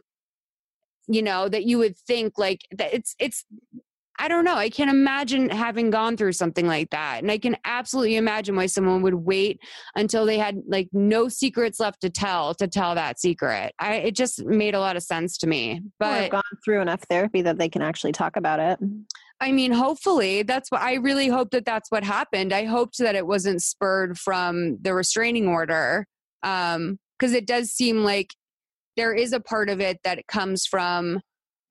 [1.08, 3.44] you know that you would think like that it's it's
[4.22, 4.54] I don't know.
[4.54, 7.22] I can't imagine having gone through something like that.
[7.22, 9.58] And I can absolutely imagine why someone would wait
[9.96, 13.74] until they had like no secrets left to tell to tell that secret.
[13.80, 15.80] I it just made a lot of sense to me.
[15.98, 18.78] But well, gone through enough therapy that they can actually talk about it.
[19.40, 22.52] I mean, hopefully that's what I really hope that that's what happened.
[22.52, 26.06] I hoped that it wasn't spurred from the restraining order.
[26.44, 28.28] Um, cause it does seem like
[28.96, 31.18] there is a part of it that comes from,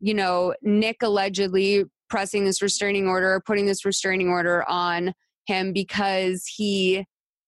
[0.02, 5.14] you know, Nick allegedly pressing this restraining order, putting this restraining order on
[5.48, 7.04] him because he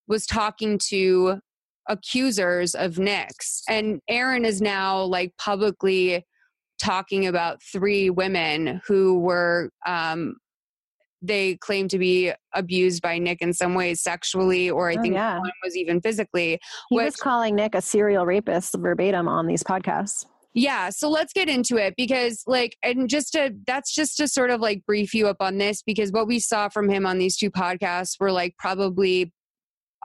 [0.07, 1.37] was talking to
[1.87, 3.61] accusers of Nick's.
[3.69, 6.25] And Aaron is now like publicly
[6.81, 10.37] talking about three women who were um,
[11.21, 15.13] they claim to be abused by Nick in some ways sexually, or I Oh, think
[15.13, 15.39] yeah.
[15.39, 16.59] one was even physically.
[16.89, 20.25] He which- was calling Nick a serial rapist verbatim on these podcasts.
[20.55, 24.51] Yeah, so let's get into it because like and just to that's just to sort
[24.51, 27.37] of like brief you up on this because what we saw from him on these
[27.37, 29.33] two podcasts were like probably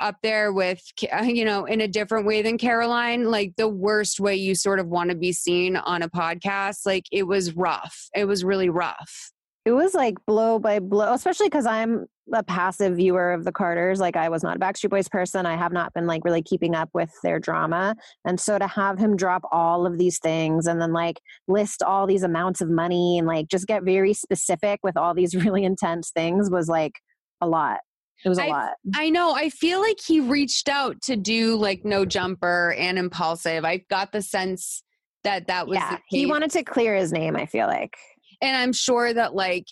[0.00, 0.80] up there with
[1.24, 4.86] you know in a different way than Caroline like the worst way you sort of
[4.86, 8.08] want to be seen on a podcast like it was rough.
[8.14, 9.32] It was really rough
[9.68, 14.00] It was like blow by blow, especially because I'm a passive viewer of the Carters.
[14.00, 15.44] Like I was not a Backstreet Boys person.
[15.44, 17.94] I have not been like really keeping up with their drama.
[18.24, 22.06] And so to have him drop all of these things and then like list all
[22.06, 26.12] these amounts of money and like just get very specific with all these really intense
[26.12, 26.94] things was like
[27.42, 27.80] a lot.
[28.24, 28.70] It was a I- lot.
[28.94, 29.34] I know.
[29.34, 33.66] I feel like he reached out to do like no jumper and impulsive.
[33.66, 34.82] I got the sense
[35.24, 35.98] that that was Yeah.
[36.08, 37.98] He wanted to clear his name, I feel like.
[38.40, 39.66] And I'm sure that like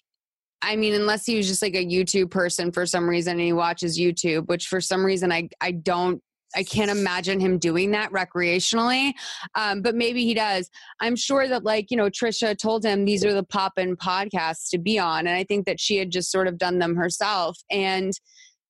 [0.63, 3.53] I mean, unless he was just like a YouTube person for some reason and he
[3.53, 6.23] watches YouTube, which for some reason I I don't
[6.55, 9.13] I can't imagine him doing that recreationally.
[9.55, 10.71] Um, but maybe he does.
[11.01, 14.71] I'm sure that like, you know, Trisha told him these are the pop in podcasts
[14.71, 15.27] to be on.
[15.27, 17.59] And I think that she had just sort of done them herself.
[17.71, 18.13] And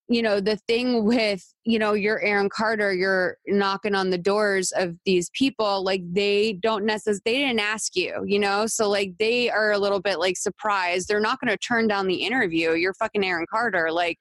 [0.09, 4.73] you know the thing with you know you're aaron carter you're knocking on the doors
[4.77, 8.67] of these people like they don't necessarily they didn't ask you you know?
[8.67, 11.09] So like they are a little bit like surprised.
[11.09, 12.73] They're not going to turn down the interview.
[12.73, 14.19] You're fucking aaron carter like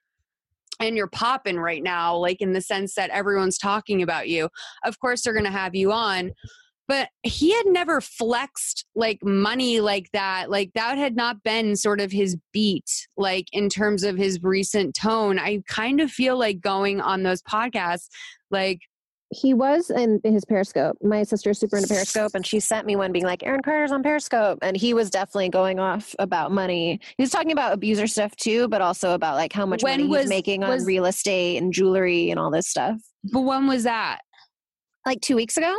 [0.78, 4.48] and you're popping right now like in the sense that everyone's talking about you.
[4.84, 6.32] Of course they're going to have you on
[6.88, 12.00] but he had never flexed like money like that like that had not been sort
[12.00, 16.60] of his beat like in terms of his recent tone i kind of feel like
[16.60, 18.08] going on those podcasts
[18.50, 18.80] like
[19.30, 20.96] He was in his Periscope.
[21.02, 24.04] My sister's super into Periscope, and she sent me one being like, Aaron Carter's on
[24.04, 24.60] Periscope.
[24.62, 27.00] And he was definitely going off about money.
[27.18, 30.08] He was talking about abuser stuff too, but also about like how much When money
[30.08, 33.00] was- he's making on real estate and jewelry and all this stuff.
[33.24, 34.20] but when was that
[35.04, 35.74] Like two weeks ago.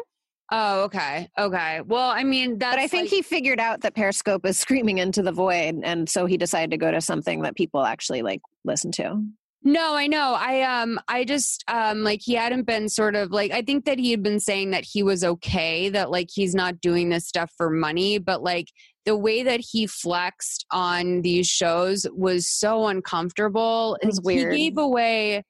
[0.52, 3.96] Oh okay okay well i mean that's But I think like- he figured out that
[3.96, 5.82] Periscope is screaming into the void.
[5.84, 9.24] And so he decided to go to something that people actually like listen to.
[9.64, 10.36] No, I know.
[10.38, 14.00] I um I just um like he hadn't been sort of like I think that
[14.00, 17.52] he had been saying that he was okay that like he's not doing this stuff
[17.58, 18.68] for money, but like
[19.06, 23.98] the way that he flexed on these shows was so uncomfortable.
[24.02, 24.54] It was weird.
[24.54, 25.44] He gave away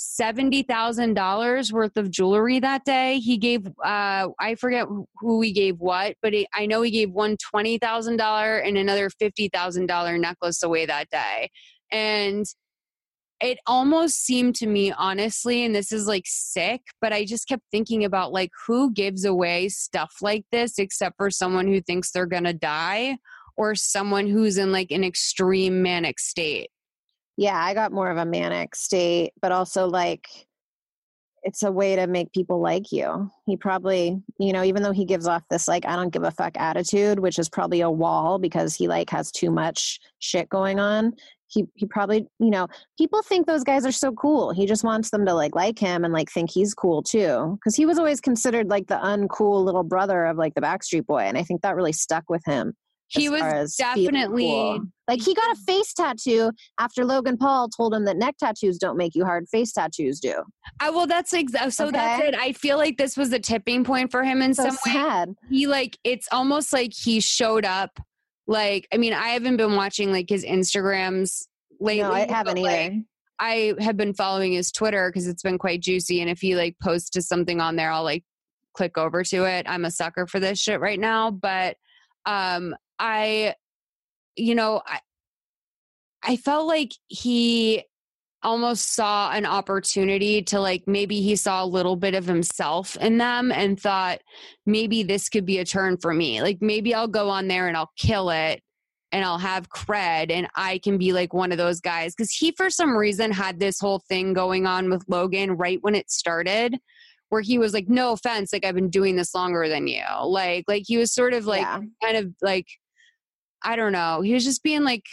[0.00, 3.18] seventy thousand dollars worth of jewelry that day.
[3.18, 4.86] He gave uh I forget
[5.18, 8.78] who he gave what, but he, I know he gave one twenty thousand dollar and
[8.78, 11.50] another fifty thousand dollar necklace away that day.
[11.92, 12.46] And
[13.42, 17.62] it almost seemed to me honestly and this is like sick but i just kept
[17.70, 22.26] thinking about like who gives away stuff like this except for someone who thinks they're
[22.26, 23.16] gonna die
[23.56, 26.68] or someone who's in like an extreme manic state
[27.40, 30.28] Yeah, I got more of a manic state, but also like
[31.42, 33.30] it's a way to make people like you.
[33.46, 36.30] He probably, you know, even though he gives off this like I don't give a
[36.30, 40.78] fuck attitude, which is probably a wall because he like has too much shit going
[40.78, 41.14] on.
[41.48, 42.68] He he probably, you know,
[42.98, 44.52] people think those guys are so cool.
[44.52, 47.74] He just wants them to like like him and like think he's cool too cuz
[47.74, 51.38] he was always considered like the uncool little brother of like the Backstreet Boy and
[51.38, 52.74] I think that really stuck with him.
[53.10, 54.80] He was far as feeling definitely cool.
[55.08, 58.96] like he got a face tattoo after Logan Paul told him that neck tattoos don't
[58.96, 60.42] make you hard, face tattoos do.
[60.80, 64.10] I, well that's exa- so that's it i feel like this was a tipping point
[64.10, 65.34] for him in So some way sad.
[65.50, 67.98] he like it's almost like he showed up
[68.46, 71.42] like i mean i haven't been watching like his instagrams
[71.80, 73.02] lately no, I haven't but, like, either.
[73.42, 76.20] I have been following his Twitter because it's been quite juicy.
[76.20, 78.22] And if he like posts to something on there, I'll like
[78.74, 79.64] click over to it.
[79.66, 81.30] I'm a sucker for this shit right now.
[81.30, 81.76] But
[82.26, 83.54] um I
[84.36, 85.00] you know, I
[86.22, 87.84] I felt like he
[88.42, 93.18] almost saw an opportunity to like maybe he saw a little bit of himself in
[93.18, 94.20] them and thought
[94.64, 96.40] maybe this could be a turn for me.
[96.40, 98.62] Like maybe I'll go on there and I'll kill it
[99.12, 102.14] and I'll have cred and I can be like one of those guys.
[102.14, 105.94] Cause he, for some reason, had this whole thing going on with Logan right when
[105.94, 106.78] it started
[107.30, 110.02] where he was like, no offense, like I've been doing this longer than you.
[110.24, 111.80] Like, like he was sort of like yeah.
[112.02, 112.66] kind of like
[113.62, 114.20] I don't know.
[114.22, 115.04] He was just being like,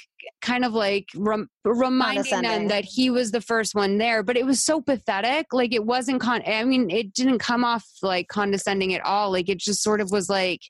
[0.41, 4.24] kind of like rem- reminding them that he was the first one there.
[4.24, 5.53] But it was so pathetic.
[5.53, 6.41] Like it wasn't con.
[6.45, 9.32] I mean, it didn't come off like condescending at all.
[9.32, 10.61] Like it just sort of was like,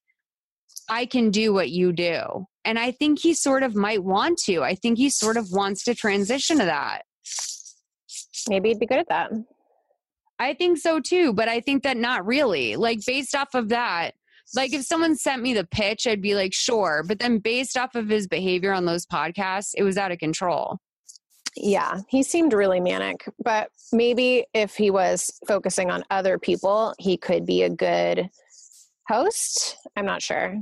[0.89, 2.45] I can do what you do.
[2.63, 4.61] And I think he sort of might want to.
[4.63, 7.01] I think he sort of wants to transition to that.
[8.49, 9.31] Maybe he'd be good at that.
[10.39, 12.75] I think so too, but I think that not really.
[12.75, 14.11] Like based off of that,
[14.55, 17.03] like if someone sent me the pitch, I'd be like, sure.
[17.05, 20.79] But then based off of his behavior on those podcasts, it was out of control.
[21.55, 27.17] Yeah, he seemed really manic, but maybe if he was focusing on other people, he
[27.17, 28.29] could be a good
[29.07, 29.77] host.
[29.95, 30.55] I'm not sure.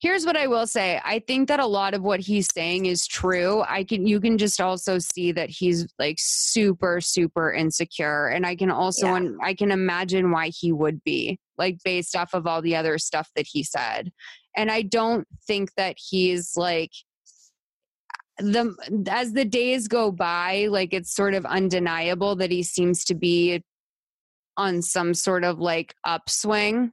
[0.00, 1.00] Here's what I will say.
[1.04, 3.64] I think that a lot of what he's saying is true.
[3.68, 8.54] I can you can just also see that he's like super super insecure and I
[8.54, 9.30] can also Yeah.
[9.42, 13.28] I can imagine why he would be like based off of all the other stuff
[13.36, 14.12] that he said.
[14.56, 16.92] And I don't think that he's like
[18.38, 18.74] the
[19.10, 23.62] as the days go by like it's sort of undeniable that he seems to be
[24.56, 26.92] on some sort of like upswing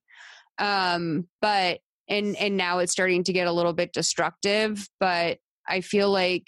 [0.58, 1.80] um but
[2.10, 5.38] and and now it's starting to get a little bit destructive but
[5.68, 6.48] i feel like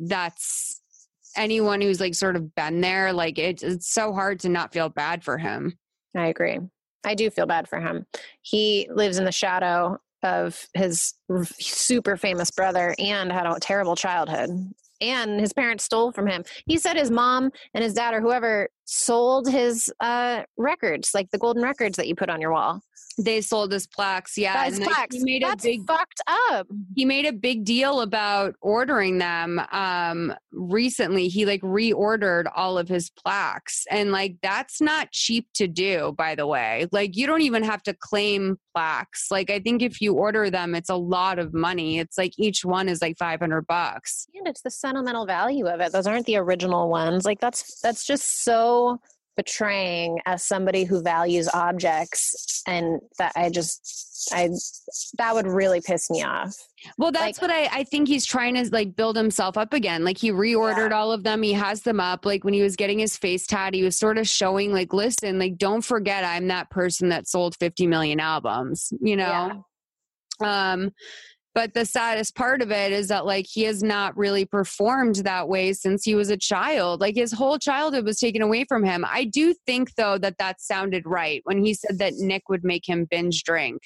[0.00, 0.80] that's
[1.36, 4.88] anyone who's like sort of been there like it, it's so hard to not feel
[4.88, 5.78] bad for him
[6.16, 6.58] I agree.
[7.04, 8.06] I do feel bad for him.
[8.42, 11.14] He lives in the shadow of his
[11.58, 14.50] super famous brother and had a terrible childhood.
[15.00, 16.44] And his parents stole from him.
[16.66, 21.38] He said his mom and his dad or whoever sold his uh, records, like the
[21.38, 22.80] golden records that you put on your wall.
[23.18, 25.16] they sold his plaques yeah That's and plaques.
[25.16, 26.66] he made That's a big fucked up.
[26.96, 32.88] he made a big deal about ordering them um recently he like reordered all of
[32.88, 37.42] his plaques and like that's not cheap to do by the way like you don't
[37.42, 41.38] even have to claim plaques like i think if you order them it's a lot
[41.38, 45.66] of money it's like each one is like 500 bucks And it's the sentimental value
[45.66, 45.92] of it.
[45.92, 47.24] Those aren't the original ones.
[47.26, 48.79] Like that's that's just so
[49.36, 54.50] betraying as somebody who values objects and that I just I
[55.16, 56.54] that would really piss me off.
[56.98, 60.04] Well, that's Like- what I, I think he's trying to like build himself up again.
[60.04, 61.42] Like he reordered all of them.
[61.42, 62.26] He has them up.
[62.26, 65.38] Like when he was getting his face tat, he was sort of showing like, listen,
[65.38, 69.64] like don't forget I'm that person that sold 50 million albums, you know?
[70.40, 70.90] Um,
[71.54, 75.48] but the saddest part of it is that like he has not really performed that
[75.48, 77.00] way since he was a child.
[77.00, 79.04] Like his whole childhood was taken away from him.
[79.08, 82.88] I do think though that that sounded right when he said that Nick would make
[82.88, 83.82] him binge drink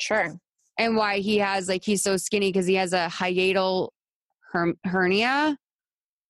[0.00, 0.36] Sure.
[0.78, 3.90] and why he has like he's so skinny because he has a hiatal
[4.52, 5.56] herm- hernia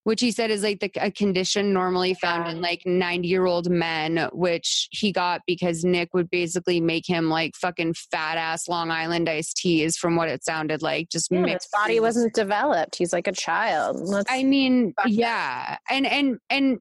[0.04, 3.70] which he said is like the, a condition normally found in like 90 year old
[3.70, 8.90] men which he got because nick would basically make him like fucking fat ass long
[8.90, 12.96] island iced teas from what it sounded like just Yeah, his body wasn't developed.
[12.96, 14.00] He's like a child.
[14.00, 15.08] Let's, I mean, that.
[15.08, 15.78] yeah.
[15.88, 16.78] And and and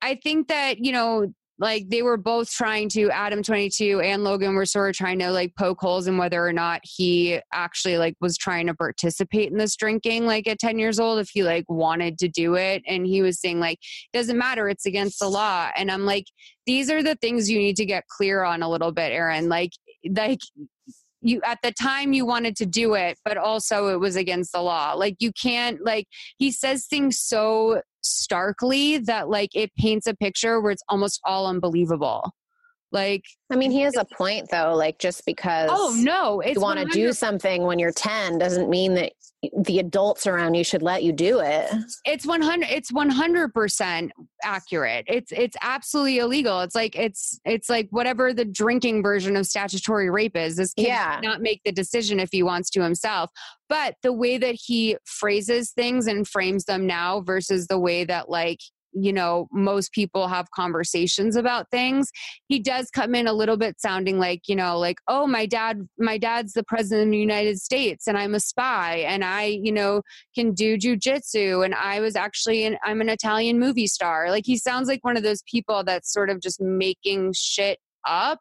[0.00, 1.32] I think that, you know,
[1.62, 5.30] like they were both trying to Adam 22 and Logan were sort of trying to
[5.30, 9.58] like poke holes in whether or not he actually like was trying to participate in
[9.58, 12.82] this drinking like at 10 years old if he like wanted to do it.
[12.88, 13.78] And he was saying like
[14.12, 15.70] doesn't matter it's against the law.
[15.76, 16.26] And I'm like
[16.66, 19.70] these are the things you need to get clear on a little bit Aaron like
[20.10, 20.40] like
[21.20, 24.60] you at the time you wanted to do it but also it was against the
[24.60, 24.94] law.
[24.94, 26.08] Like you can't like
[26.38, 31.46] he says things so starkly that like it paints a picture where it's almost all
[31.46, 32.32] unbelievable
[32.92, 34.74] like I mean, he has a point though.
[34.74, 38.68] Like just oh, because oh no you want to do something when you're 10 doesn't
[38.70, 39.12] mean that
[39.64, 41.68] the adults around you should let you do it.
[42.04, 44.10] it's 100 it's 100%
[44.44, 49.44] accurate it's it's absolutely illegal it's like it's it's like whatever the drinking version of
[49.46, 51.16] statutory rape is this kid Yeah.
[51.16, 53.30] cannot make the decision if he wants to himself
[53.68, 58.28] but the way that he phrases things and frames them now versus the way that
[58.28, 58.60] like
[58.92, 62.10] you know most people have conversations about things
[62.48, 65.88] he does come in a little bit sounding like you know like oh my dad
[65.98, 69.72] my dad's the president of the united states and i'm a spy and i you
[69.72, 70.02] know
[70.34, 74.30] can do jujitsu and I was actually an I'm an Italian movie star.
[74.30, 78.40] Like he sounds like one of those people that's sort of just making shit up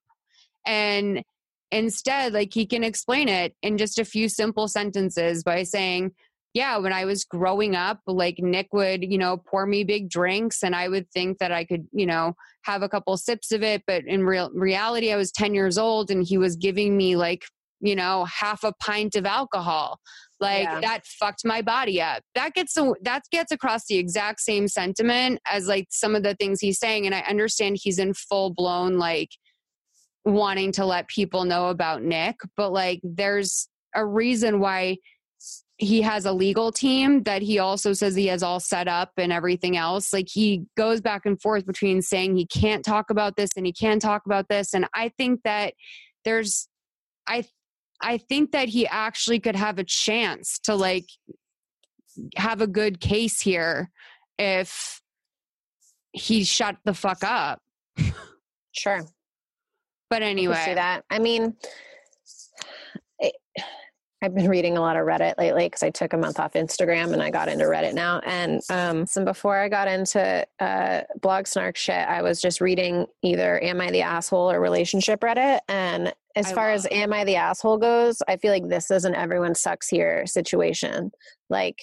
[0.65, 1.23] and
[1.71, 6.11] instead like he can explain it in just a few simple sentences by saying
[6.53, 10.63] yeah when i was growing up like nick would you know pour me big drinks
[10.63, 12.33] and i would think that i could you know
[12.63, 16.11] have a couple sips of it but in real reality i was 10 years old
[16.11, 17.43] and he was giving me like
[17.79, 19.99] you know half a pint of alcohol
[20.39, 20.81] like Yeah.
[20.81, 25.67] that fucked my body up that gets that gets across the exact same sentiment as
[25.67, 29.29] like some of the things he's saying and i understand he's in full blown like
[30.25, 34.95] wanting to let people know about nick but like there's a reason why
[35.81, 39.33] he has a legal team that he also says he has all set up and
[39.33, 40.13] everything else.
[40.13, 43.73] Like he goes back and forth between saying he can't talk about this and he
[43.73, 44.75] can talk about this.
[44.75, 45.73] And I think that
[46.23, 46.67] there's,
[47.25, 47.45] I,
[47.99, 51.07] I think that he actually could have a chance to like
[52.35, 53.89] have a good case here
[54.37, 55.01] if
[56.11, 57.59] he shut the fuck up.
[58.71, 59.01] Sure.
[60.11, 61.05] But anyway, that.
[61.09, 61.55] I mean,
[63.17, 63.33] it,
[64.23, 67.11] I've been reading a lot of Reddit lately because I took a month off Instagram
[67.11, 68.19] and I got into Reddit now.
[68.19, 73.07] And um, so before I got into uh, blog snark shit, I was just reading
[73.23, 75.61] either "Am I the asshole" or relationship Reddit.
[75.67, 78.91] And as I far as love- "Am I the asshole" goes, I feel like this
[78.91, 81.11] is an everyone sucks here situation.
[81.49, 81.79] Like,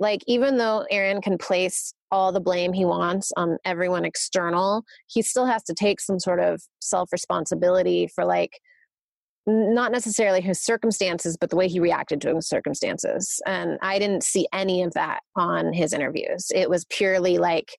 [0.00, 5.22] like even though Aaron can place all the blame he wants on everyone external, he
[5.22, 8.58] still has to take some sort of self responsibility for like
[9.48, 13.40] not necessarily his circumstances, but the way he reacted to his circumstances.
[13.46, 16.52] And I didn't see any of that on his interviews.
[16.54, 17.74] It was purely like,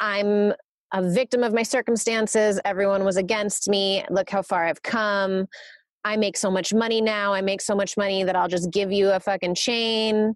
[0.00, 0.52] I'm
[0.92, 2.60] a victim of my circumstances.
[2.64, 4.04] Everyone was against me.
[4.10, 5.46] Look how far I've come.
[6.04, 7.32] I make so much money now.
[7.32, 10.34] I make so much money that I'll just give you a fucking chain.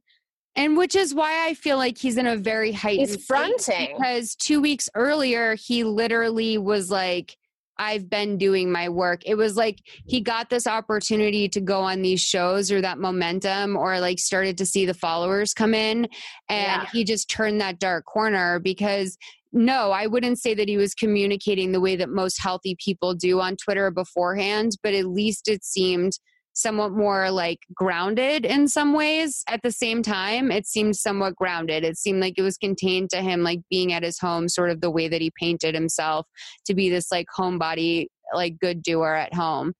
[0.55, 3.97] and which is why I feel like he's in a very heightened He's state fronting.
[3.97, 7.37] because two weeks earlier he literally was like,
[7.78, 12.03] "I've been doing my work." It was like he got this opportunity to go on
[12.03, 16.09] these shows or that momentum or like started to see the followers come in,
[16.49, 16.86] and Yeah.
[16.93, 19.16] he just turned that dark corner because.
[19.55, 23.39] No, I wouldn't say that he was communicating the way that most healthy people do
[23.39, 26.12] on Twitter beforehand, but at least it seemed
[26.55, 29.43] somewhat more like grounded in some ways.
[29.49, 31.85] At the same time it seemed somewhat grounded.
[31.85, 34.81] It seemed like it was contained to him like being at his home sort of
[34.81, 36.27] the way that he painted himself
[36.66, 39.73] to be this like homebody like good doer at home.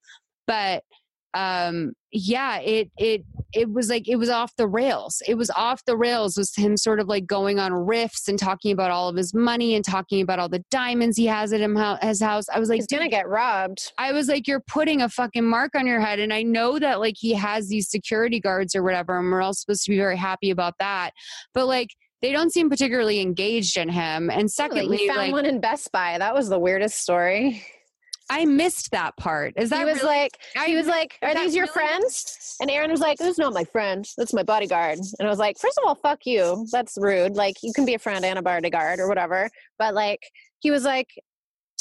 [0.47, 0.83] But
[1.35, 5.83] um yeah it it it was like it was off the rails it was off
[5.87, 9.17] the rails was him sort of like going on riffs and talking about all of
[9.17, 12.59] his money and talking about all the diamonds he has at him, his house i
[12.59, 13.93] was like He's going to get robbed.
[13.97, 16.19] I was like, you're putting a fucking mark on your head.
[16.19, 19.55] And I know that like he has these security guards or whatever, and we're all
[19.55, 21.13] supposed to be very happy about that.
[21.55, 21.91] But like,
[22.23, 24.31] they don't seem particularly engaged in him.
[24.31, 26.19] And secondly, he found like, one in Best Buy.
[26.19, 27.65] That was the weirdest story.
[28.33, 29.55] I missed that part.
[29.57, 32.57] Is that he was really- like, I he was like, "Are these your really- friends?"
[32.61, 34.09] And Aaron was like, "This is not my friend.
[34.17, 36.67] That's my bodyguard." And I was like, first of all, fuck you.
[36.73, 37.35] That's rude.
[37.37, 40.23] Like, you can be a friend and a bodyguard or whatever." But like,
[40.61, 41.09] he was like,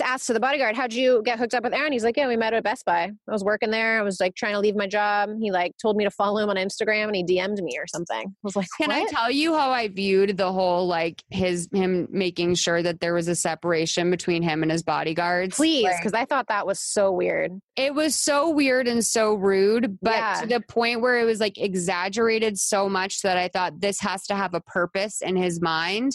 [0.02, 2.28] to ask to the bodyguard, "How'd you get hooked up with Aaron?" He's like, "Yeah,
[2.28, 3.04] we met at Best Buy.
[3.28, 4.00] I was working there.
[4.00, 5.30] I was like trying to leave my job.
[5.40, 8.28] He like told me to follow him on Instagram, and he DM'd me or something."
[8.28, 12.08] I was like, Can I tell you how I viewed the whole like his him
[12.12, 15.56] making sure that there was a separation between him and his bodyguards?
[15.56, 17.52] Please, Like, because I thought that was so weird.
[17.76, 20.42] It was so weird and so rude, but Yeah.
[20.42, 24.26] to the point where it was like exaggerated so much that I thought this has
[24.28, 26.12] to have a purpose in his mind.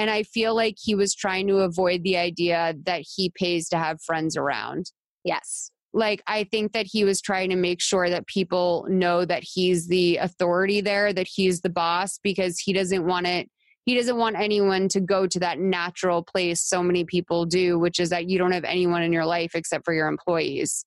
[0.00, 3.76] And I feel like he was trying to avoid the idea that he pays to
[3.76, 4.92] have friends around.
[5.24, 5.70] Yes.
[5.92, 9.88] Like, I think that he was trying to make sure that people know that he's
[9.88, 13.50] the authority there, that he's the boss, because he doesn't want it.
[13.84, 18.00] He doesn't want anyone to go to that natural place so many people do, which
[18.00, 20.82] is that you don't have anyone in your life except for your employees.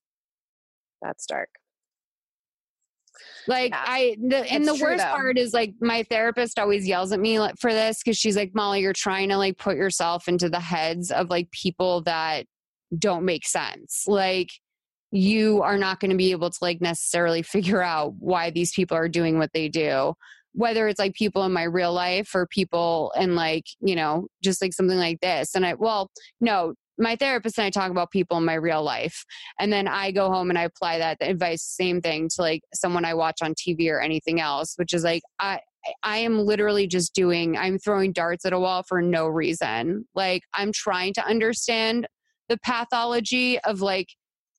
[1.02, 1.50] That's dark.
[3.46, 3.84] Like Yeah.
[3.86, 5.10] I, the, and the worst though.
[5.10, 8.80] part is like my therapist always yells at me for this because she's like, Molly,
[8.80, 12.46] you're trying to like put yourself into the heads of like people that
[12.98, 14.04] don't make sense.
[14.06, 14.50] Like
[15.10, 18.96] you are not going to be able to like necessarily figure out why these people
[18.96, 20.14] are doing what they do.
[20.56, 24.62] Whether it's like people in my real life or people in like, you know, just
[24.62, 25.56] like something like this.
[25.56, 26.10] And I, well,
[26.40, 29.24] no, my therapist and I talk about people in my real life.
[29.58, 33.04] And then I go home and I apply that advice, same thing to like someone
[33.04, 35.60] I watch on TV or anything else, which is like, I,
[36.02, 40.06] I am literally just doing, I'm throwing darts at a wall for no reason.
[40.14, 42.06] Like, I'm trying to understand
[42.48, 44.08] the pathology of like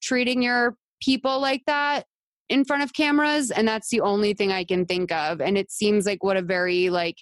[0.01, 2.05] treating your people like that
[2.49, 3.49] in front of cameras.
[3.49, 5.41] And that's the only thing I can think of.
[5.41, 7.17] And it seems like what a very, like,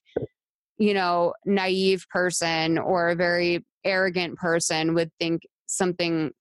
[0.78, 6.32] you know, naive person or a very arrogant person would think something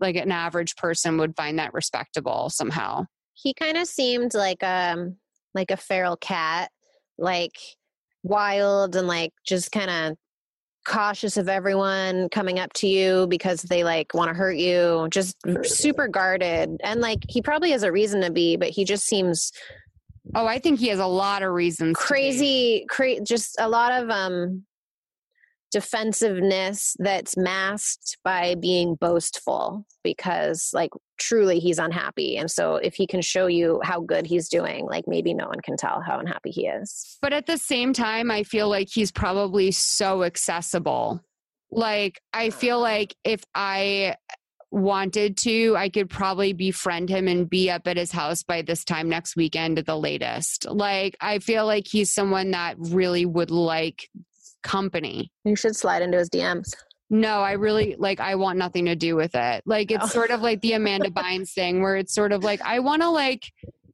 [0.00, 3.04] like an average person would find that respectable somehow.
[3.34, 5.16] he kind of seemed like um
[5.54, 6.70] like a feral cat
[7.18, 7.52] like
[8.22, 10.16] wild and like just kind of
[10.86, 15.36] cautious of everyone coming up to you because they like want to hurt you just
[15.64, 19.52] super guarded and like he probably has a reason to be but he just seems
[20.34, 21.96] Oh, I think he has a lot of reasons.
[21.98, 22.06] to be.
[22.06, 24.64] crazy cra- just a lot of um
[25.70, 32.36] defensiveness that's masked by being boastful because like truly he's unhappy.
[32.36, 35.60] And so if he can show you how good he's doing like maybe no one
[35.62, 37.18] can tell how unhappy he is.
[37.22, 41.20] But at the same time i feel like he's probably so accessible.
[41.70, 42.56] Like i uh-huh.
[42.56, 44.16] feel like if i
[44.72, 48.84] wanted to i could probably befriend him and be up at his house by this
[48.84, 50.66] time next weekend at the latest.
[50.68, 54.08] Like i feel like he's someone that really would like
[54.62, 55.30] company.
[55.44, 56.74] You should slide into his DMs.
[57.12, 59.62] No, I really like I want nothing to do with it.
[59.66, 60.08] Like it's oh.
[60.08, 63.10] sort of like the Amanda Bynes thing where it's sort of like I want to
[63.10, 63.42] like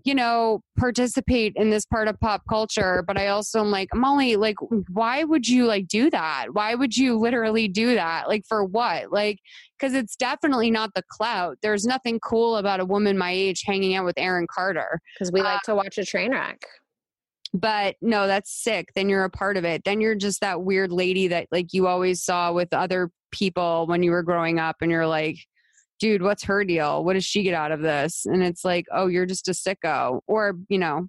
[0.06, 4.36] you know, participate in this part of pop culture, but I also am like, Molly,
[4.36, 4.54] like,
[4.88, 6.46] why would you like do that?
[6.52, 8.28] Why would you literally do that?
[8.28, 9.10] Like, for what?
[9.10, 9.40] Like,
[9.76, 11.58] because it's definitely not the clout.
[11.60, 15.00] There's nothing cool about a woman my age hanging out with Aaron Carter.
[15.18, 16.64] Because we like uh, to watch a train wreck.
[17.54, 18.90] But no, that's sick.
[18.94, 19.82] Then you're a part of it.
[19.84, 24.02] Then you're just that weird lady that like you always saw with other people when
[24.02, 25.36] you were growing up and you're like,
[25.98, 27.04] dude, what's her deal?
[27.04, 28.26] What does she get out of this?
[28.26, 30.20] And it's like, oh, you're just a sicko.
[30.26, 31.08] Or, you know,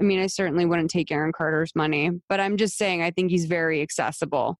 [0.00, 3.30] I mean, I certainly wouldn't take Aaron Carter's money, but I'm just saying I think
[3.30, 4.58] he's very accessible.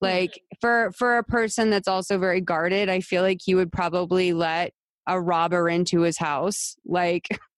[0.00, 4.32] Like for for a person that's also very guarded, I feel like he would probably
[4.32, 4.72] let
[5.06, 6.76] a robber into his house.
[6.84, 7.28] Like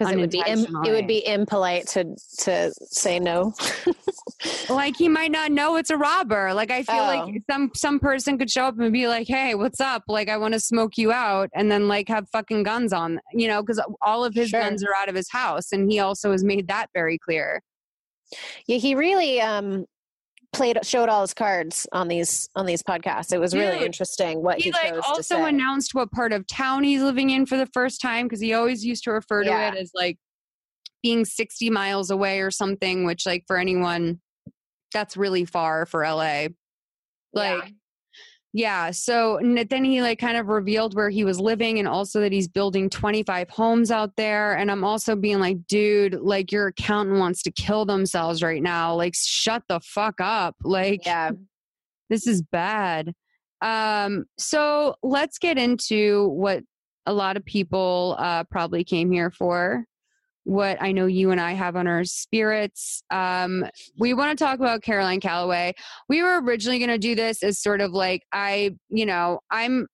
[0.00, 3.52] because it would be Im- it would be impolite to to say no.
[4.70, 6.54] like he might not know it's a robber.
[6.54, 7.26] Like I feel oh.
[7.26, 10.04] like some some person could show up and be like, "Hey, what's up?
[10.08, 13.46] Like I want to smoke you out," and then like have fucking guns on, you
[13.46, 14.60] know, because all of his sure.
[14.60, 17.62] guns are out of his house, and he also has made that very clear.
[18.66, 19.84] Yeah, he really um
[20.52, 23.32] played showed all his cards on these on these podcasts.
[23.32, 26.84] It was really Dude, interesting what he, he like also announced what part of town
[26.84, 29.72] he's living in for the first time because he always used to refer to yeah.
[29.72, 30.18] it as like
[31.02, 34.20] being 60 miles away or something which like for anyone
[34.92, 36.48] that's really far for LA.
[37.32, 37.68] Like yeah.
[38.52, 38.90] Yeah.
[38.90, 42.48] So then he like kind of revealed where he was living and also that he's
[42.48, 44.56] building 25 homes out there.
[44.56, 48.94] And I'm also being like, dude, like your accountant wants to kill themselves right now.
[48.94, 50.56] Like, shut the fuck up.
[50.64, 51.30] Like, yeah,
[52.10, 53.14] this is bad.
[53.60, 56.64] Um, so let's get into what
[57.06, 59.84] a lot of people uh, probably came here for
[60.44, 63.02] what I know you and I have on our spirits.
[63.10, 63.66] Um,
[63.98, 65.74] we want to talk about Caroline Calloway.
[66.08, 69.86] We were originally going to do this as sort of like I, you know, I'm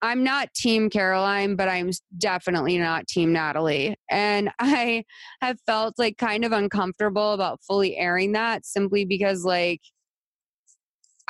[0.00, 3.96] I'm not team Caroline, but I'm definitely not team Natalie.
[4.08, 5.04] And I
[5.40, 9.80] have felt like kind of uncomfortable about fully airing that simply because like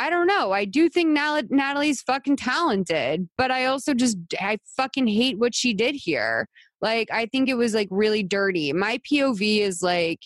[0.01, 0.53] I don't know.
[0.53, 5.75] I do think Natalie's fucking talented, but I also just I fucking hate what she
[5.75, 6.49] did here.
[6.81, 8.73] Like, I think it was like really dirty.
[8.73, 10.21] My POV is like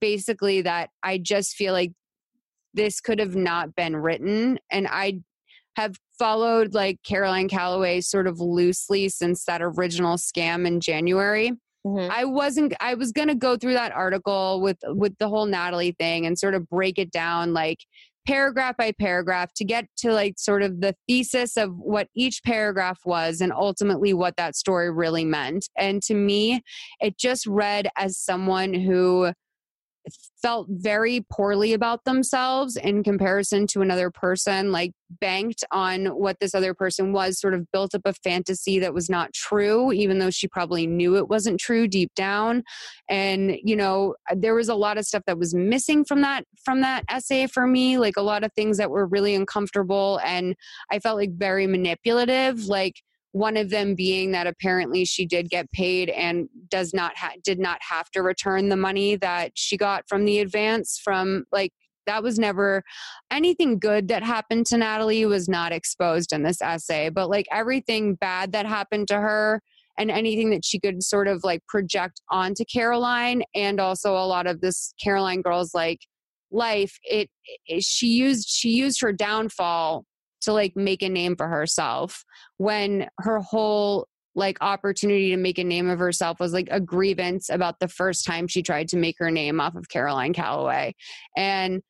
[0.00, 1.92] basically that I just feel like
[2.74, 4.58] this could have not been written.
[4.70, 5.20] And I
[5.76, 11.52] have followed like Caroline Calloway sort of loosely since that original scam in January.
[11.86, 12.12] Mm-hmm.
[12.12, 15.96] I wasn't I was going to go through that article with with the whole Natalie
[15.98, 17.78] thing and sort of break it down like
[18.26, 23.00] paragraph by paragraph to get to like sort of the thesis of what each paragraph
[23.04, 25.68] was and ultimately what that story really meant.
[25.76, 26.62] And to me,
[27.00, 29.32] it just read as someone who
[30.40, 36.54] felt very poorly about themselves in comparison to another person, like banked on what this
[36.54, 40.30] other person was, sort of built up a fantasy that was not true, even though
[40.30, 42.62] she probably knew it wasn't true deep down.
[43.08, 46.80] And, you know, there was a lot of stuff that was missing from that from
[46.80, 50.56] that essay for me, like a lot of things that were really uncomfortable and
[50.90, 52.66] I felt like very manipulative.
[52.66, 53.02] Like
[53.32, 57.58] one of them being that apparently she did get paid and does not ha- did
[57.58, 61.72] not have to return the money that she got from the advance from like
[62.06, 62.82] that was never
[63.30, 68.14] anything good that happened to Natalie was not exposed in this essay but like everything
[68.14, 69.62] bad that happened to her
[69.98, 74.46] and anything that she could sort of like project onto Caroline and also a lot
[74.46, 76.00] of this Caroline girl's like
[76.50, 77.30] life it,
[77.66, 80.04] it she used she used her downfall
[80.42, 82.24] to like make a name for herself
[82.58, 87.50] when her whole like opportunity to make a name of herself was like a grievance
[87.50, 90.94] about the first time she tried to make her name off of Caroline Calloway.
[91.36, 91.82] And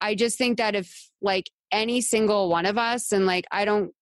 [0.00, 3.92] I just think that if like any single one of us, and like I don't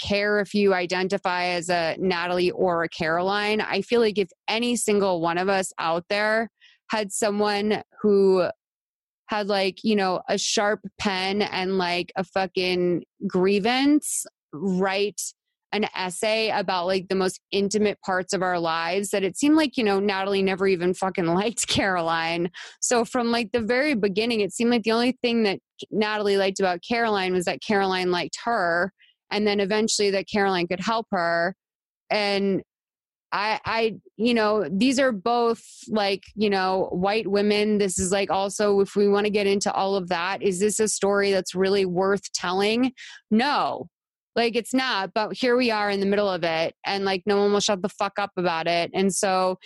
[0.00, 4.76] care if you identify as a Natalie or a Caroline, I feel like if any
[4.76, 6.50] single one of us out there
[6.90, 8.48] had someone who
[9.26, 15.20] had like, you know, a sharp pen and like a fucking grievance, write
[15.74, 19.76] an essay about like the most intimate parts of our lives that it seemed like,
[19.76, 22.50] you know, Natalie never even fucking liked Caroline.
[22.80, 25.58] So from like the very beginning, it seemed like the only thing that
[25.90, 28.92] Natalie liked about Caroline was that Caroline liked her,
[29.32, 31.56] and then eventually that Caroline could help her.
[32.08, 32.62] And
[33.34, 37.78] I, I, you know, these are both like, you know, white women.
[37.78, 40.78] This is like also, if we want to get into all of that, is this
[40.78, 42.92] a story that's really worth telling?
[43.32, 43.88] No,
[44.36, 45.10] like it's not.
[45.12, 47.82] But here we are in the middle of it, and like no one will shut
[47.82, 48.92] the fuck up about it.
[48.94, 49.58] And so,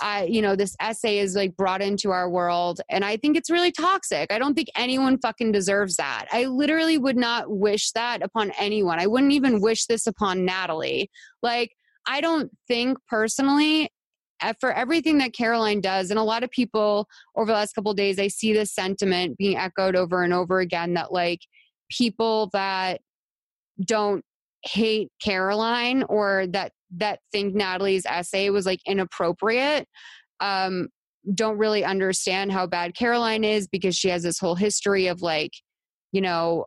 [0.00, 3.50] I, you know, this essay is like brought into our world, and I think it's
[3.50, 4.32] really toxic.
[4.32, 6.24] I don't think anyone fucking deserves that.
[6.32, 8.98] I literally would not wish that upon anyone.
[8.98, 11.10] I wouldn't even wish this upon Natalie.
[11.42, 11.72] Like,
[12.06, 13.90] I don't think personally
[14.42, 17.06] eh, for everything that Caroline does, and a lot of people
[17.36, 20.94] over the last couple days, I see this sentiment being echoed over and over again
[20.94, 21.40] that like
[21.90, 23.00] people that
[23.84, 24.24] don't
[24.64, 29.86] hate Caroline or that that think Natalie's essay was like inappropriate
[30.40, 30.88] um,
[31.34, 35.52] don't really understand how bad Caroline is because she has this whole history of like,
[36.12, 36.64] you know,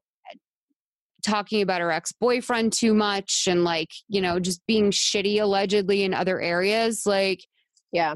[1.23, 6.03] talking about her ex boyfriend too much and like, you know, just being shitty allegedly
[6.03, 7.03] in other areas.
[7.05, 7.45] Like,
[7.91, 8.15] yeah.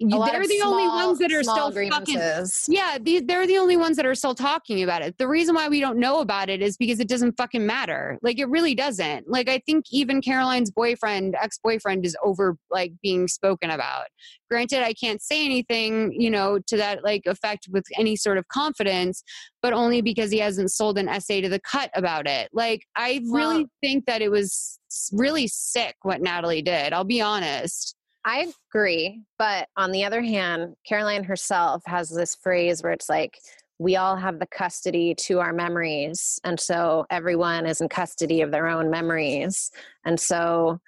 [0.00, 2.20] They're the small, only ones that are still fucking.
[2.68, 5.16] Yeah, these, they're the only ones that are still talking about it.
[5.18, 8.18] The reason why we don't know about it is because it doesn't fucking matter.
[8.20, 9.30] Like it really doesn't.
[9.30, 14.06] Like I think even Caroline's boyfriend, ex boyfriend, is over like being spoken about.
[14.50, 18.48] Granted, I can't say anything, you know, to that like effect with any sort of
[18.48, 19.22] confidence,
[19.62, 22.50] but only because he hasn't sold an essay to the cut about it.
[22.52, 24.78] Like I really well, think that it was
[25.12, 26.92] really sick what Natalie did.
[26.92, 27.94] I'll be honest.
[28.24, 29.22] I agree.
[29.38, 33.38] But on the other hand, Caroline herself has this phrase where it's like,
[33.78, 36.40] we all have the custody to our memories.
[36.44, 39.70] And so everyone is in custody of their own memories.
[40.04, 40.80] And so,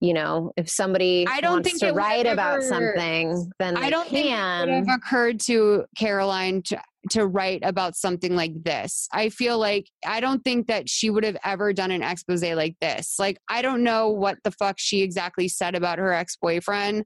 [0.00, 4.08] you know, if somebody I don't wants think to write about something, then I don't
[4.08, 4.12] can.
[4.12, 9.08] think it would have occurred to Caroline to to write about something like this.
[9.12, 12.76] I feel like I don't think that she would have ever done an expose like
[12.80, 13.16] this.
[13.18, 17.04] Like, I don't know what the fuck she exactly said about her ex boyfriend,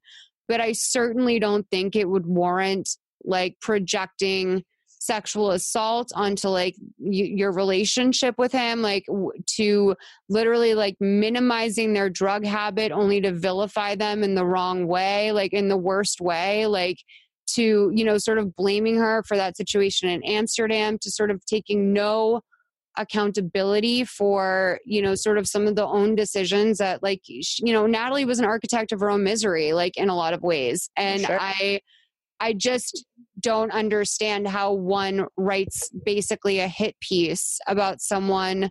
[0.48, 2.88] but I certainly don't think it would warrant
[3.24, 4.64] like projecting
[5.04, 9.94] sexual assault onto like y- your relationship with him like w- to
[10.30, 15.52] literally like minimizing their drug habit only to vilify them in the wrong way like
[15.52, 16.96] in the worst way like
[17.46, 21.44] to you know sort of blaming her for that situation in amsterdam to sort of
[21.46, 22.40] taking no
[22.96, 27.86] accountability for you know sort of some of the own decisions that like you know
[27.86, 31.22] natalie was an architect of her own misery like in a lot of ways and
[31.22, 31.38] sure.
[31.40, 31.80] i
[32.40, 33.04] i just
[33.40, 38.70] don't understand how one writes basically a hit piece about someone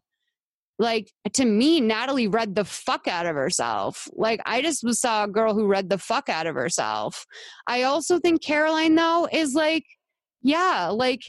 [0.83, 4.07] like to me natalie read the fuck out of herself.
[4.13, 7.25] Like i just saw a girl who read the fuck out of herself.
[7.65, 9.85] I also think caroline though is like
[10.43, 11.21] yeah like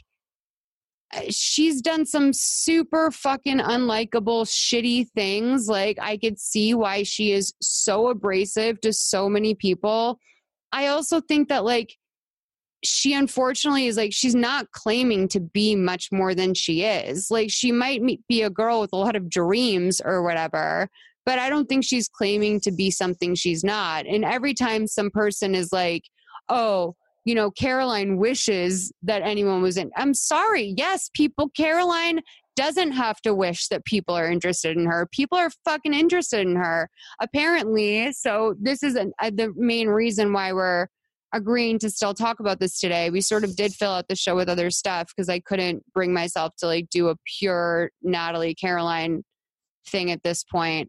[1.14, 5.68] uh, she's done some super fucking unlikable shitty things.
[5.68, 10.18] Like i could see why she is so abrasive to so many people.
[10.72, 11.96] I also think that like
[12.84, 17.50] she unfortunately is like she's not claiming to be much more than she is like
[17.50, 20.88] she might be a girl with a lot of dreams or whatever
[21.24, 25.10] but i don't think she's claiming to be something she's not and every time some
[25.10, 26.04] person is like
[26.48, 26.94] oh
[27.24, 32.20] you know caroline wishes that anyone was in i'm sorry yes people caroline
[32.56, 35.08] doesn't have to wish that people are interested in her.
[35.10, 36.88] People are fucking interested in her,
[37.20, 38.12] apparently.
[38.12, 40.86] So, this is an, uh, the main reason why we're
[41.34, 43.10] agreeing to still talk about this today.
[43.10, 46.14] We sort of did fill out the show with other stuff because I couldn't bring
[46.14, 49.24] myself to like do a pure Natalie Caroline
[49.86, 50.88] thing at this point.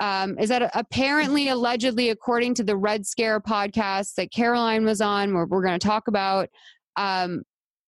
[0.00, 5.34] Um, is that apparently, allegedly, according to the Red Scare podcast that Caroline was on,
[5.34, 6.48] where we're going to talk about,
[6.96, 7.42] um,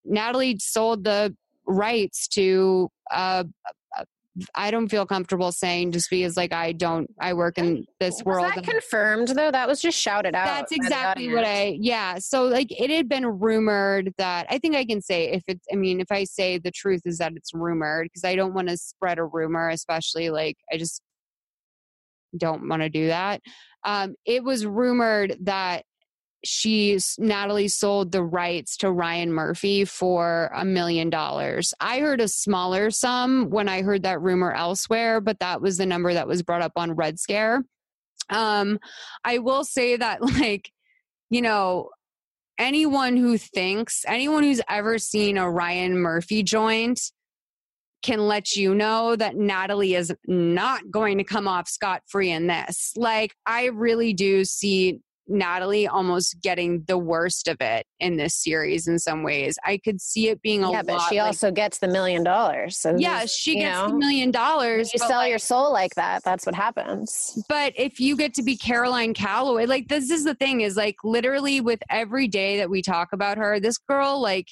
[0.04, 1.34] Natalie sold the
[1.66, 3.44] rights to uh,
[4.54, 8.24] I don't feel comfortable saying just because like I don't I work in this was
[8.24, 8.52] world.
[8.54, 9.50] That confirmed though.
[9.50, 10.46] That was just shouted out.
[10.46, 12.18] That's exactly what I yeah.
[12.18, 15.76] So like it had been rumored that I think I can say if it's I
[15.76, 18.76] mean if I say the truth is that it's rumored because I don't want to
[18.76, 21.00] spread a rumor, especially like I just
[22.36, 23.40] don't want to do that.
[23.84, 25.84] Um, it was rumored that
[26.44, 31.74] she Natalie sold the rights to Ryan Murphy for a million dollars.
[31.80, 35.86] I heard a smaller sum when I heard that rumor elsewhere, but that was the
[35.86, 37.64] number that was brought up on Red Scare.
[38.30, 38.78] Um,
[39.24, 40.70] I will say that, like,
[41.30, 41.90] you know,
[42.58, 47.00] anyone who thinks, anyone who's ever seen a Ryan Murphy joint
[48.02, 52.46] can let you know that Natalie is not going to come off scot free in
[52.46, 52.92] this.
[52.96, 58.86] Like, I really do see Natalie almost getting the worst of it in this series
[58.86, 59.56] in some ways.
[59.64, 60.86] I could see it being a yeah, lot.
[60.86, 62.78] but she like- also gets the million dollars.
[62.78, 64.92] So yeah, she gets know, the million dollars.
[64.92, 66.22] You sell like, your soul like that.
[66.24, 67.42] That's what happens.
[67.48, 70.96] but if you get to be Caroline Calloway, like this is the thing is like
[71.04, 74.48] literally with every day that we talk about her, this girl like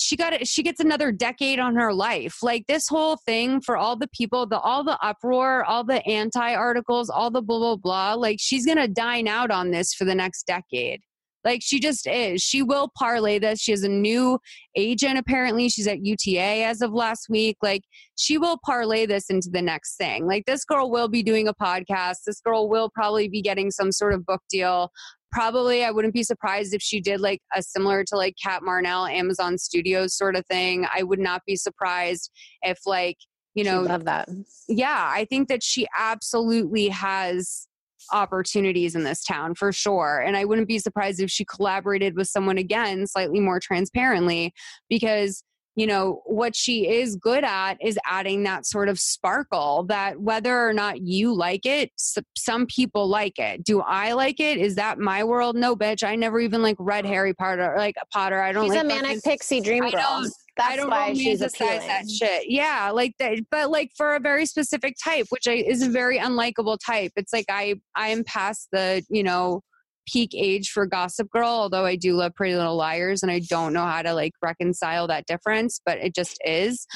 [0.00, 2.38] she got she gets another decade on her life.
[2.42, 6.54] Like this whole thing for all the people, the all the uproar, all the anti
[6.54, 10.14] articles, all the blah blah blah, like she's to dine out on this for the
[10.14, 11.00] next decade.
[11.44, 12.42] Like she just is.
[12.42, 13.60] She will parlay this.
[13.60, 14.38] She has a new
[14.76, 15.68] agent apparently.
[15.68, 17.56] She's at UTA as of last week.
[17.62, 17.82] Like
[18.16, 20.26] she will parlay this into the next thing.
[20.26, 22.18] Like this girl will be doing a podcast.
[22.26, 24.90] This girl will probably be getting some sort of book deal.
[25.32, 29.10] Probably, I wouldn't be surprised if she did like a similar to like Cat Marnell,
[29.10, 30.86] Amazon Studios sort of thing.
[30.92, 32.30] I would not be surprised
[32.62, 33.16] if like
[33.54, 34.28] you know, love that.
[34.68, 37.66] yeah, I think that she absolutely has
[38.12, 40.22] opportunities in this town for sure.
[40.24, 44.52] And I wouldn't be surprised if she collaborated with someone again slightly more transparently
[44.88, 45.42] because
[45.76, 50.66] you know what she is good at is adding that sort of sparkle that whether
[50.68, 51.90] or not you like it
[52.36, 56.16] some people like it do i like it is that my world no bitch i
[56.16, 58.74] never even like read harry potter like potter i don't know.
[58.74, 60.00] She's like a manic fucking- pixie dream I girl.
[60.00, 61.86] don't- That's I don't why she's appealing.
[61.86, 62.50] that shit.
[62.50, 66.18] Yeah, like that, but like for a very specific type, which I, is a very
[66.18, 67.12] unlikable type.
[67.16, 69.62] It's like I I am past the you know
[70.10, 73.72] peak age for Gossip Girl, although I do love Pretty Little Liars, and I don't
[73.72, 76.86] know how to like reconcile that difference, but it just is.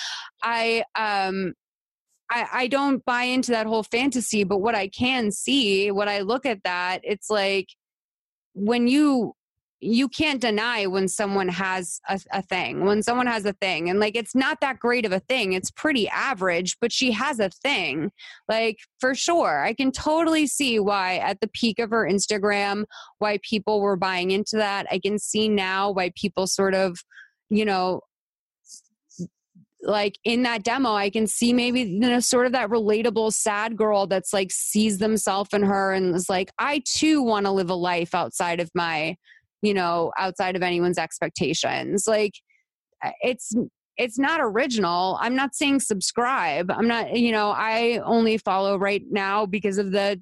[0.43, 1.55] I um.
[2.31, 6.21] I, I don't buy into that whole fantasy, but what I can see, when I
[6.21, 7.67] look at that, it's like
[8.55, 9.35] when you
[9.85, 14.01] you can't deny when someone has a, a thing when someone has a thing and
[14.01, 17.51] like it's not that great of a thing it's pretty average but she has a
[17.51, 18.11] thing
[18.49, 19.63] like for sure.
[19.63, 22.85] I can totally see why at the peak of her instagram
[23.19, 24.87] why people were buying into that.
[24.91, 26.99] I can see now why people sort of
[27.51, 28.01] you know
[29.83, 33.77] like in that demo i can see maybe you know sort of that relatable sad
[33.77, 37.69] girl that's like sees themselves in her and is like i too want to live
[37.69, 39.15] a life outside of my
[39.65, 42.07] you know outside of anyone's expectations.
[42.07, 42.35] Like
[43.05, 43.53] uh, it's
[43.97, 45.19] it's not original.
[45.21, 46.71] I'm not saying subscribe.
[46.71, 50.21] I'm not you know i only follow right now because of the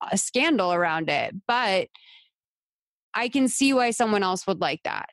[0.00, 1.88] uh, scandal around it but
[3.14, 5.08] i can see why someone else would like that.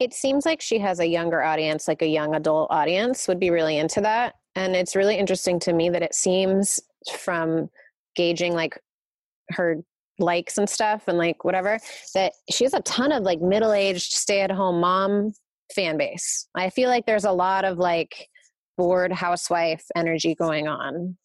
[0.00, 3.50] It seems like she has a younger audience, like a young adult audience would be
[3.50, 4.34] really into that.
[4.56, 6.80] And it's really interesting to me that it seems
[7.16, 7.68] from
[8.16, 8.78] gauging like
[9.50, 9.82] her
[10.18, 11.78] likes and stuff and like whatever
[12.14, 15.32] that she has a ton of like middle-aged stay-at-home mom
[15.74, 16.48] fan base.
[16.54, 18.28] I feel like there's a lot of like
[18.76, 21.16] bored housewife energy going on.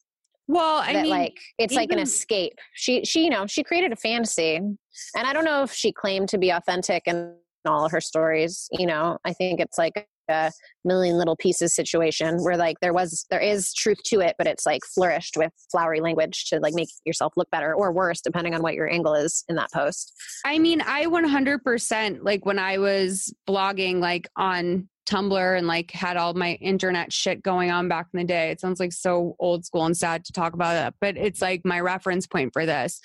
[0.47, 2.53] well i that mean like it's like an escape.
[2.73, 4.55] She she you know, she created a fantasy.
[4.55, 4.77] And
[5.15, 7.35] I don't know if she claimed to be authentic in
[7.65, 9.17] all of her stories, you know.
[9.25, 10.51] I think it's like a
[10.83, 14.65] million little pieces situation where like there was there is truth to it, but it's
[14.65, 18.61] like flourished with flowery language to like make yourself look better or worse depending on
[18.61, 20.13] what your angle is in that post.
[20.45, 26.17] I mean, I 100% like when I was blogging like on Tumblr and like had
[26.17, 28.51] all my internet shit going on back in the day.
[28.51, 31.65] It sounds like so old school and sad to talk about it, but it's like
[31.65, 33.01] my reference point for this.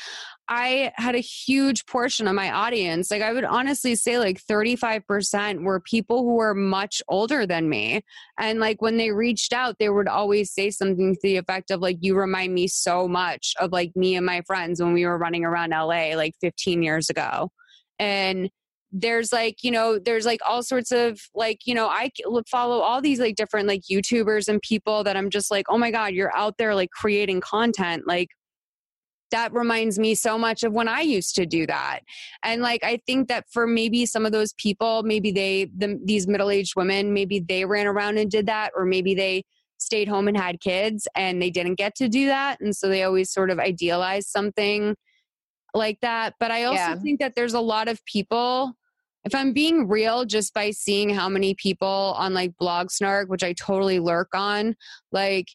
[0.46, 3.10] I had a huge portion of my audience.
[3.10, 8.02] Like I would honestly say like 35% were people who were much older than me.
[8.38, 11.80] And like when they reached out, they would always say something to the effect of
[11.80, 15.16] like, you remind me so much of like me and my friends when we were
[15.16, 17.50] running around LA like 15 years ago.
[17.98, 18.50] And
[18.96, 22.08] there's like you know there's like all sorts of like you know i
[22.48, 25.90] follow all these like different like youtubers and people that i'm just like oh my
[25.90, 28.28] god you're out there like creating content like
[29.32, 32.00] that reminds me so much of when i used to do that
[32.44, 36.28] and like i think that for maybe some of those people maybe they the, these
[36.28, 39.42] middle-aged women maybe they ran around and did that or maybe they
[39.78, 43.02] stayed home and had kids and they didn't get to do that and so they
[43.02, 44.94] always sort of idealize something
[45.74, 46.94] like that but i also Yeah.
[47.02, 48.76] think that there's a lot of people
[49.24, 53.42] if I'm being real, just by seeing how many people on like Blog Snark, which
[53.42, 54.76] I totally lurk on,
[55.12, 55.48] like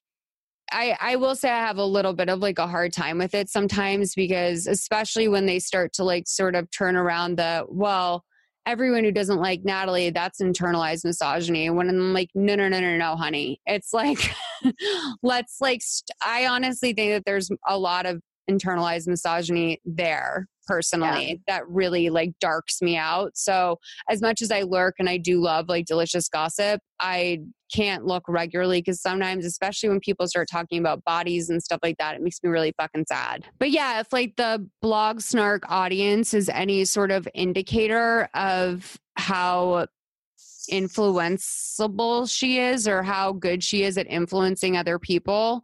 [0.72, 3.34] I I will say I have a little bit of like a hard time with
[3.34, 8.24] it sometimes because especially when they start to like sort of turn around the well,
[8.66, 11.70] everyone who doesn't like Natalie, that's internalized misogyny.
[11.70, 13.60] When I'm like, no, no, no, no, no, honey.
[13.66, 14.32] It's like
[15.24, 21.42] let's like st- I honestly think that there's a lot of internalized misogyny there personally
[21.48, 23.32] that really like darks me out.
[23.36, 27.40] So as much as I lurk and I do love like delicious gossip, I
[27.74, 31.98] can't look regularly because sometimes, especially when people start talking about bodies and stuff like
[31.98, 33.46] that, it makes me really fucking sad.
[33.58, 39.88] But yeah, if like the blog snark audience is any sort of indicator of how
[40.72, 45.64] influenceable she is or how good she is at influencing other people,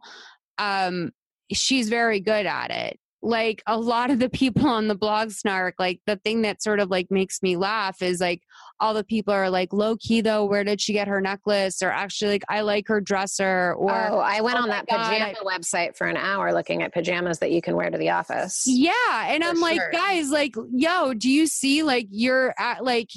[0.58, 1.12] um,
[1.52, 5.74] she's very good at it like a lot of the people on the blog snark
[5.78, 8.42] like the thing that sort of like makes me laugh is like
[8.78, 11.82] all the people are like low key though where did she get her necklace?
[11.82, 15.10] Or actually like i like her dresser or oh i went oh on that God,
[15.10, 18.10] pajama I- website for an hour looking at pajamas that you can wear to the
[18.10, 18.64] office.
[18.66, 18.92] Yeah
[19.26, 23.10] and i'm like guys like yo do you see like you're at like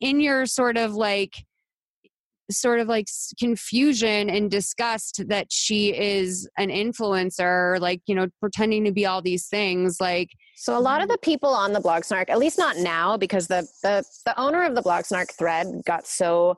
[0.00, 1.44] in your sort of like
[2.50, 3.06] sort of like
[3.38, 9.22] confusion and disgust that she is an influencer like you know pretending to be all
[9.22, 12.58] these things like So a lot of the people on the blog snark, at least
[12.58, 16.56] not now, because the the the owner of the blog snark thread got so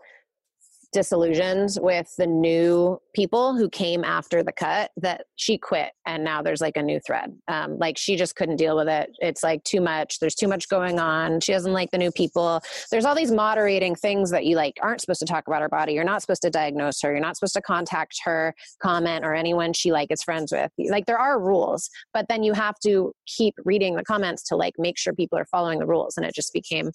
[0.95, 6.41] disillusioned with the new people who came after the cut that she quit and now
[6.41, 7.37] there's like a new thread.
[7.49, 9.11] Um, like she just couldn't deal with it.
[9.19, 10.19] It's like too much.
[10.19, 11.41] There's too much going on.
[11.41, 12.61] She doesn't like the new people.
[12.91, 15.93] There's all these moderating things that you like aren't supposed to talk about her body.
[15.93, 17.11] You're not supposed to diagnose her.
[17.11, 20.71] You're not supposed to contact her comment or anyone she like is friends with.
[20.79, 24.75] Like there are rules but then you have to keep reading the comments to like
[24.79, 26.91] make sure people are following the rules and it just became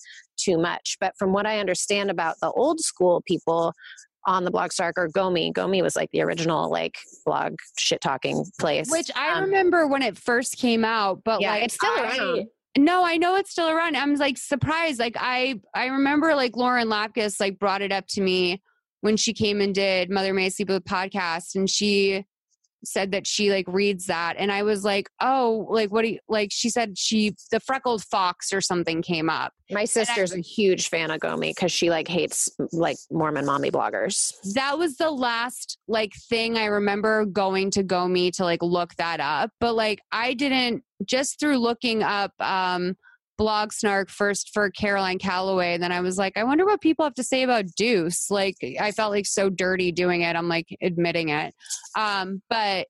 [0.50, 3.74] too much but from what i understand about the old school people
[4.26, 8.90] on the blog or gomi gomi was like the original like blog shit talking place
[8.92, 12.18] which i Um, remember when it first came out but yeah like it's still I-
[12.18, 12.48] around
[12.78, 13.98] No, I know it's still around.
[13.98, 15.00] I'm like surprised.
[15.00, 18.62] Like I I remember like Lauren Lapkus like brought it up to me
[19.02, 22.26] when she came and did Mother May Sleep With podcast and she
[22.84, 26.20] said that she like reads that and I was like, "Oh, like what do you
[26.28, 30.90] like she said she the freckled fox or something came up." my sister's a huge
[30.90, 35.78] fan of gomi because she like hates like mormon mommy bloggers That was the last
[35.88, 39.52] like thing I remember going to gomi to like look that up.
[39.60, 42.96] But like I didn't just through looking up um
[43.40, 45.74] blog snark first for Caroline Calloway.
[45.74, 48.30] And then I was like, I wonder what people have to say about Deuce.
[48.30, 50.36] Like I felt like so dirty doing it.
[50.36, 51.56] I'm like admitting it.
[51.98, 52.88] Um, but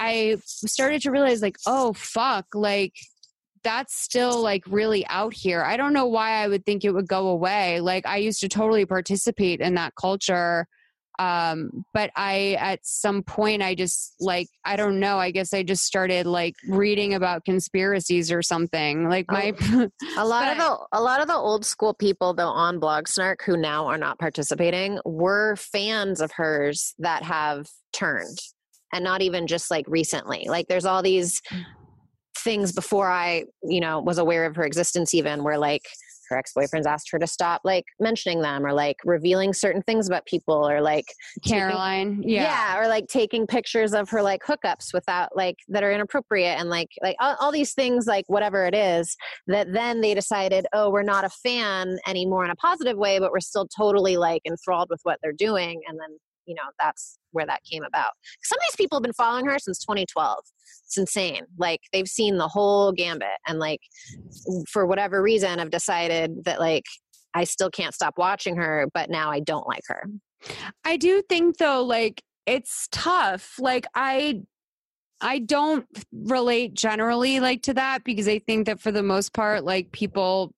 [0.00, 2.94] I started to realize like, oh fuck, like
[3.62, 5.62] that's still like really out here.
[5.62, 7.78] I don't know why I would think it would go away.
[7.80, 10.66] Like I used to totally participate in that culture
[11.22, 15.62] um but i at some point i just like i don't know i guess i
[15.62, 19.52] just started like reading about conspiracies or something like my
[20.16, 23.42] A lot of the a lot of the old school people though on Blog Snark
[23.44, 28.38] who now are not participating were fans of hers that have turned
[28.92, 30.46] and not even just like recently.
[30.48, 31.40] Like there's all these
[32.38, 35.86] things before I, you know, was aware of her existence even where like
[36.32, 40.24] her ex-boyfriends asked her to stop like mentioning them or like revealing certain things about
[40.26, 41.04] people or like
[41.42, 42.42] taking- caroline yeah.
[42.42, 42.78] yeah.
[42.80, 46.88] or like taking pictures of her like hookups without like that are inappropriate and like
[47.02, 51.02] like all, all these things like whatever it is that then they decided oh we're
[51.02, 55.00] not a fan anymore in a positive way but we're still totally like enthralled with
[55.02, 58.12] what they're doing and then you know that's where that came about.
[58.42, 60.38] Some of these people have been following her since 2012
[60.92, 61.42] it's insane.
[61.58, 63.80] Like they've seen the whole gambit and like
[64.68, 66.84] for whatever reason have decided that like
[67.34, 70.04] i still can't stop watching her but now i don't like her.
[70.84, 73.54] I do think though, like it's tough.
[73.58, 74.42] Like I
[75.20, 79.64] I don't relate generally like to that because I think that for the most part,
[79.64, 80.52] like people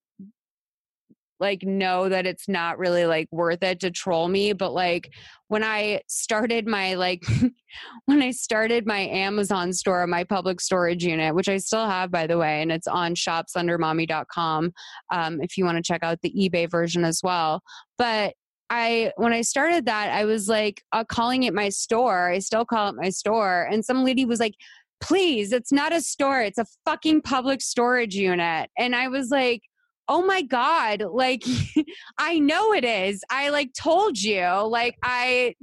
[1.40, 4.52] like know that it's not really like worth it to troll me.
[4.52, 5.10] But like
[5.48, 7.24] when I started my like
[8.06, 12.26] when I started my Amazon store, my public storage unit, which I still have by
[12.26, 14.72] the way, and it's on shopsundermommy.com
[15.12, 17.62] um, if you want to check out the eBay version as well.
[17.98, 18.34] But
[18.70, 22.30] I when I started that, I was like uh, calling it my store.
[22.30, 24.54] I still call it my store, and some lady was like,
[25.00, 26.42] "Please, it's not a store.
[26.42, 29.62] It's a fucking public storage unit." And I was like,
[30.08, 31.02] "Oh my god!
[31.10, 31.44] Like,
[32.18, 33.22] I know it is.
[33.30, 34.44] I like told you.
[34.44, 35.54] Like, I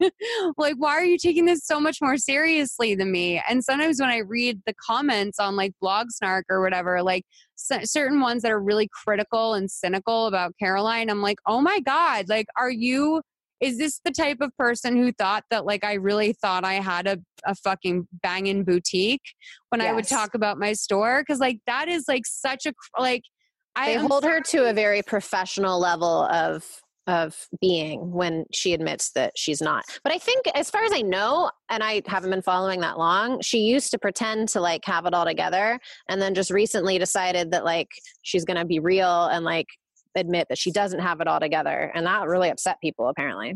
[0.56, 4.10] like why are you taking this so much more seriously than me?" And sometimes when
[4.10, 7.24] I read the comments on like Blog Snark or whatever, like
[7.60, 11.80] c- certain ones that are really critical and cynical about Caroline, I'm like, oh my
[11.80, 13.22] God, like, are you,
[13.60, 17.06] is this the type of person who thought that, like, I really thought I had
[17.06, 19.34] a, a fucking banging boutique
[19.68, 21.22] when I would talk about my store?
[21.24, 23.24] Cause, like, that is like such a, like,
[23.76, 26.64] I they hold her to a very professional level of
[27.06, 29.84] of being when she admits that she's not.
[30.04, 33.40] But I think, as far as I know, and I haven't been following that long,
[33.40, 37.50] she used to pretend to like have it all together and then just recently decided
[37.50, 37.88] that like
[38.22, 39.66] she's going to be real and like
[40.14, 41.90] admit that she doesn't have it all together.
[41.94, 43.54] And that really upset people, apparently.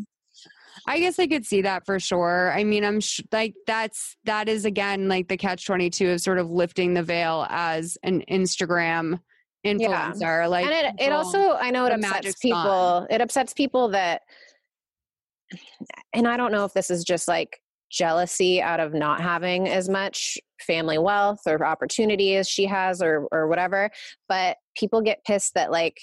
[0.88, 2.52] I guess I could see that for sure.
[2.52, 6.38] I mean, I'm sh- like that's that is again like the catch 22 of sort
[6.38, 9.20] of lifting the veil as an Instagram
[9.64, 10.20] influencer.
[10.20, 10.46] Yeah.
[10.46, 13.06] Like, and it, it also I know it upsets people.
[13.10, 14.22] It upsets people that,
[16.12, 17.60] and I don't know if this is just like
[17.90, 20.36] jealousy out of not having as much
[20.66, 23.90] family wealth or opportunity as she has or or whatever
[24.28, 26.00] but people get pissed that like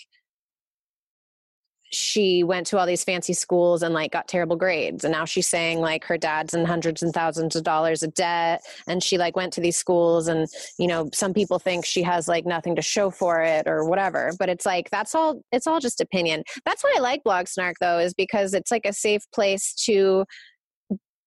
[1.92, 5.48] she went to all these fancy schools and like got terrible grades and now she's
[5.48, 9.36] saying like her dad's in hundreds and thousands of dollars of debt and she like
[9.36, 10.48] went to these schools and
[10.80, 14.32] you know some people think she has like nothing to show for it or whatever
[14.40, 16.44] but it's like that's all it's all just opinion.
[16.66, 20.26] That's why i like blog snark though is because it's like a safe place to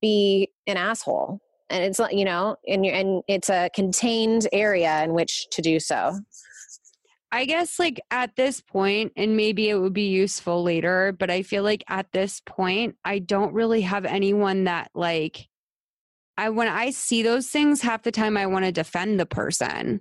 [0.00, 5.12] be an asshole and it's like you know and and it's a contained area in
[5.12, 6.18] which to do so
[7.34, 11.42] I guess like at this point, and maybe it would be useful later, but I
[11.42, 15.48] feel like at this point, I don't really have anyone that like
[16.38, 20.00] I when I see those things, half the time I want to defend the person.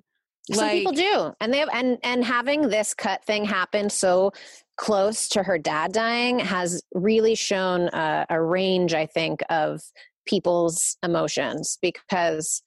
[0.52, 4.32] Some like, people do, and they have, and and having this cut thing happen so
[4.78, 9.82] close to her dad dying has really shown a, a range, I think, of
[10.28, 12.62] people's emotions because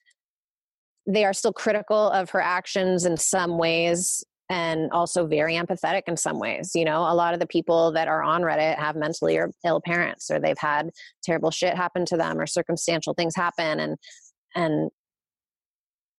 [1.05, 6.15] they are still critical of her actions in some ways and also very empathetic in
[6.15, 6.71] some ways.
[6.73, 10.31] You know, a lot of the people that are on Reddit have mentally ill parents
[10.31, 10.89] or they've had
[11.23, 13.97] terrible shit happen to them or circumstantial things happen and
[14.55, 14.89] and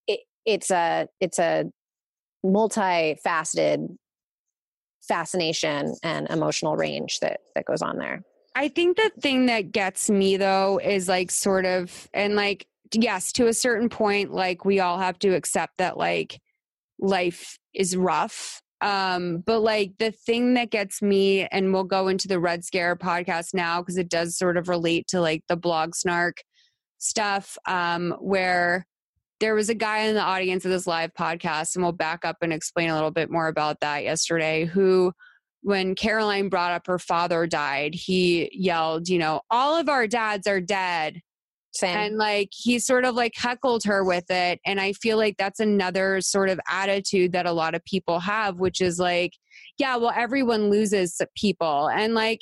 [0.06, 1.64] it, it's a it's a
[2.44, 3.96] multifaceted
[5.02, 8.22] fascination and emotional range that that goes on there.
[8.54, 13.32] I think the thing that gets me though is like sort of and like yes,
[13.32, 16.40] to a certain point like we all have to accept that like
[16.98, 18.60] life is rough.
[18.80, 22.96] Um, but like the thing that gets me, and we'll go into the Red Scare
[22.96, 26.42] podcast now because it does sort of relate to like the blog snark
[26.98, 28.86] stuff, um, where
[29.40, 32.36] there was a guy in the audience of this live podcast, and we'll back up
[32.40, 35.12] and explain a little bit more about that yesterday, who
[35.62, 40.46] when Caroline brought up her father died, he yelled, you know, all of our dads
[40.46, 41.20] are dead.
[41.78, 41.96] Same.
[41.96, 44.58] And like he sort of like heckled her with it.
[44.66, 48.58] And I feel like that's another sort of attitude that a lot of people have,
[48.58, 49.34] which is like,
[49.78, 51.88] yeah, well, everyone loses people.
[51.88, 52.40] And like,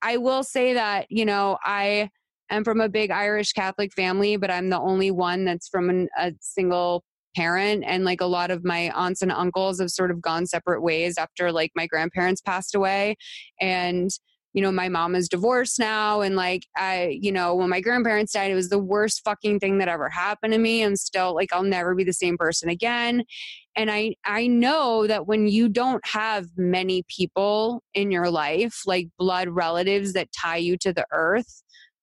[0.00, 2.08] I will say that, you know, I
[2.48, 6.08] am from a big Irish Catholic family, but I'm the only one that's from an,
[6.18, 7.04] a single
[7.36, 7.84] parent.
[7.86, 11.18] And like a lot of my aunts and uncles have sort of gone separate ways
[11.18, 13.16] after like my grandparents passed away.
[13.60, 14.10] And,
[14.52, 16.20] you know, my mom is divorced now.
[16.20, 19.78] And like, I, you know, when my grandparents died, it was the worst fucking thing
[19.78, 20.82] that ever happened to me.
[20.82, 23.24] And still, like, I'll never be the same person again.
[23.74, 29.08] And I, I know that when you don't have many people in your life, like
[29.18, 31.61] blood relatives that tie you to the earth,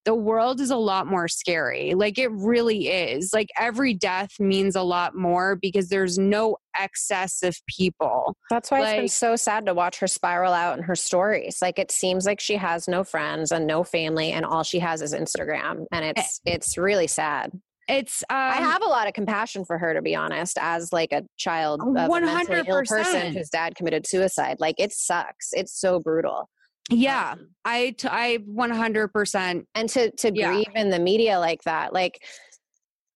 [0.09, 1.93] the world is a lot more scary.
[1.93, 3.31] Like it really is.
[3.31, 8.35] Like every death means a lot more because there's no excess of people.
[8.49, 11.59] That's why like, it's been so sad to watch her spiral out in her stories.
[11.61, 15.03] Like it seems like she has no friends and no family and all she has
[15.03, 17.51] is Instagram and eh it's it's really sad.
[17.87, 21.11] It's um, I have a lot of compassion for her to be honest as like
[21.11, 22.17] a child of 100%.
[22.17, 24.57] a mentally ill person whose dad committed suicide.
[24.59, 25.49] Like it sucks.
[25.51, 26.49] It's so brutal.
[26.89, 29.65] Yeah, um, I t- I 100%.
[29.75, 30.51] And to to yeah.
[30.51, 32.19] grieve in the media like that, like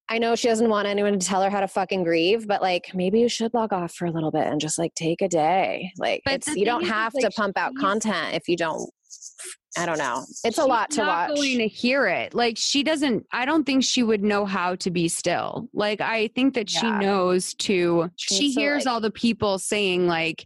[0.10, 2.92] I know she doesn't want anyone to tell her how to fucking grieve, but like
[2.94, 5.92] maybe you should log off for a little bit and just like take a day.
[5.98, 6.22] Like
[6.56, 8.90] you don't have to pump out content if you don't.
[9.78, 10.24] I don't know.
[10.44, 11.38] It's a lot to not watch.
[11.38, 13.26] Going to hear it, like she doesn't.
[13.32, 15.68] I don't think she would know how to be still.
[15.74, 16.80] Like I think that yeah.
[16.80, 18.10] she knows to.
[18.16, 20.46] She, she hears like, all the people saying like,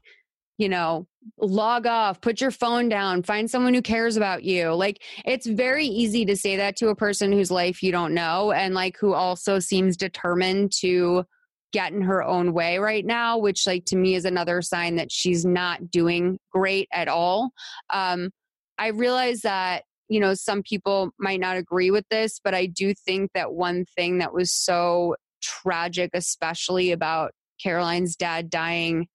[0.57, 4.73] you know, log off, put your phone down, find someone who cares about you.
[4.73, 8.51] Like it's very easy to say that to a person whose life you don't know
[8.51, 11.25] and like who also seems determined to
[11.73, 15.11] get in her own way right now, which like to me is another sign that
[15.11, 17.51] she's not doing great at all.
[17.89, 18.29] Um
[18.77, 22.93] I realize that you know some people might not agree with this, but I do
[22.93, 27.31] think that one thing that was so tragic especially about
[27.61, 29.07] Caroline's dad dying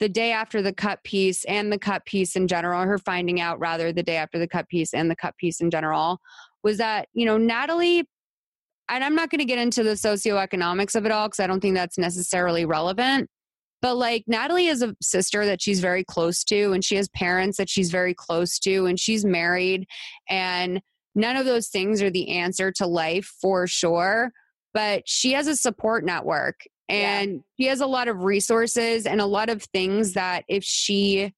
[0.00, 3.60] the day after the cut piece and the cut piece in general, her finding out
[3.60, 6.18] rather the day after the cut piece and the cut piece in general,
[6.62, 8.08] was that, you know, Natalie,
[8.88, 11.60] and I'm not going to get into the socioeconomics of it all because I don't
[11.60, 13.28] think that's necessarily relevant.
[13.82, 17.56] But like Natalie is a sister that she's very close to, and she has parents
[17.58, 19.86] that she's very close to, and she's married.
[20.28, 20.80] And
[21.14, 24.32] none of those things are the answer to life for sure.
[24.72, 26.60] But she has a support network
[26.90, 27.38] and yeah.
[27.56, 31.32] she has a lot of resources and a lot of things that if she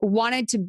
[0.00, 0.66] wanted to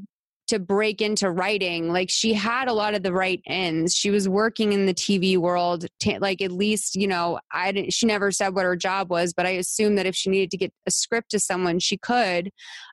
[0.47, 3.93] to break into writing like she had a lot of the right ends.
[3.93, 7.93] She was working in the tv world t- like at least you know i didn't
[7.93, 10.57] she never said what her job was but i assume that if she needed to
[10.57, 12.49] get a script to someone she could.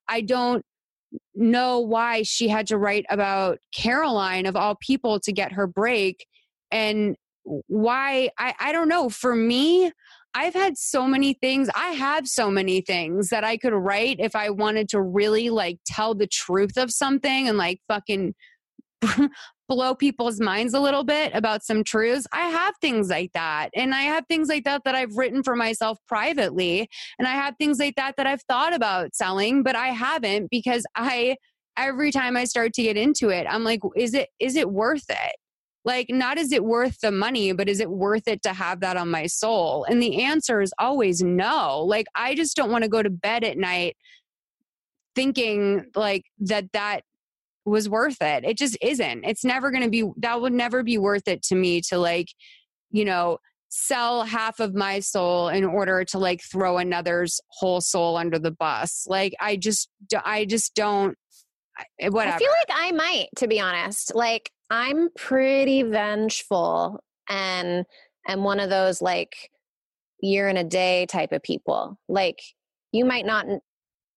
[0.06, 0.64] I don't
[1.34, 6.26] know why she had to write about caroline of all people to get her break.
[6.70, 7.16] And
[7.68, 9.08] why i i don't know.
[9.08, 9.92] For me
[10.36, 11.70] I've had so many things.
[11.74, 15.78] I have so many things that I could write if I wanted to really like
[15.86, 18.34] tell the truth of something and like fucking
[19.68, 22.26] blow people's minds a little bit about some truths.
[22.34, 23.70] I have things like that.
[23.74, 26.90] And I have things like that that I've written for myself privately.
[27.18, 30.84] And I have things like that that I've thought about selling, but I haven't because
[30.94, 31.36] I
[31.78, 35.08] every time I start to get into it, I'm like, is it is it worth
[35.08, 35.36] it?
[35.86, 38.96] Like, not is it worth the money, but is it worth it to have that
[38.96, 39.84] on my soul?
[39.84, 41.84] And the answer is always no.
[41.84, 43.96] Like, I just don't want to go to bed at night
[45.14, 47.02] thinking like that that
[47.64, 48.44] was worth it.
[48.44, 49.24] It just isn't.
[49.24, 52.30] It's never going to be, that would never be worth it to me to like,
[52.90, 53.38] you know,
[53.68, 58.50] sell half of my soul in order to like throw another's whole soul under the
[58.50, 59.06] bus.
[59.08, 59.88] Like, I just,
[60.24, 61.16] I just don't,
[62.00, 62.34] whatever.
[62.34, 64.14] I feel like I might, to be honest.
[64.14, 67.84] Like, I'm pretty vengeful and
[68.26, 69.50] am one of those like
[70.20, 71.98] year and a day type of people.
[72.08, 72.40] Like
[72.92, 73.46] you might not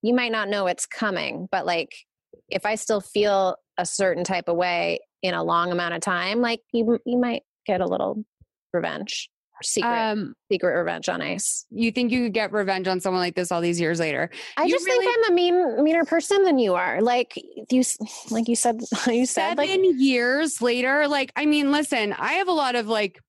[0.01, 1.93] you might not know it's coming, but like
[2.49, 6.41] if I still feel a certain type of way in a long amount of time,
[6.41, 8.23] like you you might get a little
[8.73, 9.30] revenge
[9.64, 11.65] secret um, secret revenge on ice.
[11.69, 14.30] You think you could get revenge on someone like this all these years later?
[14.57, 17.02] I you just really, think I'm a mean meaner person than you are.
[17.02, 17.34] Like
[17.69, 17.84] you
[18.31, 21.07] like you said you said seven like, years later.
[21.07, 23.19] Like I mean, listen, I have a lot of like.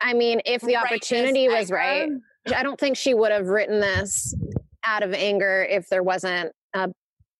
[0.00, 2.10] I mean, if the opportunity was right,
[2.54, 4.34] I don't think she would have written this
[4.84, 6.90] out of anger if there wasn't a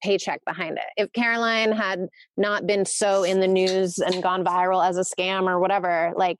[0.02, 0.84] paycheck behind it.
[0.96, 2.06] If Caroline had
[2.36, 6.38] not been so in the news and gone viral as a scam or whatever, like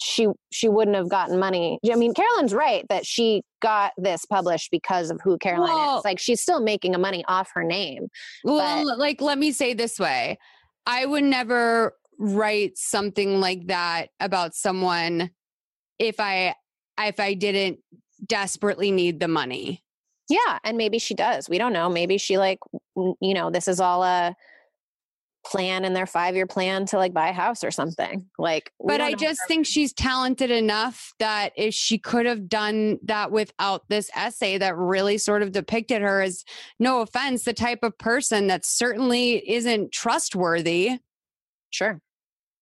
[0.00, 1.78] she she wouldn't have gotten money.
[1.90, 6.04] I mean, Caroline's right that she got this published because of who Caroline well, is.
[6.04, 8.08] Like she's still making a money off her name.
[8.44, 10.38] Well, but, like let me say this way.
[10.86, 15.30] I would never write something like that about someone
[15.98, 16.54] if I
[16.98, 17.78] if I didn't
[18.24, 19.82] desperately need the money.
[20.28, 21.48] Yeah, and maybe she does.
[21.48, 21.88] We don't know.
[21.88, 22.58] Maybe she like
[22.96, 24.34] you know, this is all a
[25.50, 28.26] plan in their five year plan to like buy a house or something.
[28.38, 32.98] Like, but I just her- think she's talented enough that if she could have done
[33.04, 36.44] that without this essay that really sort of depicted her as,
[36.78, 40.98] no offense, the type of person that certainly isn't trustworthy.
[41.70, 42.00] Sure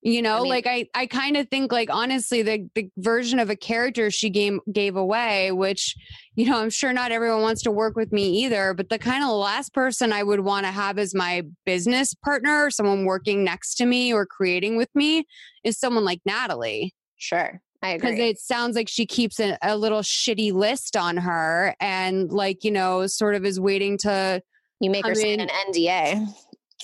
[0.05, 3.41] you know I mean, like i i kind of think like honestly the the version
[3.41, 5.97] of a character she gave gave away which
[6.37, 9.25] you know i'm sure not everyone wants to work with me either but the kind
[9.25, 13.43] of last person i would want to have as my business partner or someone working
[13.43, 15.27] next to me or creating with me
[15.65, 18.13] is someone like natalie sure I agree.
[18.13, 22.65] because it sounds like she keeps a, a little shitty list on her and like
[22.65, 24.41] you know sort of is waiting to
[24.81, 26.27] you make her sign an NDA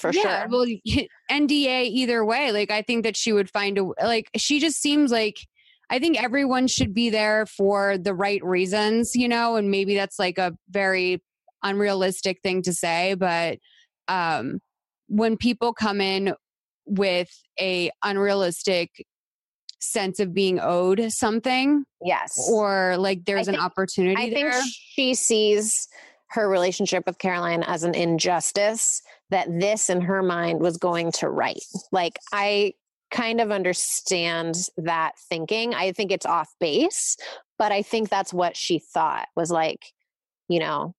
[0.00, 0.48] for yeah, sure.
[0.48, 0.66] Well,
[1.30, 2.52] NDA either way.
[2.52, 5.38] Like I think that she would find a like she just seems like
[5.90, 10.18] I think everyone should be there for the right reasons, you know, and maybe that's
[10.18, 11.22] like a very
[11.62, 13.58] unrealistic thing to say, but
[14.08, 14.60] um
[15.08, 16.34] when people come in
[16.86, 19.04] with a unrealistic
[19.80, 24.52] sense of being owed something, yes, or like there's think, an opportunity I there.
[24.52, 25.88] think she sees
[26.30, 31.28] her relationship with Caroline as an injustice that this in her mind was going to
[31.28, 31.62] right.
[31.92, 32.74] Like I
[33.10, 35.74] kind of understand that thinking.
[35.74, 37.16] I think it's off base,
[37.58, 39.84] but I think that's what she thought was like,
[40.48, 40.94] you know,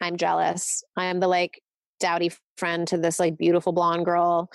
[0.00, 0.82] I'm jealous.
[0.96, 1.60] I am the like
[2.00, 4.50] dowdy friend to this like beautiful blonde girl.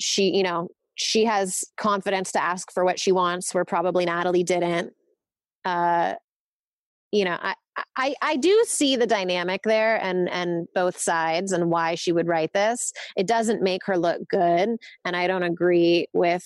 [0.00, 4.44] She, you know, she has confidence to ask for what she wants where probably Natalie
[4.44, 4.94] didn't.
[5.64, 6.14] Uh,
[7.12, 7.54] you know, I,
[7.96, 12.26] I, I do see the dynamic there and and both sides and why she would
[12.26, 12.92] write this.
[13.16, 16.44] It doesn't make her look good, and I don't agree with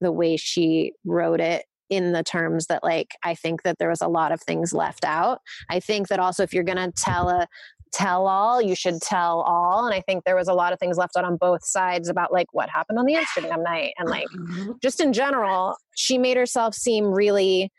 [0.00, 4.00] the way she wrote it in the terms that like I think that there was
[4.00, 5.40] a lot of things left out.
[5.70, 7.46] I think that also if you're going to tell a
[7.92, 10.98] tell all, you should tell all, and I think there was a lot of things
[10.98, 14.26] left out on both sides about like what happened on the Instagram night and like
[14.34, 14.74] uh-huh.
[14.82, 17.72] just in general, she made herself seem really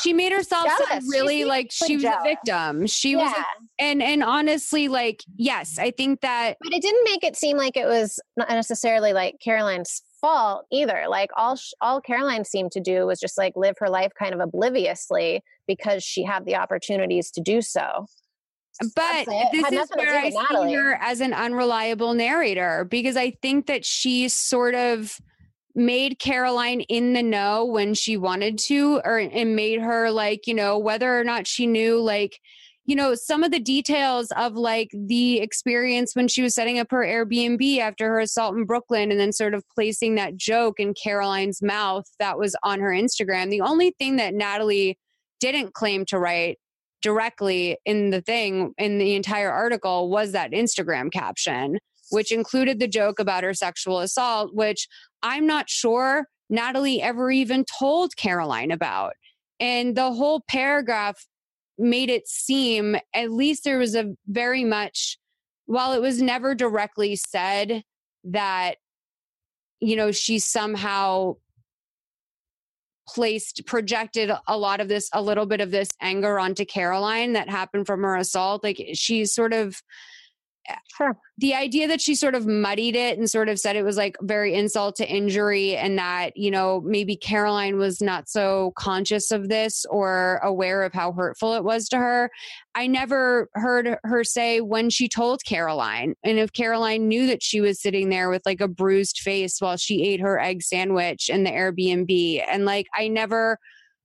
[0.00, 2.20] she made herself sound really seemed like she was jealous.
[2.20, 2.86] a victim.
[2.86, 3.44] She was, a,
[3.78, 7.76] and and honestly, like yes, I think that but it didn't make it seem like
[7.76, 11.04] it was not necessarily like Caroline's fault either.
[11.08, 14.40] Like all all Caroline seemed to do was just like live her life kind of
[14.40, 18.06] obliviously because she had the opportunities to do so.
[18.96, 20.74] But this is where I see Natalie.
[20.74, 25.20] her as an unreliable narrator because I think that she sort of
[25.74, 30.54] made Caroline in the know when she wanted to, or and made her like, you
[30.54, 32.38] know, whether or not she knew like
[32.84, 36.88] you know some of the details of like the experience when she was setting up
[36.90, 40.94] her Airbnb after her assault in Brooklyn and then sort of placing that joke in
[40.94, 43.50] Caroline's mouth that was on her Instagram.
[43.50, 44.98] The only thing that Natalie
[45.40, 46.58] didn't claim to write
[47.02, 51.78] directly in the thing in the entire article was that Instagram caption,
[52.12, 54.86] which included the joke about her sexual assault, which
[55.22, 59.14] I'm not sure Natalie ever even told Caroline about.
[59.58, 61.26] And the whole paragraph
[61.78, 65.18] made it seem, at least there was a very much,
[65.64, 67.82] while it was never directly said
[68.24, 68.76] that,
[69.80, 71.36] you know, she somehow
[73.08, 77.48] placed projected a lot of this a little bit of this anger onto Caroline that
[77.48, 79.82] happened from her assault like she sort of
[80.68, 81.18] Eh, sure.
[81.38, 84.16] the idea that she sort of muddied it and sort of said it was like
[84.22, 89.48] very insult to injury and that you know maybe Caroline was not so conscious of
[89.48, 92.30] this or aware of how hurtful it was to her
[92.76, 97.60] I never heard her say when she told Caroline and if Caroline knew that she
[97.60, 101.42] was sitting there with like a bruised face while she ate her egg sandwich in
[101.42, 103.58] the Airbnb and like I never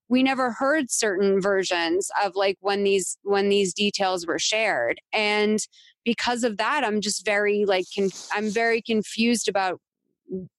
[0.09, 4.99] we never heard certain versions of like when these when these details were shared.
[5.13, 5.59] And
[6.07, 9.79] because of that i'm just very like conf- i'm very confused about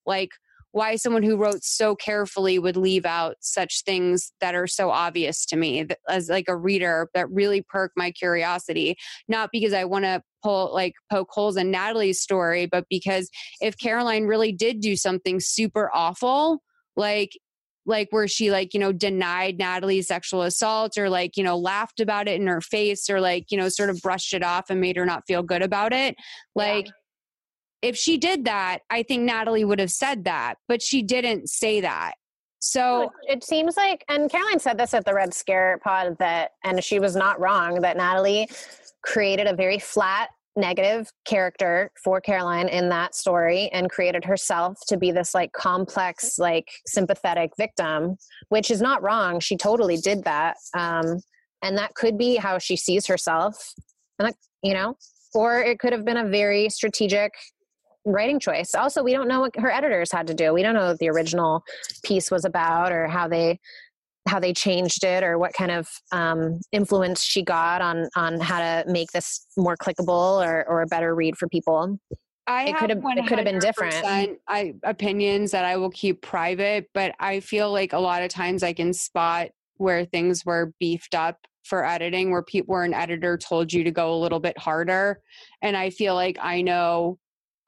[0.05, 0.31] like
[0.73, 5.47] why someone who wrote so carefully would leave out such things that are so obvious
[5.47, 8.95] to me that, as like a reader that really perk my curiosity.
[9.27, 13.31] Not because i want to pull like poke holes in natalie's story but because
[13.61, 16.63] if caroline really did do something super awful
[16.95, 17.33] like
[17.89, 22.01] like where she like you know denied natalie's sexual assault or like you know laughed
[22.01, 24.81] about it in her face or like you know sort of brushed it off and
[24.81, 26.15] made her not feel good about it.
[26.55, 26.87] Like
[27.81, 31.81] if she did that i think natalie would have said that but she didn't say
[31.81, 32.15] that.
[32.61, 36.53] So it, it seems like, and Caroline said this at the Red Scare pod that,
[36.65, 38.49] and she was not wrong, that Natalie
[39.03, 44.99] created a very flat, negative character for Caroline in that story and created herself to
[44.99, 48.17] be this like complex, like sympathetic victim,
[48.49, 49.41] which is not wrong.
[49.41, 50.57] She totally did that.
[50.75, 51.21] Um,
[51.63, 53.73] and that could be how she sees herself,
[54.19, 54.97] and that, you know,
[55.35, 57.33] or it could have been a very strategic
[58.05, 58.75] writing choice.
[58.75, 60.53] Also, we don't know what her editors had to do.
[60.53, 61.63] We don't know what the original
[62.03, 63.61] piece was about or how they
[64.29, 68.59] how they changed it or what kind of um, influence she got on on how
[68.59, 71.99] to make this more clickable or, or a better read for people.
[72.47, 73.95] I It could have- it could have been different.
[74.49, 78.63] I opinions that I will keep private, but I feel like a lot of times
[78.63, 83.37] I can spot where things were beefed up for editing, where people where an editor
[83.37, 85.21] told you to go a little bit harder,
[85.61, 87.19] and I feel like I know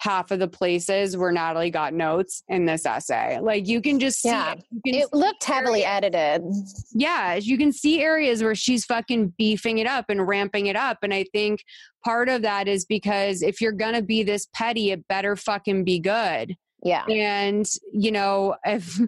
[0.01, 3.39] half of the places where Natalie got notes in this essay.
[3.39, 4.53] Like you can just see Yeah.
[4.53, 4.65] it.
[4.71, 6.43] You can It looked heavily edited.
[6.93, 10.99] yeah, you can see areas where she's fucking beefing it up and ramping it up.
[11.03, 11.65] And I think
[12.03, 15.99] part of that is because if you're gonna be this petty, it better fucking be
[15.99, 16.57] good.
[16.83, 17.05] Yeah.
[17.05, 18.99] And, you know, if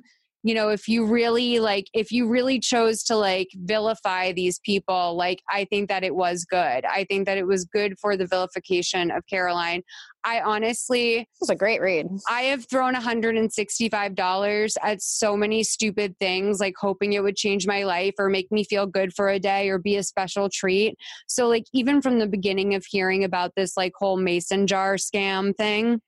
[0.43, 5.17] you know, if you really like if you really chose to like vilify these people,
[5.17, 6.85] like I think that it was good.
[6.85, 9.83] I think that it was good for the vilification of Caroline.
[10.25, 12.09] I honestly It was a great read.
[12.29, 17.85] I have thrown $165 at so many stupid things, like hoping it would change my
[17.85, 20.97] life or make me feel good for a day or be a special treat.
[21.27, 25.57] So, like, even from the beginning of hearing about this, like, whole mason jar scam
[25.57, 26.01] thing,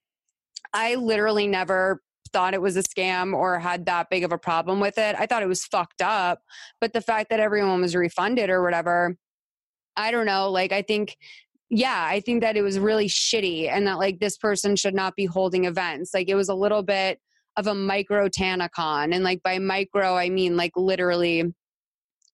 [0.73, 1.99] I literally never
[2.35, 5.15] thought it was a scam or had that big of a problem with it.
[5.17, 6.41] I thought it was fucked up.
[6.81, 9.15] But the fact that everyone was refunded or whatever,
[9.95, 10.51] I don't know.
[10.51, 11.15] Like, I think
[11.69, 15.15] yeah, I think that it was really shitty and that like this person should not
[15.15, 16.13] be holding events.
[16.13, 17.19] Like it was a little bit
[17.55, 19.15] of a micro TanaCon.
[19.15, 21.53] And like by micro, I mean like literally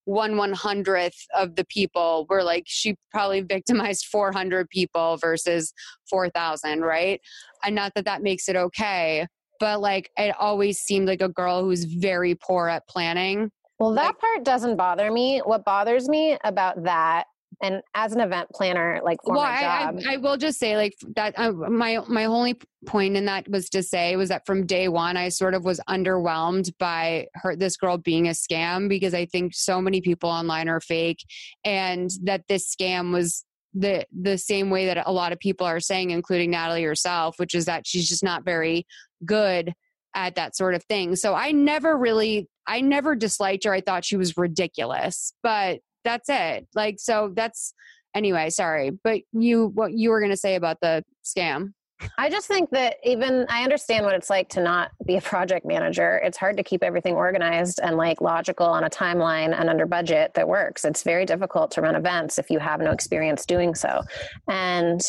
[0.05, 5.73] one one hundredth of the people were like she probably victimized 400 people versus
[6.09, 7.21] 4,000, right?
[7.63, 9.27] And not that that makes it okay,
[9.61, 13.49] but like it always seemed like a girl who's very poor at planning.
[13.79, 15.39] Well, that Like- part doesn't bother me.
[15.45, 17.27] What bothers me about that
[17.61, 20.75] and as an event planner, like for well, my I, I, I will just say
[20.75, 21.37] like that.
[21.37, 25.15] Uh, my my only point in that was to say was that from day one,
[25.15, 29.53] I sort of was underwhelmed by her this girl being a scam because I think
[29.53, 31.19] so many people online are fake,
[31.63, 35.79] and that this scam was the the same way that a lot of people are
[35.79, 38.85] saying, including Natalie herself, which is that she's just not very
[39.25, 39.73] good
[40.13, 41.15] at that sort of thing.
[41.15, 43.73] So I never really, I never disliked her.
[43.73, 46.67] I thought she was ridiculous, but that's it.
[46.75, 47.73] Like, so that's
[48.13, 48.49] anyway.
[48.49, 51.73] Sorry, but you, what you were going to say about the scam?
[52.17, 55.65] I just think that even I understand what it's like to not be a project
[55.65, 56.17] manager.
[56.23, 60.33] It's hard to keep everything organized and like logical on a timeline and under budget
[60.33, 60.83] that works.
[60.83, 64.01] It's very difficult to run events if you have no experience doing so.
[64.47, 65.01] And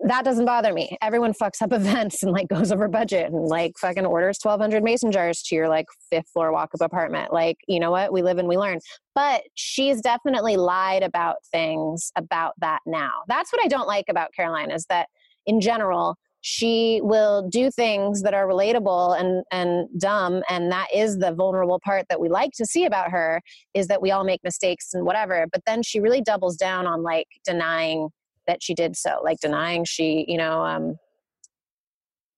[0.00, 0.96] that doesn't bother me.
[1.02, 5.10] Everyone fucks up events and like goes over budget and like fucking orders 1200 mason
[5.10, 7.32] jars to your like fifth floor walk up apartment.
[7.32, 8.12] Like, you know what?
[8.12, 8.78] We live and we learn.
[9.14, 13.10] But she's definitely lied about things about that now.
[13.26, 15.08] That's what I don't like about Caroline is that
[15.46, 21.18] in general, she will do things that are relatable and and dumb and that is
[21.18, 23.42] the vulnerable part that we like to see about her
[23.74, 27.02] is that we all make mistakes and whatever but then she really doubles down on
[27.02, 28.08] like denying
[28.48, 30.96] that she did so, like denying she, you know, um,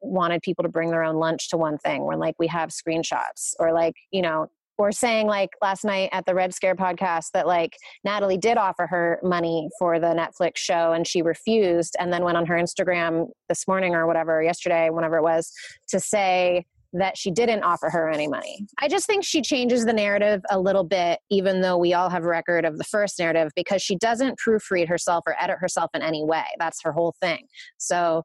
[0.02, 3.54] wanted people to bring their own lunch to one thing when like we have screenshots
[3.58, 4.46] or like, you know,
[4.76, 8.86] or saying like last night at the Red Scare podcast that like Natalie did offer
[8.86, 13.28] her money for the Netflix show and she refused and then went on her Instagram
[13.48, 15.52] this morning or whatever, yesterday, whenever it was,
[15.88, 18.66] to say that she didn't offer her any money.
[18.78, 22.24] I just think she changes the narrative a little bit, even though we all have
[22.24, 26.24] record of the first narrative, because she doesn't proofread herself or edit herself in any
[26.24, 26.44] way.
[26.58, 27.46] That's her whole thing.
[27.78, 28.24] So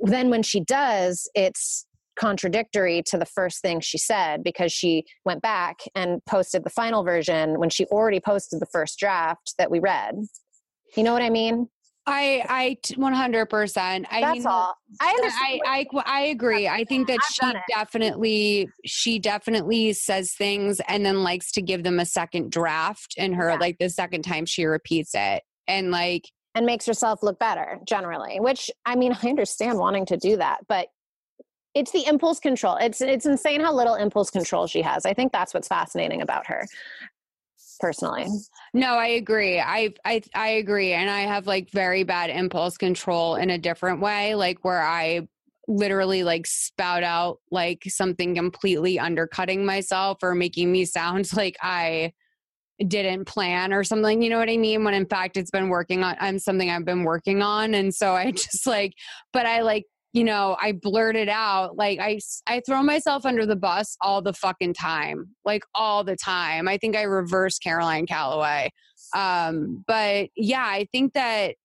[0.00, 1.86] then when she does, it's
[2.16, 7.04] contradictory to the first thing she said because she went back and posted the final
[7.04, 10.14] version when she already posted the first draft that we read.
[10.96, 11.68] You know what I mean?
[12.06, 14.06] I I 100%.
[14.10, 14.74] I That's mean, all.
[15.00, 15.60] I understand.
[15.66, 16.66] I, I I agree.
[16.68, 21.84] I think that I've she definitely she definitely says things and then likes to give
[21.84, 23.56] them a second draft in her Yeah.
[23.56, 25.42] like the second time she repeats it.
[25.68, 26.24] And like
[26.54, 30.58] and makes herself look better generally which i mean i understand wanting to do that
[30.68, 30.88] but
[31.74, 35.32] it's the impulse control it's it's insane how little impulse control she has i think
[35.32, 36.66] that's what's fascinating about her
[37.82, 38.26] personally
[38.74, 39.60] no, I agree.
[39.60, 44.00] I I I agree and I have like very bad impulse control in a different
[44.00, 45.28] way like where I
[45.68, 52.12] literally like spout out like something completely undercutting myself or making me sound like I
[52.88, 54.84] didn't plan or something, you know what I mean?
[54.84, 58.14] When in fact it's been working on I'm something I've been working on and so
[58.14, 58.94] I just like
[59.34, 63.56] but I like you know, I blurted out like I I throw myself under the
[63.56, 65.30] bus all the fucking time.
[65.44, 66.68] Like all the time.
[66.68, 68.70] I think I reverse Caroline Calloway.
[69.14, 71.56] Um but yeah, I think that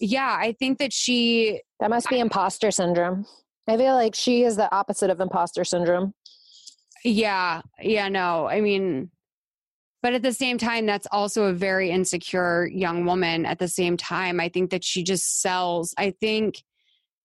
[0.00, 3.26] yeah, I think that she that must be imposter syndrome
[3.68, 6.12] i feel like she is the opposite of imposter syndrome
[7.04, 8.46] Yeah, yeah, no.
[8.46, 9.10] I mean,
[10.02, 13.44] but at the same time, that's also a very insecure young woman.
[13.44, 15.94] At the same time, I think that she just sells.
[15.98, 16.62] I think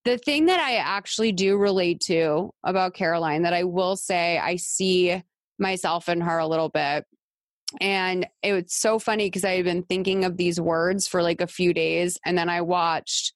[0.04, 4.56] the thing that I actually do relate to about Caroline that I will say I
[4.56, 5.22] see
[5.58, 7.04] myself in her a little bit.
[7.80, 11.40] And it was so funny because I had been thinking of these words for like
[11.40, 12.18] a few days.
[12.24, 13.32] And then I watched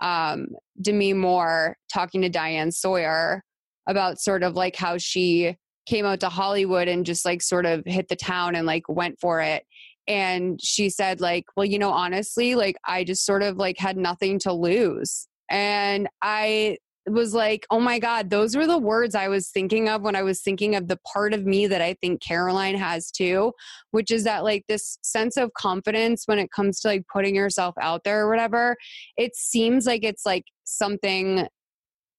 [0.00, 0.48] um,
[0.80, 3.42] Demi Moore talking to Diane Sawyer
[3.88, 5.56] about sort of like how she
[5.86, 9.18] came out to Hollywood and just like sort of hit the town and like went
[9.20, 9.64] for it.
[10.06, 13.96] And she said, like, well, you know, honestly, like I just sort of like had
[13.96, 15.26] nothing to lose.
[15.50, 20.02] And I was like, oh my God, those were the words I was thinking of
[20.02, 23.52] when I was thinking of the part of me that I think Caroline has too,
[23.90, 27.74] which is that like this sense of confidence when it comes to like putting yourself
[27.80, 28.76] out there or whatever.
[29.16, 31.48] It seems like it's like something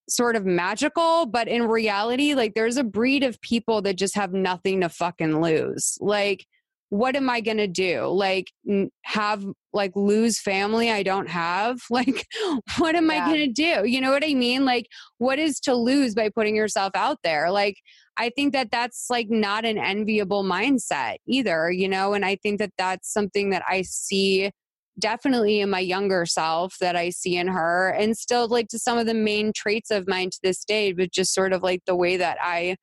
[0.10, 4.34] sort of magical, but in reality, like there's a breed of people that just have
[4.34, 5.98] nothing to fucking lose.
[6.02, 6.46] Like,
[6.94, 8.06] what am I going to do?
[8.06, 8.52] Like,
[9.04, 9.44] have
[9.74, 11.80] like lose family I don't have?
[11.90, 12.28] Like,
[12.78, 13.88] what am I going to do?
[13.90, 14.64] You know what I mean?
[14.64, 14.86] Like,
[15.18, 17.50] what is to lose by putting yourself out there?
[17.50, 17.78] Like,
[18.18, 22.14] I think that that's like not an enviable mindset either, you know?
[22.14, 24.52] And I think that that's something that I see
[25.00, 29.00] definitely in my younger self that I see in her and still like to some
[29.00, 31.96] of the main traits of mine to this day, but just sort of like the
[31.96, 32.76] way that I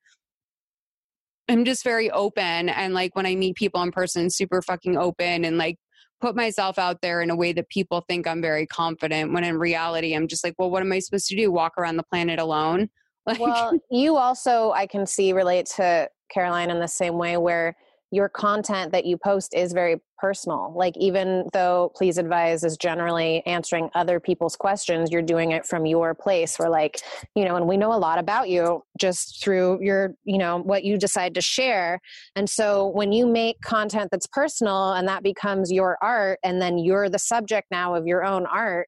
[1.51, 5.45] am just very open and like when I meet people in person, super fucking open
[5.45, 5.77] and like
[6.19, 9.57] put myself out there in a way that people think I'm very confident when in
[9.57, 11.51] reality I'm just like, well, what am I supposed to do?
[11.51, 12.89] Walk around the planet alone?
[13.27, 17.75] Like well you also i can see relate to caroline in the same way where
[18.11, 20.73] your content that you post is very personal.
[20.75, 25.85] Like, even though Please Advise is generally answering other people's questions, you're doing it from
[25.85, 26.59] your place.
[26.59, 26.99] Where, like,
[27.35, 30.83] you know, and we know a lot about you just through your, you know, what
[30.83, 31.99] you decide to share.
[32.35, 36.77] And so when you make content that's personal and that becomes your art, and then
[36.77, 38.87] you're the subject now of your own art,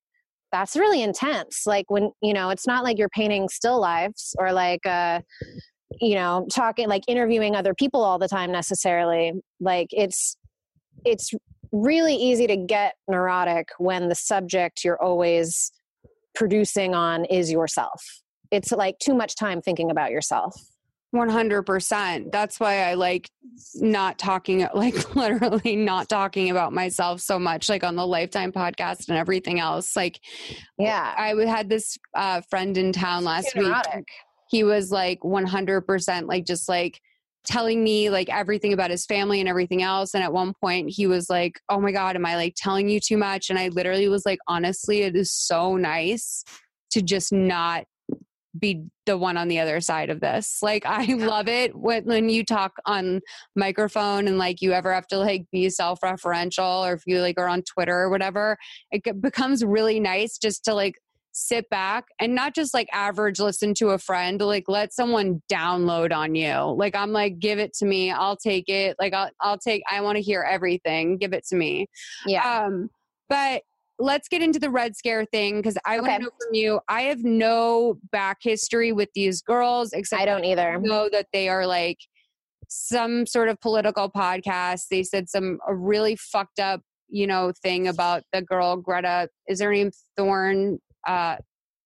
[0.52, 1.64] that's really intense.
[1.66, 5.22] Like, when, you know, it's not like you're painting still lives or like, uh,
[6.02, 10.38] you know talking like interviewing other people all the time necessarily like it's
[11.06, 11.34] it's
[11.74, 15.72] really easy to get neurotic when the subject you're always
[16.36, 18.22] producing on is yourself.
[18.52, 20.56] It's like too much time thinking about yourself.
[21.14, 23.30] 100% that's why i like
[23.76, 29.10] not talking like literally not talking about myself so much like on the lifetime podcast
[29.10, 29.96] and everything else.
[29.96, 30.20] Like
[30.80, 31.14] yeah.
[31.16, 33.72] I had this uh, friend in town last week
[34.54, 37.02] he was like 100% like just like
[37.44, 41.08] telling me like everything about his family and everything else and at one point he
[41.08, 43.50] was like oh my god am i like telling you too much?
[43.50, 46.44] And i literally was like honestly it is so nice
[46.92, 47.86] to just not
[48.60, 50.60] be the one on the other side of this.
[50.62, 53.22] Like i love it when, when you talk on
[53.56, 57.50] microphone and like you ever have to like be self-referential or if you like are
[57.50, 58.56] on twitter or whatever
[58.92, 60.94] it becomes really nice just to like
[61.34, 66.14] sit back and not just like average listen to a friend like let someone download
[66.14, 66.76] on you.
[66.78, 68.12] Like i'm like give it to me.
[68.12, 68.96] I'll take it.
[69.00, 71.18] Like i'll, I'll take i want to hear everything.
[71.18, 71.88] Give it to me.
[72.26, 72.66] Yeah.
[72.66, 72.90] Um
[73.30, 73.64] but
[74.00, 76.08] let's get into the red scare thing because i okay.
[76.08, 76.80] want to know from you.
[76.88, 80.74] I have no back history with these girls except i don't either.
[80.74, 81.98] I know that they are like
[82.70, 84.88] some sort of political podcast.
[84.90, 89.62] They said some a really fucked up you know thing about the girl greta is
[89.62, 91.38] her name thorn uh,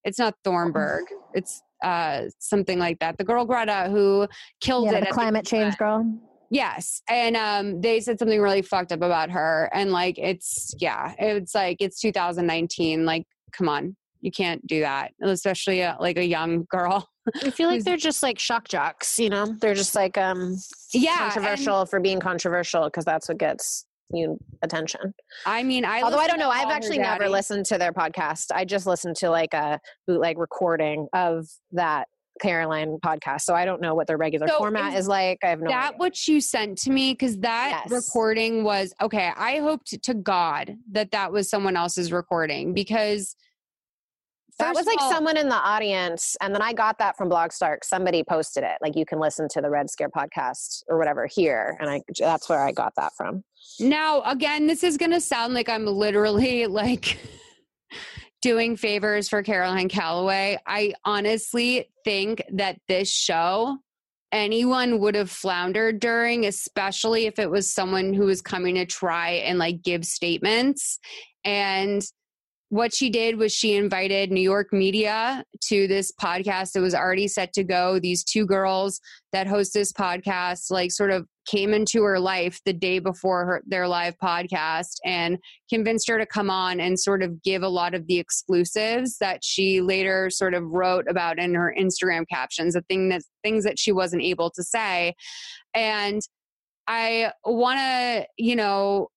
[0.04, 1.06] it's not Thornburg.
[1.34, 3.20] It's uh, something like that.
[3.20, 4.28] The girl Greta who
[4.60, 5.02] killed yeah, it.
[5.02, 6.04] The climate the change girl.
[6.50, 7.02] Yes.
[7.08, 9.70] And um, they said something really fucked up about her.
[9.74, 13.06] And like, it's, yeah, it's like, it's 2019.
[13.06, 13.96] Like, come on.
[14.22, 17.08] You can't do that, especially a, like a young girl.
[17.44, 19.56] I feel like they're just like shock jocks, you know?
[19.60, 20.58] They're just like, um,
[20.92, 25.14] yeah, controversial for being controversial because that's what gets you attention.
[25.46, 28.48] I mean, I although I don't know, I've actually never listened to their podcast.
[28.54, 32.08] I just listened to like a bootleg recording of that
[32.42, 33.42] Caroline podcast.
[33.42, 35.40] So I don't know what their regular so format is, is, like.
[35.44, 35.98] I have no that idea.
[35.98, 37.92] what you sent to me because that yes.
[37.92, 39.32] recording was okay.
[39.36, 43.36] I hoped to God that that was someone else's recording because
[44.60, 47.52] that was like all, someone in the audience, and then I got that from Blog
[47.52, 47.84] Snark.
[47.84, 51.78] Somebody posted it, like you can listen to the Red Scare podcast or whatever here,
[51.80, 53.44] and I that's where I got that from.
[53.80, 57.20] Now, again, this is going to sound like I'm literally like
[58.42, 60.58] doing favors for Caroline Calloway.
[60.66, 63.78] I honestly think that this show
[64.32, 69.32] anyone would have floundered during, especially if it was someone who was coming to try
[69.32, 71.00] and like give statements.
[71.44, 72.02] And
[72.70, 77.28] what she did was she invited New York media to this podcast that was already
[77.28, 77.98] set to go.
[78.00, 79.00] These two girls
[79.32, 83.64] that host this podcast, like, sort of came into her life the day before her,
[83.66, 85.38] their live podcast and
[85.70, 89.40] convinced her to come on and sort of give a lot of the exclusives that
[89.44, 93.80] she later sort of wrote about in her Instagram captions, the thing that things that
[93.80, 95.16] she wasn't able to say.
[95.74, 96.22] And
[96.88, 99.10] I want to, you know,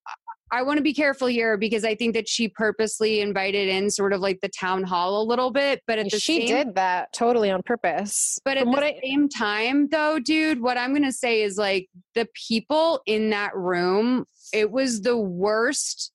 [0.52, 4.12] I want to be careful here because I think that she purposely invited in sort
[4.12, 7.12] of like the town hall a little bit, but at the she same, did that
[7.12, 8.38] totally on purpose.
[8.44, 11.88] But at the I, same time, though, dude, what I'm going to say is like
[12.14, 16.12] the people in that room, it was the worst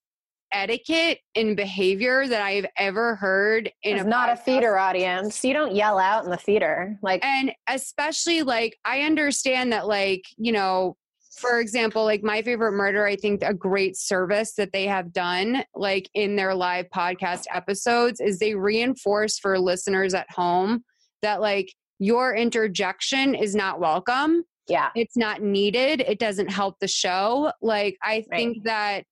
[0.52, 5.44] etiquette and behavior that I've ever heard in a not a theater audience.
[5.44, 10.24] You don't yell out in the theater, like, and especially like I understand that, like
[10.38, 10.96] you know
[11.36, 15.64] for example, like my favorite murder, I think a great service that they have done,
[15.76, 20.84] like in their live podcast episodes, is they reinforce for listeners at home
[21.22, 24.44] that like your interjection is not welcome.
[24.68, 24.90] Yeah.
[24.96, 26.02] It's not needed.
[26.02, 27.52] It doesn't help the show.
[27.62, 28.64] Like, I think right.
[28.64, 29.04] that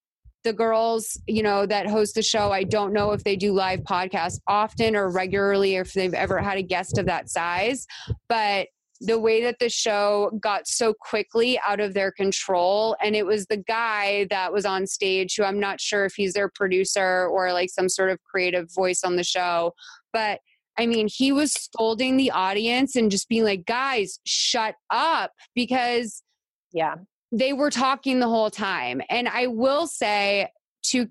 [0.44, 3.82] the girls, you know, that host the show, I don't know if they do live
[3.82, 7.88] podcasts often or regularly, or if they've ever had a guest of that size,
[8.28, 8.68] but
[9.06, 12.96] the way that the show got so quickly out of their control.
[13.04, 16.34] And it was the guy that was on stage who I'm not sure if he's
[16.34, 19.74] their producer or like some sort of creative voice on the show.
[20.14, 20.40] But
[20.78, 26.24] I mean, he was scolding the audience and just being like, guys, shut up because
[26.72, 26.96] yeah,
[27.32, 29.02] they were talking the whole time.
[29.10, 30.50] And I will say
[30.88, 31.08] to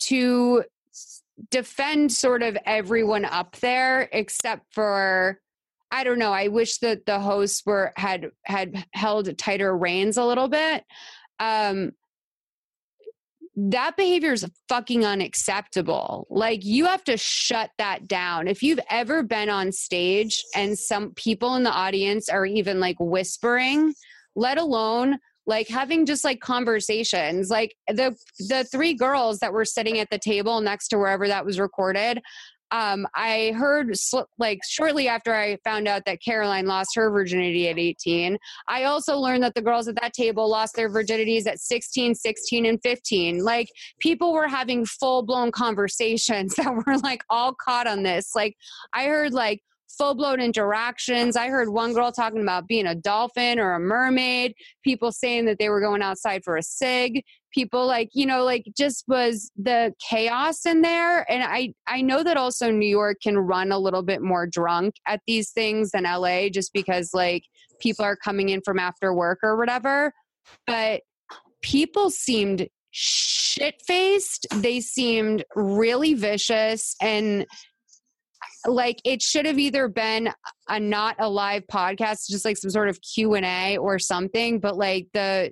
[0.00, 0.64] to
[1.50, 5.40] defend sort of everyone up there except for
[5.90, 6.32] I don't know.
[6.32, 10.84] I wish that the hosts were had had held tighter reins a little bit.
[11.38, 11.92] Um,
[13.56, 16.26] that behavior is fucking unacceptable.
[16.30, 18.48] Like you have to shut that down.
[18.48, 22.96] If you've ever been on stage and some people in the audience are even like
[23.00, 23.92] whispering,
[24.36, 29.98] let alone like having just like conversations like the the three girls that were sitting
[29.98, 32.20] at the table next to wherever that was recorded
[32.72, 33.94] um, I heard
[34.38, 38.38] like shortly after I found out that Caroline lost her virginity at 18.
[38.68, 42.66] I also learned that the girls at that table lost their virginities at 16, 16,
[42.66, 43.42] and 15.
[43.42, 43.68] Like
[43.98, 48.34] people were having full blown conversations that were like all caught on this.
[48.34, 48.56] Like
[48.92, 49.60] I heard like
[50.00, 51.36] full blown interactions.
[51.36, 55.58] I heard one girl talking about being a dolphin or a mermaid, people saying that
[55.58, 57.22] they were going outside for a cig,
[57.52, 61.30] people like, you know, like just was the chaos in there.
[61.30, 64.94] And I I know that also New York can run a little bit more drunk
[65.06, 67.44] at these things than LA just because like
[67.80, 70.12] people are coming in from after work or whatever.
[70.66, 71.02] But
[71.62, 74.46] people seemed shit faced.
[74.54, 77.46] They seemed really vicious and
[78.66, 80.30] like it should have either been
[80.68, 85.06] a not a live podcast just like some sort of q&a or something but like
[85.14, 85.50] the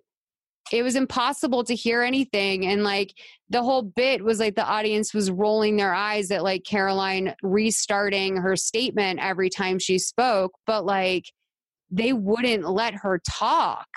[0.72, 3.14] it was impossible to hear anything and like
[3.48, 8.36] the whole bit was like the audience was rolling their eyes at like caroline restarting
[8.36, 11.24] her statement every time she spoke but like
[11.90, 13.88] they wouldn't let her talk.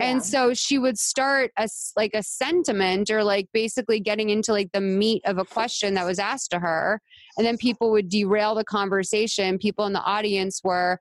[0.00, 4.72] And so she would start a like a sentiment or like basically getting into like
[4.72, 7.00] the meat of a question that was asked to her
[7.36, 9.56] and then people would derail the conversation.
[9.56, 10.98] People in the audience were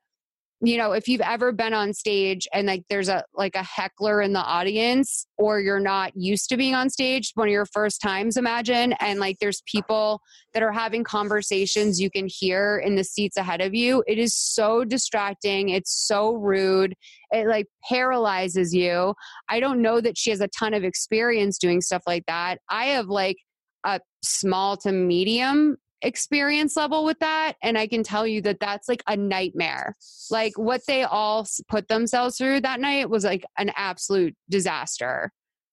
[0.66, 4.22] you know if you've ever been on stage and like there's a like a heckler
[4.22, 8.02] in the audience or you're not used to being on stage one of your first
[8.02, 10.22] times imagine and like there's people
[10.54, 14.34] that are having conversations you can hear in the seats ahead of you it is
[14.34, 16.96] so distracting it's so rude
[17.34, 19.16] it like paralyzes you.
[19.50, 22.60] I don't know that she has a ton of experience doing stuff like that.
[22.70, 23.38] I have like
[23.84, 28.90] a small to medium experience level with that and i can tell you that that's
[28.90, 29.96] like a nightmare.
[30.30, 35.32] Like what they all put themselves through that night was like an absolute disaster.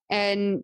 [0.08, 0.62] And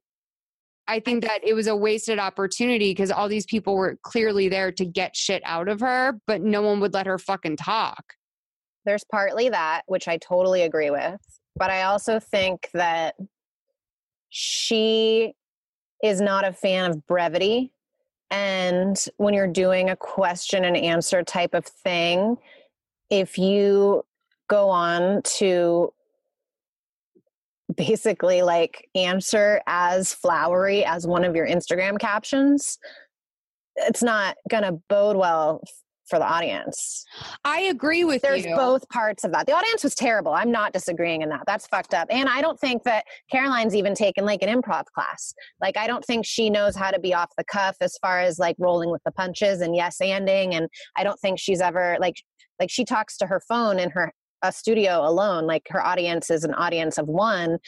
[0.89, 4.71] i think that it was a wasted opportunity because all these people were clearly there
[4.73, 8.15] to get shit out of her but no one would let her fucking talk.
[8.85, 11.21] There's partly that which i totally agree with
[11.57, 13.17] but i also think that
[14.29, 15.33] she
[16.05, 17.73] is not a fan of brevity
[18.31, 22.37] and when you're doing a question and answer type of thing,
[23.11, 24.05] if you
[24.49, 25.93] go on to
[27.77, 32.79] basically like answer as flowery as one of your Instagram captions,
[33.77, 35.63] it's not going to bode well
[36.09, 37.05] for the audience.
[37.45, 38.55] I agree with There's you.
[38.55, 39.47] both parts of that.
[39.47, 40.33] The audience was terrible.
[40.33, 41.43] I'm not disagreeing in that.
[41.47, 42.09] That's fucked up.
[42.11, 45.35] And I don't think that Caroline's even taken like an improv class.
[45.61, 48.39] Like I don't think she knows how to be off the cuff as far as
[48.39, 52.17] like rolling with the punches and yes anding and I don't think she's ever like
[52.61, 54.13] like she talks to her phone in her
[54.43, 57.59] a studio alone like her audience is an audience of one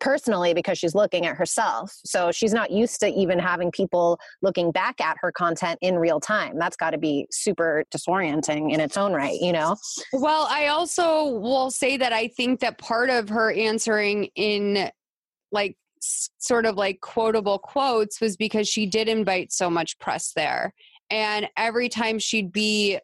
[0.00, 1.94] personally because she's looking at herself.
[2.04, 6.20] So she's not used to even having people looking back at her content in real
[6.20, 6.58] time.
[6.58, 9.76] That's got to be super disorienting in its own right, you know?
[10.12, 14.90] Well, I also will say that I think that part of her answering in
[15.52, 20.72] like sort of like quotable quotes was because she did invite so much press there.
[21.10, 22.98] And every time she'd be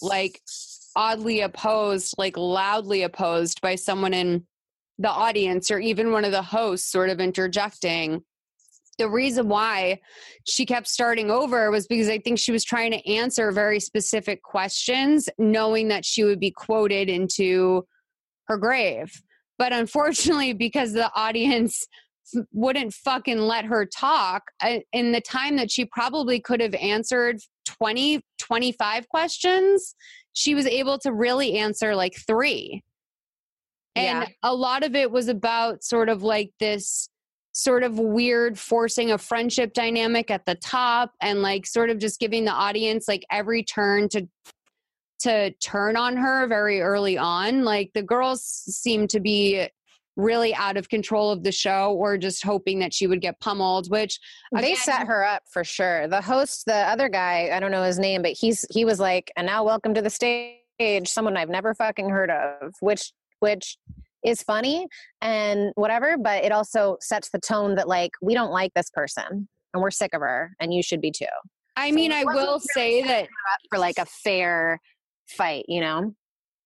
[0.00, 0.40] like
[0.96, 4.46] oddly opposed, like loudly opposed by someone in
[5.00, 8.22] the audience or even one of the hosts sort of interjecting
[9.00, 9.98] the reason why
[10.46, 14.42] she kept starting over was because I think she was trying to answer very specific
[14.42, 17.86] questions, knowing that she would be quoted into
[18.46, 19.10] her grave.
[19.58, 21.86] But unfortunately, because the audience
[22.52, 27.38] wouldn't fucking let her talk, uh, in the time that she probably could have answered
[27.64, 29.94] 20, 25 questions,
[30.34, 32.82] she was able to really answer like three.
[33.96, 34.34] And yeah.
[34.42, 37.08] a lot of it was about sort of like this
[37.52, 42.20] sort of weird forcing a friendship dynamic at the top and like sort of just
[42.20, 44.28] giving the audience like every turn to
[45.18, 49.68] to turn on her very early on like the girls seemed to be
[50.16, 53.90] really out of control of the show or just hoping that she would get pummeled
[53.90, 54.18] which
[54.52, 57.82] again, they set her up for sure the host the other guy i don't know
[57.82, 60.56] his name but he's he was like and now welcome to the stage
[61.06, 63.76] someone i've never fucking heard of which which
[64.24, 64.86] is funny
[65.20, 69.48] and whatever, but it also sets the tone that like we don't like this person
[69.74, 71.26] and we're sick of her and you should be too.
[71.76, 73.28] I so mean, I will say that
[73.70, 74.78] for like a fair
[75.28, 76.14] fight, you know.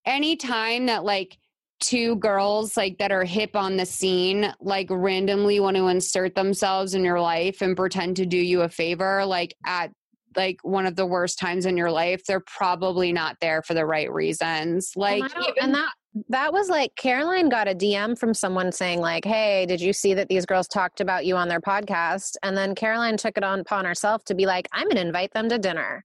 [0.07, 1.39] anytime that like
[1.81, 6.94] two girls like that are hip on the scene like randomly want to insert themselves
[6.94, 9.91] in your life and pretend to do you a favor like at
[10.36, 13.85] like one of the worst times in your life they're probably not there for the
[13.85, 15.93] right reasons like and, even- and that
[16.28, 20.15] that was like Caroline got a DM from someone saying like, "Hey, did you see
[20.15, 23.60] that these girls talked about you on their podcast?" And then Caroline took it on
[23.60, 26.05] upon herself to be like, "I'm going to invite them to dinner."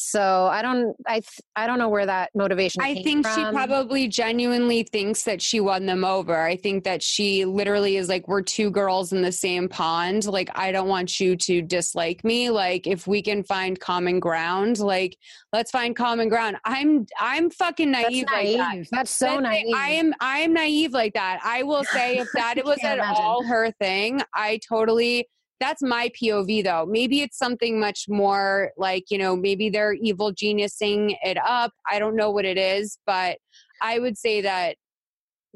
[0.00, 2.80] So I don't, I, th- I don't know where that motivation.
[2.80, 6.40] I think she probably genuinely thinks that she won them over.
[6.40, 10.26] I think that she literally is like, we're two girls in the same pond.
[10.26, 12.48] Like, I don't want you to dislike me.
[12.48, 15.16] Like, if we can find common ground, like,
[15.52, 16.58] let's find common ground.
[16.64, 18.86] I'm, I'm fucking That's naive, like that.
[18.92, 19.74] That's so That's naive.
[19.74, 21.40] I am I am naive like that.
[21.42, 23.16] I will say if that it was at imagine.
[23.20, 25.28] all her thing, I totally
[25.60, 26.86] that's my POV though.
[26.86, 31.72] Maybe it's something much more like, you know, maybe they're evil geniusing it up.
[31.90, 33.38] I don't know what it is, but
[33.82, 34.76] I would say that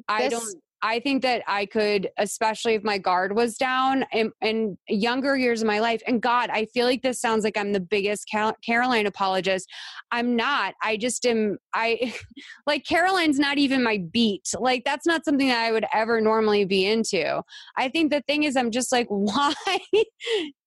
[0.08, 4.76] I don't I think that I could, especially if my guard was down in, in
[4.88, 6.02] younger years of my life.
[6.06, 9.70] And God, I feel like this sounds like I'm the biggest Cal- Caroline apologist.
[10.10, 10.74] I'm not.
[10.82, 11.58] I just am.
[11.72, 12.14] I
[12.66, 14.48] like Caroline's not even my beat.
[14.58, 17.42] Like that's not something that I would ever normally be into.
[17.76, 19.54] I think the thing is, I'm just like, why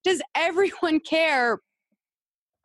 [0.03, 1.59] does everyone care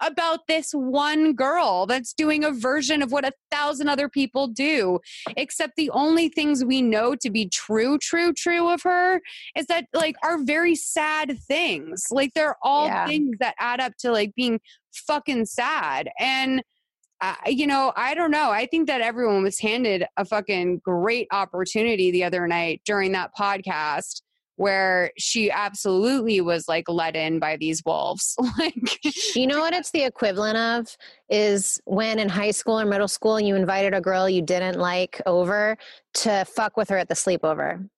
[0.01, 4.99] about this one girl that's doing a version of what a thousand other people do?
[5.37, 9.21] Except the only things we know to be true, true, true of her
[9.57, 12.07] is that like are very sad things.
[12.11, 13.07] Like they're all Yeah.
[13.07, 14.61] things that add up to like being
[14.93, 16.09] fucking sad.
[16.19, 16.63] And
[17.23, 18.51] uh, you know, I don't know.
[18.51, 23.33] I think that everyone was handed a fucking great opportunity the other night during that
[23.39, 24.23] podcast
[24.61, 28.37] where she absolutely was like let in by these wolves.
[28.59, 29.01] like,
[29.35, 30.99] you know what it's the equivalent of
[31.31, 35.19] is when in high school or middle school you invited a girl you didn't like
[35.25, 35.79] over
[36.13, 37.89] to fuck with her at the sleepover.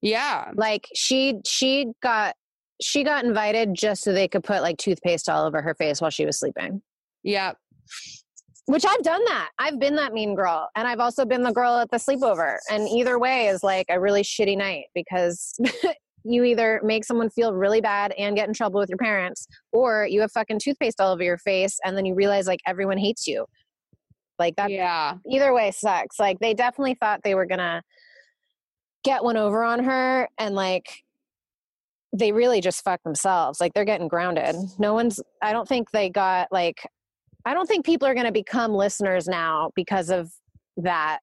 [0.00, 2.36] yeah, Like she she got
[2.80, 6.10] she got invited just so they could put like toothpaste all over her face while
[6.12, 6.82] she was sleeping.
[7.24, 7.54] yeah,
[8.66, 9.50] Which I've done that.
[9.58, 10.68] I've been that mean girl.
[10.74, 12.56] And I've also been the girl at the sleepover.
[12.68, 15.58] And either way is like a really shitty night because
[16.24, 20.06] you either make someone feel really bad and get in trouble with your parents, or
[20.10, 23.26] you have fucking toothpaste all over your face and then you realize like everyone hates
[23.26, 23.46] you.
[24.38, 25.14] Like that yeah.
[25.30, 26.18] either way sucks.
[26.18, 27.82] Like they definitely thought they were gonna
[29.04, 30.86] get one over on her and like
[32.12, 33.60] they really just fucked themselves.
[33.60, 34.56] Like they're getting grounded.
[34.78, 36.86] No one's I don't think they got like
[37.46, 40.32] I don't think people are gonna become listeners now because of
[40.76, 41.20] that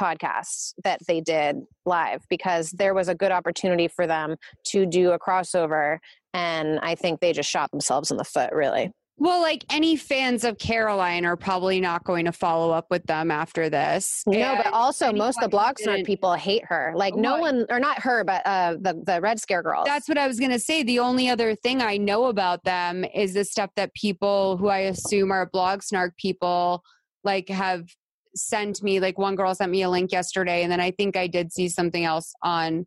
[0.00, 4.36] podcast that they did live because there was a good opportunity for them
[4.68, 5.98] to do a crossover
[6.32, 8.90] and I think they just shot themselves in the foot really.
[9.16, 13.30] Well, like any fans of Caroline are probably not going to follow up with them
[13.30, 14.24] after this.
[14.26, 16.92] No, but also most of the snark people hate her.
[16.96, 19.84] Like no one, or not her, but uh, the the Red Scare girls.
[19.86, 20.82] That's what I was going to say.
[20.82, 24.78] The only other thing I know about them is the stuff that people who I
[24.78, 26.82] assume are blog snark people
[27.22, 27.86] like have
[28.34, 28.98] sent me.
[28.98, 31.68] Like one girl sent me a link yesterday, and then I think I did see
[31.68, 32.86] something else on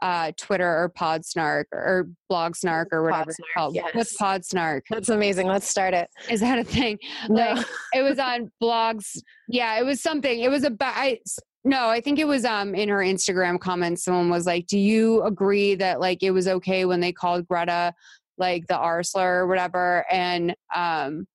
[0.00, 3.74] uh, Twitter or Pod Snark or Blog Snark or whatever it's Podsnark, called.
[3.74, 3.90] yes.
[3.94, 4.84] What's Pod Snark?
[4.90, 5.46] That's amazing.
[5.48, 6.08] Let's start it.
[6.30, 6.98] Is that a thing?
[7.28, 7.54] No.
[7.54, 9.18] Like it was on blogs.
[9.48, 10.40] Yeah, it was something.
[10.40, 10.94] It was about.
[10.96, 11.20] I,
[11.64, 14.04] no, I think it was um in her Instagram comments.
[14.04, 17.92] Someone was like, "Do you agree that like it was okay when they called Greta
[18.38, 21.26] like the R slur or whatever?" And um,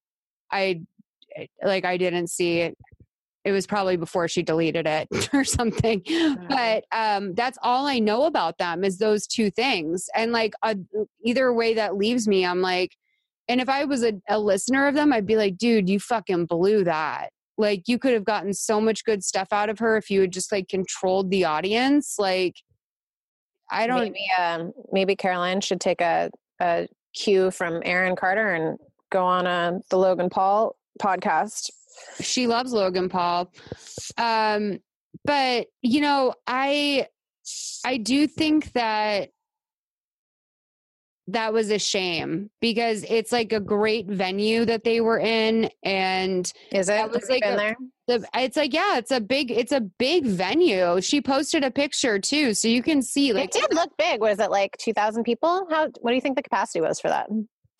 [0.51, 0.81] I
[1.63, 2.77] like I didn't see it.
[3.45, 6.01] It was probably before she deleted it or something.
[6.47, 10.09] But um, that's all I know about them is those two things.
[10.15, 10.75] And like uh,
[11.23, 12.95] either way that leaves me, I'm like,
[13.49, 16.45] and if I was a, a listener of them, I'd be like, dude, you fucking
[16.45, 17.29] blew that.
[17.57, 20.31] Like you could have gotten so much good stuff out of her if you had
[20.31, 22.15] just like controlled the audience.
[22.17, 22.55] Like
[23.69, 28.77] I don't Maybe um, maybe Caroline should take a a cue from Aaron Carter and
[29.11, 31.69] go on a the Logan Paul podcast.
[32.21, 33.51] She loves Logan Paul.
[34.17, 34.79] Um,
[35.25, 37.07] but you know, I
[37.85, 39.29] I do think that
[41.27, 46.51] that was a shame because it's like a great venue that they were in and
[46.71, 47.11] Is it?
[47.11, 47.75] Was like been a- there?
[48.07, 52.19] the it's like yeah it's a big it's a big venue she posted a picture
[52.19, 54.19] too so you can see like it did look big.
[54.19, 55.65] Was it like two thousand people?
[55.69, 55.87] How?
[56.01, 57.29] What do you think the capacity was for that?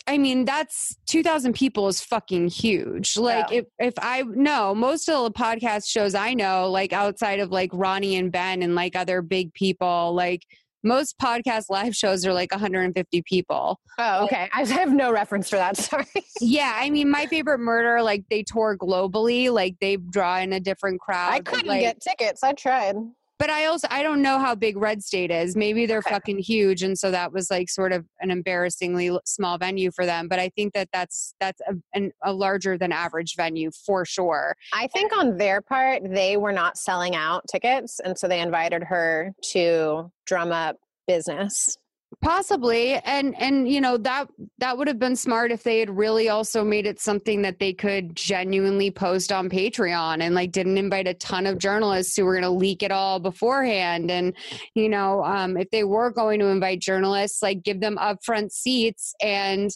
[0.05, 3.15] I mean, that's 2,000 people is fucking huge.
[3.17, 3.59] Like, Yeah.
[3.59, 7.69] if, if I know most of the podcast shows I know, like outside of like
[7.73, 10.41] Ronnie and Ben and like other big people, like
[10.83, 13.79] most podcast live shows are like 150 people.
[13.97, 14.49] Oh, okay.
[14.53, 15.77] I have no reference for that.
[15.77, 16.05] Sorry.
[16.41, 20.59] Yeah, I mean, my favorite murder, like they tour globally, like they draw in a
[20.59, 21.31] different crowd.
[21.31, 22.43] I couldn't like, get tickets.
[22.43, 22.95] I tried.
[23.43, 25.53] But I also I don't know how big Red Scare is.
[25.57, 26.11] Maybe they're Okay.
[26.11, 30.29] fucking huge, and so that was like sort of an embarrassingly small venue for them.
[30.29, 34.55] But I think that that's that's a, an, a larger than average venue for sure.
[34.71, 37.99] I think on their part, they were not selling out tickets.
[37.99, 41.77] And so they invited her to drum up business.
[42.21, 44.27] Possibly, and and you know that
[44.57, 47.73] that would have been smart if they had really also made it something that they
[47.73, 52.33] could genuinely post on Patreon and like didn't invite a ton of journalists who were
[52.33, 54.11] going to leak it all beforehand.
[54.11, 54.35] And
[54.75, 59.13] you know, um, if they were going to invite journalists, like give them upfront seats
[59.21, 59.71] and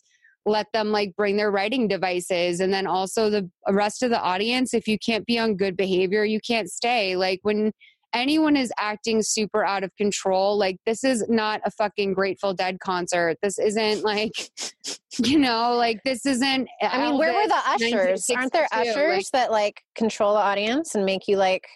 [0.45, 4.74] let them like bring their writing devices and then also the rest of the audience
[4.74, 7.72] if you can't be on good behavior you can't stay like when
[8.13, 12.79] anyone is acting super out of control, like this is not a fucking Grateful Dead
[12.79, 13.37] concert.
[13.41, 14.31] This isn't like,
[15.19, 16.67] you know, like this isn't.
[16.81, 18.29] I mean, where were the ushers?
[18.29, 21.67] Aren't there ushers like, that like control the audience and make you like,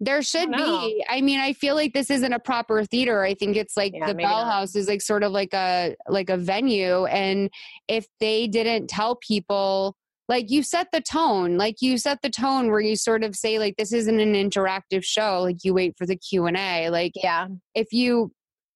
[0.00, 1.04] there should don't be.
[1.08, 3.22] I mean, I feel like this isn't a proper theater.
[3.22, 4.52] I think it's like Yeah, the maybe Bell not.
[4.52, 7.48] House is like sort of like a like a venue, and
[7.88, 9.96] if they didn't tell people.
[10.28, 13.58] Like you set the tone, like you set the tone where you sort of say
[13.58, 15.42] like this isn't an interactive show.
[15.42, 16.90] Like you wait for the Q and A.
[16.90, 18.32] Like yeah, if you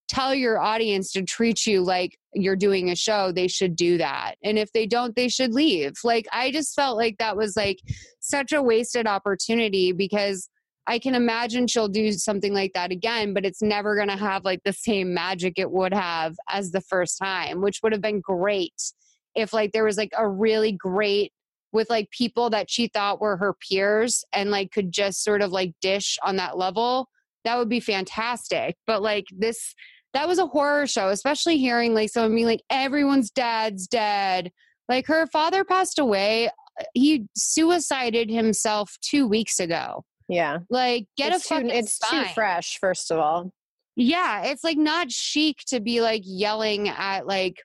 [0.08, 4.34] tell your audience to treat you like you're doing a show, they should do that.
[4.42, 5.94] And if they don't, they should leave.
[6.04, 7.78] Like, I just felt like that was like
[8.20, 10.48] such a wasted opportunity because
[10.86, 14.44] I can imagine she'll do something like that again, but it's never going to have
[14.44, 18.20] like the same magic it would have as the first time, which would have been
[18.20, 18.92] great
[19.36, 21.32] if like there was like a really great
[21.72, 25.52] with like people that she thought were her peers and like could just sort of
[25.52, 27.08] like dish on that level
[27.46, 28.76] that would be fantastic.
[28.86, 29.74] But like this,
[30.12, 34.50] that was a horror show, especially hearing like someone being like, everyone's dad's dead.
[34.88, 36.48] Like her father passed away.
[36.48, 40.04] Uh, he suicided himself two weeks ago.
[40.28, 40.58] yeah.
[40.68, 42.78] Like, get it's a fucking too, it's too fresh.
[42.80, 43.52] First of all,
[43.94, 47.62] Yeah, it's like not chic to be like yelling at like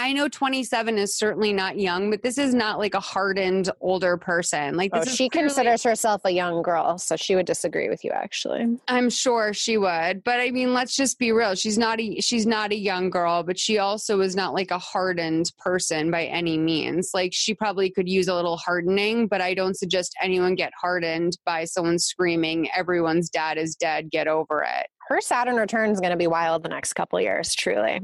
[0.00, 4.16] I know 27 is certainly not young, but this is not like a hardened older
[4.16, 4.74] person.
[4.74, 8.02] Like oh, is she clearly- considers herself a young girl, so she would disagree with
[8.02, 8.10] you.
[8.10, 11.54] Actually, I'm sure she would, but I mean, let's just be real.
[11.54, 14.78] She's not a she's not a young girl, but she also is not like a
[14.78, 17.10] hardened person by any means.
[17.12, 21.36] Like she probably could use a little hardening, but I don't suggest anyone get hardened
[21.44, 24.10] by someone screaming, "Everyone's dad is dead.
[24.10, 27.52] Get over it." her Saturn return is going to be wild the next couple years.
[27.54, 28.00] Truly,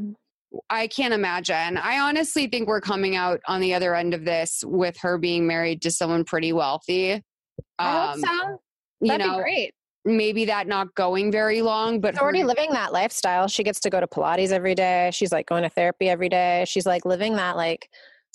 [0.71, 1.77] I can't imagine.
[1.77, 5.47] I honestly think we're coming out on the other end of this with her being
[5.47, 7.23] married to someone pretty wealthy.
[7.79, 8.59] I Um, hope so.
[9.01, 9.75] You That'd know, be great.
[10.05, 13.49] maybe that not going very long, but She's already her- living that lifestyle.
[13.49, 15.11] She gets to go to Pilates every day.
[15.13, 16.65] She's like going to therapy every day.
[16.67, 17.89] She's like living that like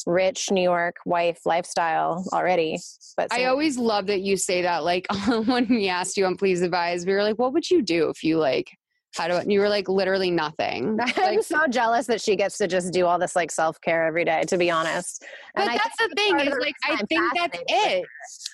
[0.07, 2.79] rich New York wife lifestyle already.
[3.17, 4.83] But I always love that you say that.
[4.83, 8.09] Like when we asked you on Please Advise, we were like, "What would you do
[8.09, 8.71] if you like
[9.17, 12.57] had to?" And you were like, "Literally nothing." I'm Like, so jealous that she gets
[12.59, 14.43] to just do all this like self care every day.
[14.47, 15.23] To be honest,
[15.55, 18.05] but I that's the thing is like I think that's it.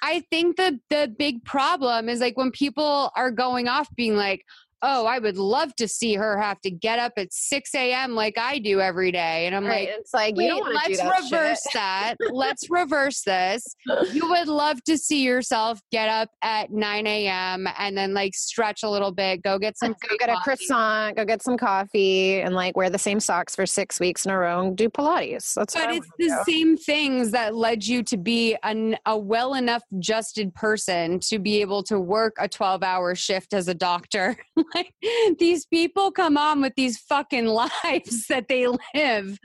[0.02, 4.46] I think the the big problem is like when people are going off being like,
[4.82, 8.14] "Oh, I would love to see her have to get up at six a.m.
[8.16, 9.98] like I do every day," and I'm Right, like.
[10.00, 11.74] it's like you Wait, don't want to do let's that reverse shit.
[11.74, 12.16] that.
[12.32, 13.76] Let's reverse this.
[14.14, 17.68] You would love to see yourself get up at 9 a.m.
[17.78, 21.26] and then like stretch a little bit, go get some Go get a croissant, go
[21.26, 24.62] get some coffee, and like wear the same socks for six weeks in a row
[24.68, 25.54] and do Pilates.
[25.54, 29.84] That's But it's the same things that led you to be an, a well enough
[29.96, 34.38] adjusted person to be able to work a 12 hour shift as a doctor.
[34.76, 34.94] like
[35.40, 37.46] these people come on with these fucking
[37.84, 39.38] lives that they live,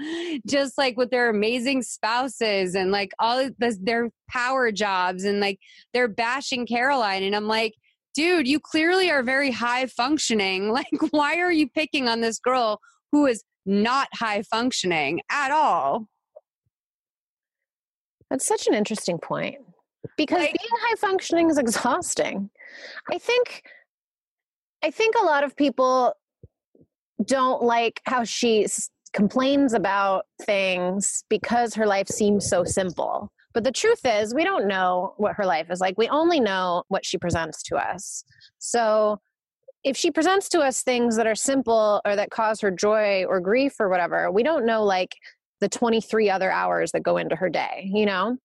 [0.47, 5.59] just like with their amazing spouses and like all this, their power jobs and like
[5.93, 7.23] they're bashing Caroline.
[7.23, 7.75] And I'm like,
[8.15, 10.73] dude, you clearly are very high functioning.
[10.83, 12.81] Like, why are you picking on this girl
[13.13, 16.07] who is not high functioning at all?
[18.31, 19.57] That's such an interesting point
[20.17, 22.51] because Like- being high functioning is exhausting.
[23.13, 23.63] I think
[24.83, 26.15] I think a lot of people
[27.25, 28.67] don't like how she
[29.13, 33.31] complains about things because her life seems so simple.
[33.53, 35.99] But the truth is, we don't know what her life is like.
[35.99, 38.25] We only know what she presents to us.
[38.59, 39.21] So
[39.85, 43.41] if she presents to us things that are simple or that cause her joy or
[43.41, 45.15] grief or whatever, we don't know like
[45.61, 48.39] the 23 other hours that go into her day, you know?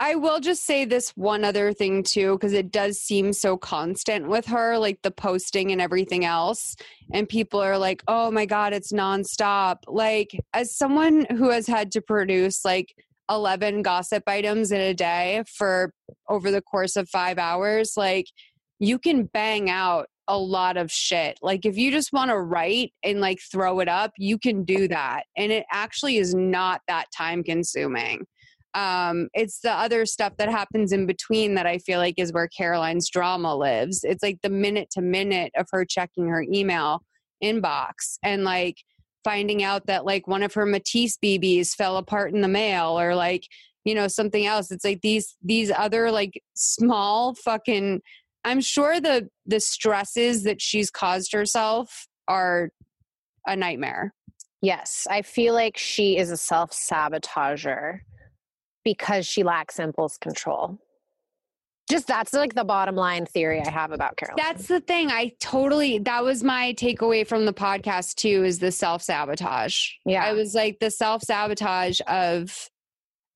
[0.00, 4.28] I will just say this one other thing too, because it does seem so constant
[4.28, 6.76] with her, like the posting and everything else.
[7.12, 9.78] And people are like, oh my God, it's nonstop.
[9.88, 12.94] Like, as someone who has had to produce like
[13.28, 15.92] 11 gossip items in a day for
[16.28, 18.26] over the course of five hours, like,
[18.78, 21.38] you can bang out a lot of shit.
[21.42, 24.86] Like if you just want to write and like throw it up, you can do
[24.88, 25.24] that.
[25.36, 28.26] And it actually is not that time consuming.
[28.74, 32.48] Um, it's the other stuff that happens in between that I feel like is where
[32.48, 34.04] Caroline's drama lives.
[34.04, 37.02] It's like the minute to minute of her checking her email
[37.42, 38.76] inbox and like
[39.24, 43.14] finding out that like one of her Matisse BBs fell apart in the mail or
[43.14, 43.44] like
[43.84, 44.70] you know something else.
[44.70, 48.02] It's like these these other like small fucking
[48.44, 52.70] I'm sure the the stresses that she's caused herself are
[53.46, 54.12] a nightmare.
[54.60, 58.00] Yes, I feel like she is a self sabotager
[58.94, 60.78] because she lacks impulse control.
[61.90, 64.36] Just that's like the bottom line theory I have about Caroline.
[64.38, 65.10] That's the thing.
[65.10, 69.90] I totally that was my takeaway from the podcast too is the self sabotage.
[70.06, 70.24] Yeah.
[70.24, 72.70] I was like the self sabotage of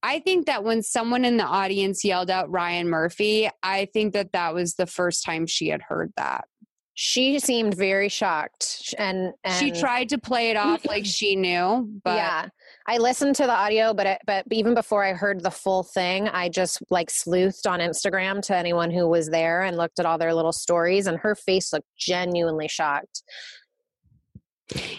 [0.02, 4.32] I think that when someone in the audience yelled out Ryan Murphy, I think that
[4.32, 6.46] that was the first time she had heard that.
[6.94, 11.88] she seemed very shocked and, and she tried to play it off like she knew,
[12.02, 12.48] but yeah
[12.86, 16.28] i listened to the audio but it, but even before i heard the full thing
[16.28, 20.18] i just like sleuthed on instagram to anyone who was there and looked at all
[20.18, 23.22] their little stories and her face looked genuinely shocked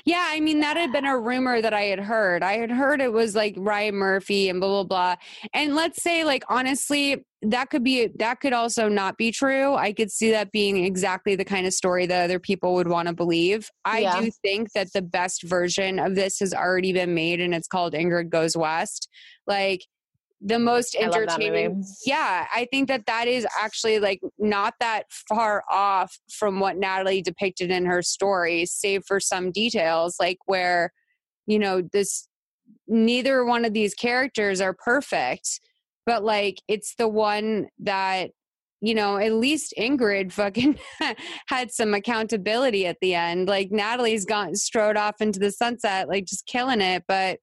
[0.05, 2.43] Yeah, I mean that had been a rumor that I had heard.
[2.43, 5.15] I had heard it was like Ryan Murphy and blah blah blah.
[5.53, 9.73] And let's say like honestly, that could be that could also not be true.
[9.73, 13.07] I could see that being exactly the kind of story that other people would want
[13.07, 13.69] to believe.
[13.85, 14.21] I Yeah.
[14.21, 17.93] do think that the best version of this has already been made and it's called
[17.93, 19.09] Ingrid Goes West.
[19.47, 19.85] Like
[20.43, 21.87] the most I entertaining movie.
[22.05, 27.21] yeah, I think that that is actually like not that far off from what Natalie
[27.21, 30.91] depicted in her story, save for some details, like where,
[31.47, 32.27] you know, this
[32.87, 35.61] neither one of these characters are perfect,
[36.05, 38.31] but like it's the one that,
[38.81, 40.77] you know, at least Ingrid fucking
[41.47, 43.47] had some accountability at the end.
[43.47, 47.05] Like Natalie's gone strode off into the sunset, like just killing it.
[47.07, 47.39] But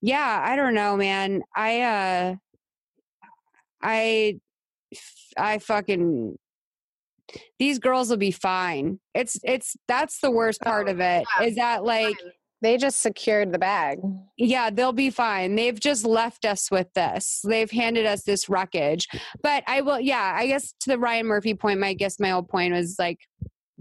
[0.00, 1.42] yeah, I don't know, man.
[1.54, 2.34] I, uh,
[3.82, 4.40] I
[5.36, 6.36] I fucking
[7.58, 8.98] these girls will be fine.
[9.14, 11.46] It's it's that's the worst part Oh, of it yeah.
[11.46, 12.16] is that like
[12.60, 14.00] they just secured the bag
[14.36, 15.54] yeah, they'll be fine.
[15.54, 17.40] They've just left us with this.
[17.46, 19.06] They've handed us this wreckage.
[19.42, 22.48] But I will yeah, I guess to the Ryan Murphy point, my guess my old
[22.48, 23.18] point was like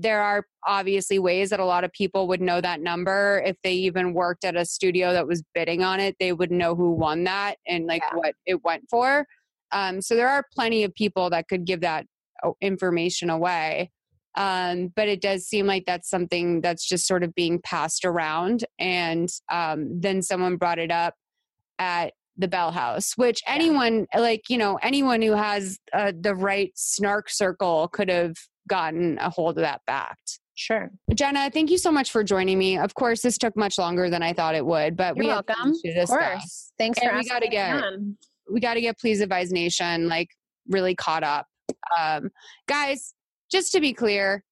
[0.01, 3.43] there are obviously ways that a lot of people would know that number.
[3.45, 6.73] If they even worked at a studio that was bidding on it they would know
[6.75, 8.17] who won that and like Yeah.
[8.17, 9.25] what it went for.
[9.71, 12.05] Um, so there are plenty of people that could give that
[12.43, 13.91] uh, information away.
[14.35, 18.63] Um, but it does seem like that's something that's just sort of being passed around
[18.79, 21.15] and um, then someone brought it up
[21.77, 26.71] at the bell house which anyone like you know anyone who has uh, the right
[26.75, 28.33] snark circle could have
[28.69, 30.39] gotten a hold of that fact.
[30.55, 30.89] Sure.
[31.13, 32.77] Jenna thank you so much for joining me.
[32.77, 35.73] Of course this took much longer than i thought it would but You're we welcome.
[35.97, 36.71] of course.
[36.77, 38.17] Thanks And for we gotta get- on.
[38.51, 40.29] we got to get please advise nation like
[40.67, 41.45] really caught up.
[41.97, 42.29] Um
[42.67, 43.13] guys
[43.51, 44.43] just to be clear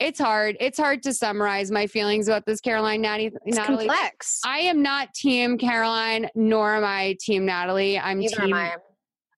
[0.00, 0.56] it's hard.
[0.58, 3.86] It's hard to summarize my feelings about this caroline Natty, it's natalie.
[3.86, 4.40] complex.
[4.44, 8.00] I am not team caroline nor am i team natalie.
[8.00, 8.76] I'm Neither am team I.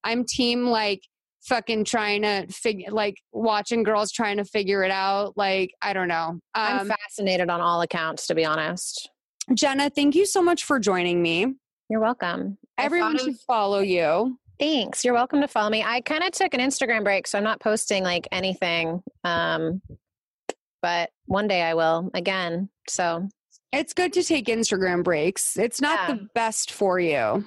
[0.05, 1.03] i'm team like
[1.45, 6.09] fucking trying to figure like watching girls trying to figure it out like i don't
[6.09, 9.11] know I'm um, fascinated on all accounts, to be honest.
[9.53, 11.55] jenna thank you so much for joining me
[11.91, 12.57] You're welcome.
[12.79, 15.05] Everyone should follow you Thanks.
[15.05, 15.83] You're welcome to follow me.
[15.83, 19.03] I kind of took an Instagram break, so I'm not posting like anything.
[19.25, 19.83] Um,
[20.81, 22.69] but one day I will again.
[22.89, 23.29] So
[23.73, 25.57] It's good to take Instagram breaks.
[25.57, 26.15] It's not Yeah.
[26.15, 27.45] the best for you.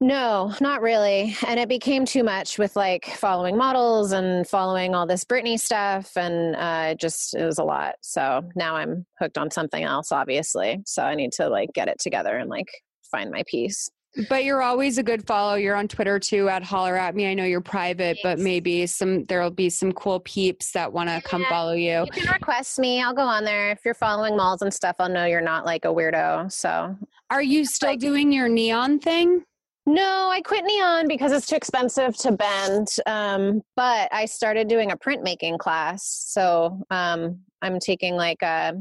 [0.00, 1.36] No, not really.
[1.46, 6.16] And it became too much with like following models and following all this Britney stuff,
[6.16, 7.96] and uh, it just it was a lot.
[8.00, 10.80] So now I'm hooked on something else, obviously.
[10.86, 12.68] So I need to like get it together and like
[13.10, 13.90] find my piece.
[14.28, 15.54] But you're always a good follow.
[15.54, 17.26] You're on Twitter too at holler at me.
[17.30, 21.20] I know you're private, but maybe some there'll be some cool peeps that want to
[21.22, 22.06] come follow you.
[22.06, 23.00] You can request me.
[23.02, 23.70] I'll go on there.
[23.70, 26.50] If you're following malls and stuff, I'll know you're not like a weirdo.
[26.50, 26.96] So
[27.30, 29.44] Are you still like- doing your neon thing?
[29.90, 32.86] No, I quit neon because it's too expensive to bend.
[33.06, 36.26] Um, but I started doing a printmaking class.
[36.28, 38.74] So um, I'm taking like a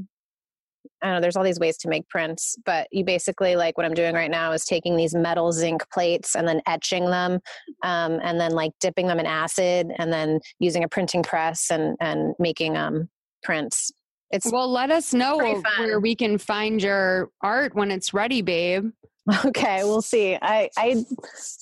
[1.01, 3.85] I don't know, there's all these ways to make prints, but you basically like what
[3.85, 7.39] I'm doing right now is taking these metal zinc plates and then etching them,
[7.83, 11.95] um, and then like dipping them in acid, and then using a printing press and
[11.99, 13.09] and making um
[13.41, 13.91] prints.
[14.31, 15.37] It's Well, let us know
[15.79, 18.91] where we can find your art when it's ready, babe.
[19.45, 19.83] okay.
[19.83, 20.37] We'll see.
[20.41, 21.03] I I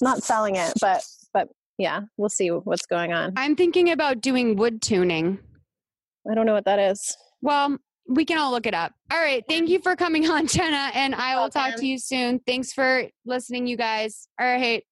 [0.01, 1.03] not selling it, but
[1.33, 3.33] but yeah, we'll see what's going on.
[3.35, 5.39] I'm thinking about doing wood tuning.
[6.29, 7.15] I don't know what that is.
[7.41, 7.77] Well,
[8.07, 8.93] we can all look it up.
[9.11, 9.43] All right.
[9.47, 12.39] Thank you for coming on, Jenna, and I will talk to you soon.
[12.39, 14.27] Thanks for listening, you guys.
[14.39, 14.83] All right.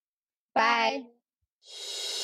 [0.54, 1.04] Bye.
[1.04, 2.22] Bye.